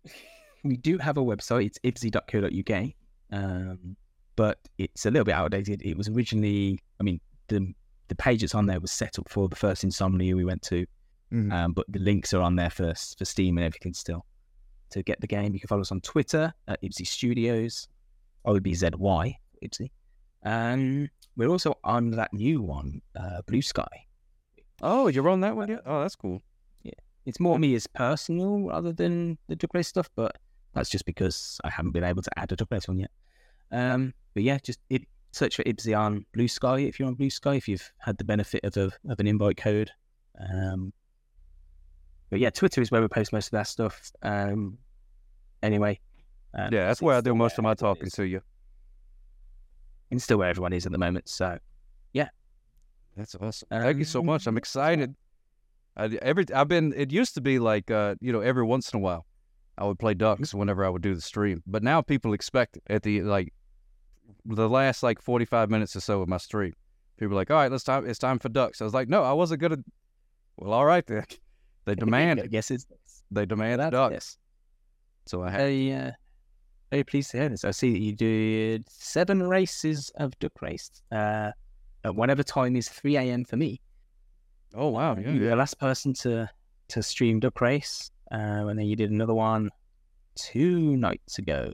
[0.65, 1.67] we do have a website.
[1.67, 2.93] It's ibzy.co.uk,
[3.33, 3.97] um,
[4.37, 5.83] but it's a little bit outdated.
[5.83, 7.75] It was originally, I mean, the
[8.09, 10.87] the page that's on there was set up for the first Insomnia we went to,
[11.35, 11.53] Mhm.
[11.53, 14.25] um, but the links are on there for for Steam and everything still.
[14.91, 17.89] To get the game, you can follow us on Twitter at Ibzy Studios,
[18.47, 19.35] IBZY
[19.65, 19.91] Ibzy.
[20.45, 23.87] Um, we're also on that new one, uh, Bluesky.
[24.83, 25.81] Oh, you're on that one yet?
[25.87, 26.41] Oh, that's cool.
[26.83, 26.93] Yeah.
[27.27, 30.37] It's more me as personal rather than the Duck Race stuff, but
[30.75, 33.11] that's just because I haven't been able to add a Duck Race one yet.
[33.73, 35.03] Um, but yeah, just it,
[35.33, 38.77] search for Ibzy on Bluesky if you're on Bluesky, if you've had the benefit of
[38.77, 39.91] a, of an invite code.
[40.39, 40.93] Um,
[42.31, 44.13] but yeah, Twitter is where we post most of that stuff.
[44.23, 44.79] Um,
[45.63, 46.01] anyway,
[46.55, 48.41] um, Yeah, that's where I do most of my talking to you.
[50.11, 51.29] It's still where everyone is at the moment.
[51.29, 51.59] So
[52.13, 52.29] yeah,
[53.17, 53.69] That's awesome.
[53.71, 54.47] Thank you so much.
[54.47, 55.15] I'm Um, excited.
[55.97, 56.93] I, every I've been.
[56.97, 59.27] It used to be like uh, you know every once in a while,
[59.79, 61.63] I would play ducks whenever I would do the stream.
[61.67, 63.53] But now people expect at the like
[64.45, 66.73] the last like 45 minutes or so of my stream.
[67.17, 68.07] People are like, all right, let's time.
[68.09, 68.81] It's time for ducks.
[68.81, 69.79] I was like, no, I wasn't gonna.
[70.57, 71.25] Well, all right then.
[71.85, 72.41] They demand.
[72.41, 72.87] I guess it's
[73.31, 73.91] They demand that.
[73.91, 74.13] ducks.
[74.13, 74.39] Yes.
[75.27, 75.61] So I had.
[75.61, 76.11] Very, uh,
[76.91, 77.65] very pleased to hear this.
[77.65, 80.91] I see that you did seven races of duck race.
[81.11, 81.51] Uh,
[82.05, 83.45] at whatever time is 3 a.m.
[83.45, 83.81] for me.
[84.75, 86.49] Oh wow, yeah, You were the last person to
[86.89, 88.37] to stream duck race, uh,
[88.69, 89.71] and then you did another one
[90.35, 91.73] two nights ago.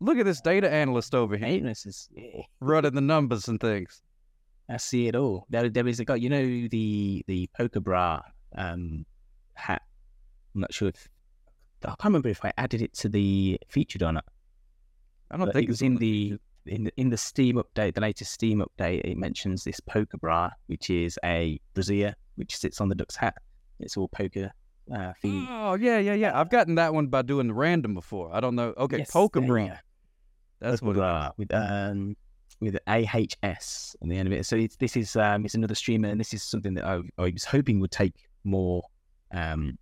[0.00, 2.08] Look at this data analyst over here races.
[2.14, 4.02] Yeah, running the numbers and things.
[4.68, 5.46] I see it all.
[5.50, 6.16] There, there is a guy.
[6.16, 8.20] You know the the poker bra
[8.56, 9.04] um,
[9.62, 9.82] hat.
[10.54, 11.08] I'm not sure if
[11.84, 14.24] I can't remember if I added it to the featured or not.
[15.30, 18.00] I don't But think it was in the in the, in the Steam update, the
[18.00, 19.00] latest Steam update.
[19.04, 23.34] It mentions this poker bra, which is a brassiere which sits on the duck's hat.
[23.80, 24.52] It's all poker
[24.92, 25.46] uh, themed.
[25.50, 26.38] Oh yeah, yeah, yeah.
[26.38, 28.30] I've gotten that one by doing the random before.
[28.32, 28.74] I don't know.
[28.76, 29.68] Okay, Yes, poker bra.
[30.60, 30.96] That's Poker what.
[30.96, 32.16] It, bra with um
[32.60, 34.46] with AHS on the end of it.
[34.46, 37.30] So it's, this is um it's another streamer, and this is something that I, I
[37.30, 38.14] was hoping would take
[38.44, 38.82] more
[39.32, 39.78] um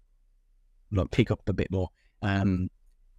[0.93, 1.89] like pick up a bit more.
[2.23, 2.69] Um,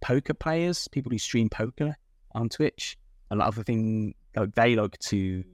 [0.00, 1.96] poker players, people who stream poker
[2.32, 2.96] on Twitch,
[3.30, 5.44] a lot of the thing like they like to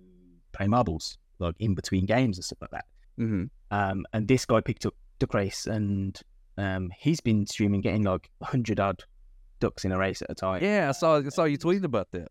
[0.53, 2.85] play marbles like in between games and stuff like that.
[3.17, 6.19] hmm Um, and this guy picked up Duck Race, and
[6.57, 9.05] um, he's been streaming, getting like hundred odd
[9.61, 10.63] ducks in a race at a time.
[10.63, 11.19] Yeah, I saw.
[11.19, 12.29] I saw you tweeting about that.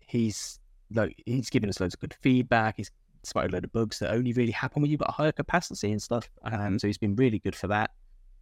[0.00, 0.58] He's
[0.92, 2.76] like he's giving us loads of good feedback.
[2.76, 2.90] He's
[3.22, 5.90] spotted a load of bugs that only really happen when you've got a higher capacity
[5.92, 6.28] and stuff.
[6.44, 7.90] Um, so he's been really good for that.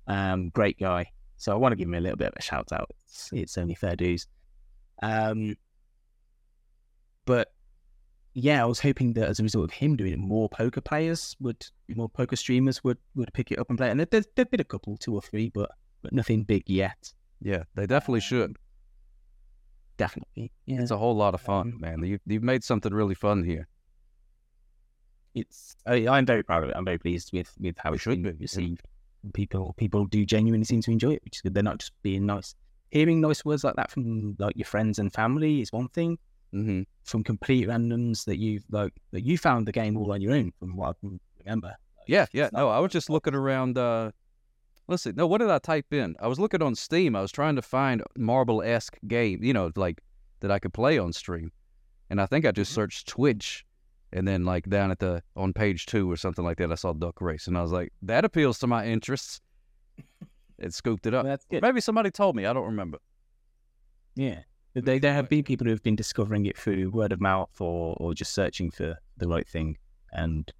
[0.07, 1.11] Um, great guy.
[1.37, 2.91] So I want to give him a little bit of a shout out.
[3.07, 4.27] It's, it's only fair dues.
[5.03, 5.57] Um,
[7.25, 7.53] but
[8.35, 11.37] yeah, I was hoping that as a result of him doing it, more poker players
[11.41, 13.89] would, more poker streamers would would pick it up and play.
[13.89, 13.91] it.
[13.93, 15.71] And there, there've been a couple, two or three, but
[16.03, 17.13] but nothing big yet.
[17.41, 18.57] Yeah, they definitely should.
[19.97, 20.81] Definitely, yeah.
[20.81, 22.05] It's a whole lot of fun, Um, man.
[22.05, 23.67] You've you've made something really fun here.
[25.35, 26.77] It's I, I'm very proud of it.
[26.77, 28.43] I'm very pleased with with how it's should been be, yeah.
[28.43, 28.83] received.
[29.35, 31.55] People people do genuinely seem to enjoy it, which is good.
[31.55, 32.55] They're not just being nice.
[32.91, 36.19] Hearing nice words like that from like your friends and family is one thing.
[36.53, 40.33] hmm From complete randoms that you've like that you found the game all on your
[40.33, 41.69] own, from what I can remember.
[41.69, 42.49] Like, Yeah, yeah.
[42.53, 43.77] No, I was just looking around.
[43.77, 44.13] Uh,
[44.87, 45.13] let's see.
[45.13, 46.17] No, what did I type in?
[46.21, 47.15] I was looking on Steam.
[47.17, 50.01] I was trying to find marble esque game, you know, like
[50.41, 51.53] that I could play on stream.
[52.09, 52.75] And I think I just Mhm.
[52.77, 53.67] searched Twitch,
[54.12, 56.93] and then like down at the on page two or something like that, I saw
[56.93, 59.40] Duck Race, and I was like, that appeals to my interests.
[60.59, 61.24] It scooped it up.
[61.24, 61.62] that's good.
[61.62, 62.44] Maybe somebody told me.
[62.44, 62.98] I don't remember.
[64.16, 64.40] Yeah.
[64.74, 67.97] They, there have been people who have been discovering it through word of mouth or,
[67.98, 69.76] or just searching for the right thing.
[70.12, 70.51] And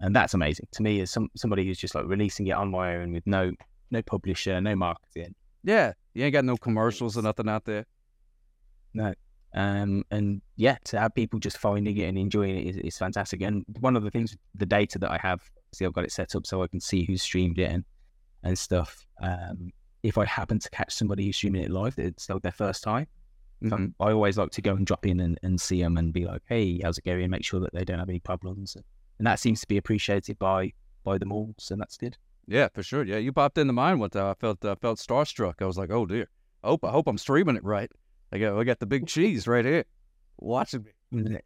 [0.00, 0.66] and that's amazing.
[0.72, 3.52] To me, as some somebody who's just like releasing it on my own with no
[3.90, 5.34] no publisher, no marketing.
[5.62, 7.84] Yeah, you ain't got no commercials or nothing out there.
[9.54, 13.42] Um and yeah, to have people just finding it and enjoying it is, is fantastic.
[13.42, 15.40] And one of the things the data that I have,
[15.72, 17.84] see I've got it set up so I can see who's streamed it and,
[18.42, 19.06] and stuff.
[19.22, 19.70] Um
[20.02, 23.06] if I happen to catch somebody who's streaming it live, it's like their first time.
[23.68, 23.92] So Mhm.
[24.00, 26.40] I always like to go and drop in and, and see them and be like,
[26.48, 27.28] hey, how's it going?
[27.28, 28.76] Make sure that they don't have any problems.
[29.18, 30.72] And that seems to be appreciated by
[31.04, 31.54] by them all.
[31.58, 32.16] So that's good.
[32.46, 33.04] Yeah, for sure.
[33.04, 34.26] Yeah, you popped into mine one time.
[34.26, 35.54] I felt uh, felt starstruck.
[35.60, 36.28] I was like, oh dear.
[36.64, 37.90] I hope I hope I'm streaming it right.
[38.32, 39.84] I got I got the big cheese right here,
[40.38, 41.38] watching me.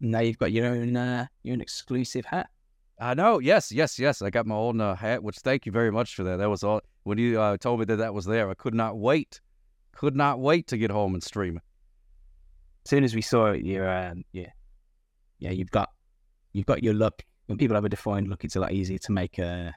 [0.00, 2.48] Now you've got your own uh, your own exclusive hat.
[3.00, 3.38] I know.
[3.38, 4.20] Yes, yes, yes.
[4.20, 5.22] I got my own uh, hat.
[5.22, 6.36] Which thank you very much for that.
[6.36, 6.80] That was all.
[7.04, 9.40] When you uh, told me that that was there, I could not wait.
[9.92, 11.62] Could not wait to get home and stream it.
[12.84, 14.50] As soon as we saw it, you're um, yeah,
[15.38, 15.90] yeah, you've got
[16.52, 17.22] you've got your look.
[17.46, 19.74] When people have a defined look, it's a lot easier to make a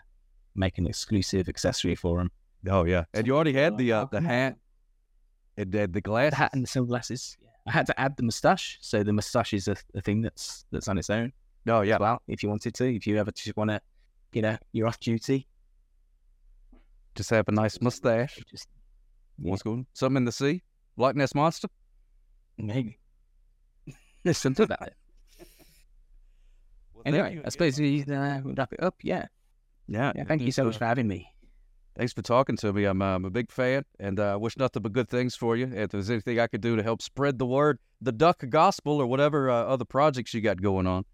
[0.55, 2.31] make an exclusive accessory for them.
[2.69, 4.57] Oh yeah, and you already had the uh, the hat,
[5.57, 6.31] and then the glass.
[6.31, 7.37] The hat and the sunglasses.
[7.65, 10.87] I had to add the moustache, so the moustache is a, a thing that's that's
[10.87, 11.31] on its own.
[11.67, 11.97] Oh yeah.
[11.99, 12.95] well if you wanted to.
[12.95, 13.81] If you ever just want to,
[14.33, 15.47] you know, you're off duty.
[17.15, 18.39] Just have a nice mustache.
[18.49, 18.67] Just
[19.37, 19.85] What's going?
[19.93, 20.61] Something in the sea?
[20.97, 21.67] Loch Ness monster?
[22.57, 22.99] maybe.
[24.23, 24.95] There's something about it.
[27.05, 28.95] Anyway, I suppose we uh, wrap it up.
[29.01, 29.25] Yeah.
[29.87, 30.13] Yeah.
[30.15, 31.32] yeah thank you so much for having me.
[31.95, 32.85] Thanks for talking to me.
[32.85, 35.55] I'm, uh, I'm a big fan, and uh, I wish nothing but good things for
[35.55, 35.71] you.
[35.71, 39.05] If there's anything I could do to help spread the word, the Duck Gospel, or
[39.05, 41.05] whatever uh, other projects you got going on,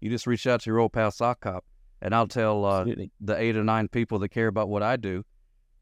[0.00, 1.62] you just reach out to your old pal Sock Cop,
[2.00, 2.86] and I'll tell uh,
[3.20, 5.24] the eight or nine people that care about what I do,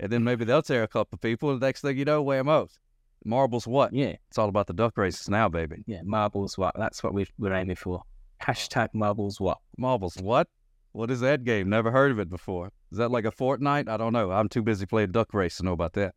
[0.00, 2.24] and then maybe they'll tell a couple of people, and the next thing you know,
[2.24, 2.78] whammo's.
[3.24, 3.92] Marbles what?
[3.92, 4.14] Yeah.
[4.28, 5.82] It's all about the duck races now, baby.
[5.86, 6.00] Yeah.
[6.04, 6.74] Marbles what?
[6.76, 8.02] That's what we're, we're aiming for.
[8.40, 9.58] Hashtag marbles what?
[9.78, 10.48] Marbles what?
[10.92, 11.68] What is that game?
[11.68, 12.70] Never heard of it before.
[12.92, 13.88] Is that like a Fortnite?
[13.88, 14.30] I don't know.
[14.30, 16.14] I'm too busy playing duck race to know about that.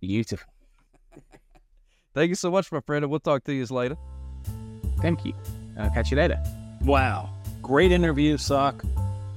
[0.00, 0.50] Beautiful.
[2.14, 3.96] Thank you so much, my friend, and we'll talk to you later.
[5.00, 5.32] Thank you.
[5.78, 6.40] I'll catch you later.
[6.82, 7.30] Wow.
[7.62, 8.82] Great interview, Sock.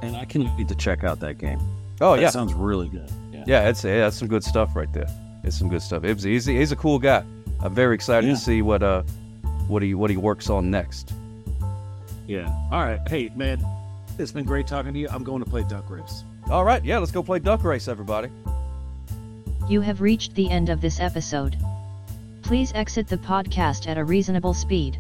[0.02, 1.60] And I can't wait to check out that game.
[2.00, 2.22] Oh yeah.
[2.22, 3.10] that sounds really good.
[3.32, 3.44] Yeah.
[3.46, 5.08] yeah, it's yeah, that's some good stuff right there.
[5.44, 6.02] It's some good stuff.
[6.04, 7.24] Ibzy, he's, he's a cool guy.
[7.60, 8.34] I'm very excited Yeah.
[8.34, 9.04] to see what uh
[9.68, 11.14] what he what he works on next.
[12.28, 12.48] Yeah.
[12.72, 13.00] All right.
[13.08, 13.64] Hey, man,
[14.18, 15.08] it's been great talking to you.
[15.10, 16.24] I'm going to play Duck Race.
[16.50, 18.30] All right, yeah, let's go play duck race, everybody.
[19.70, 21.56] You have reached the end of this episode.
[22.42, 24.98] Please exit the podcast at a reasonable speed.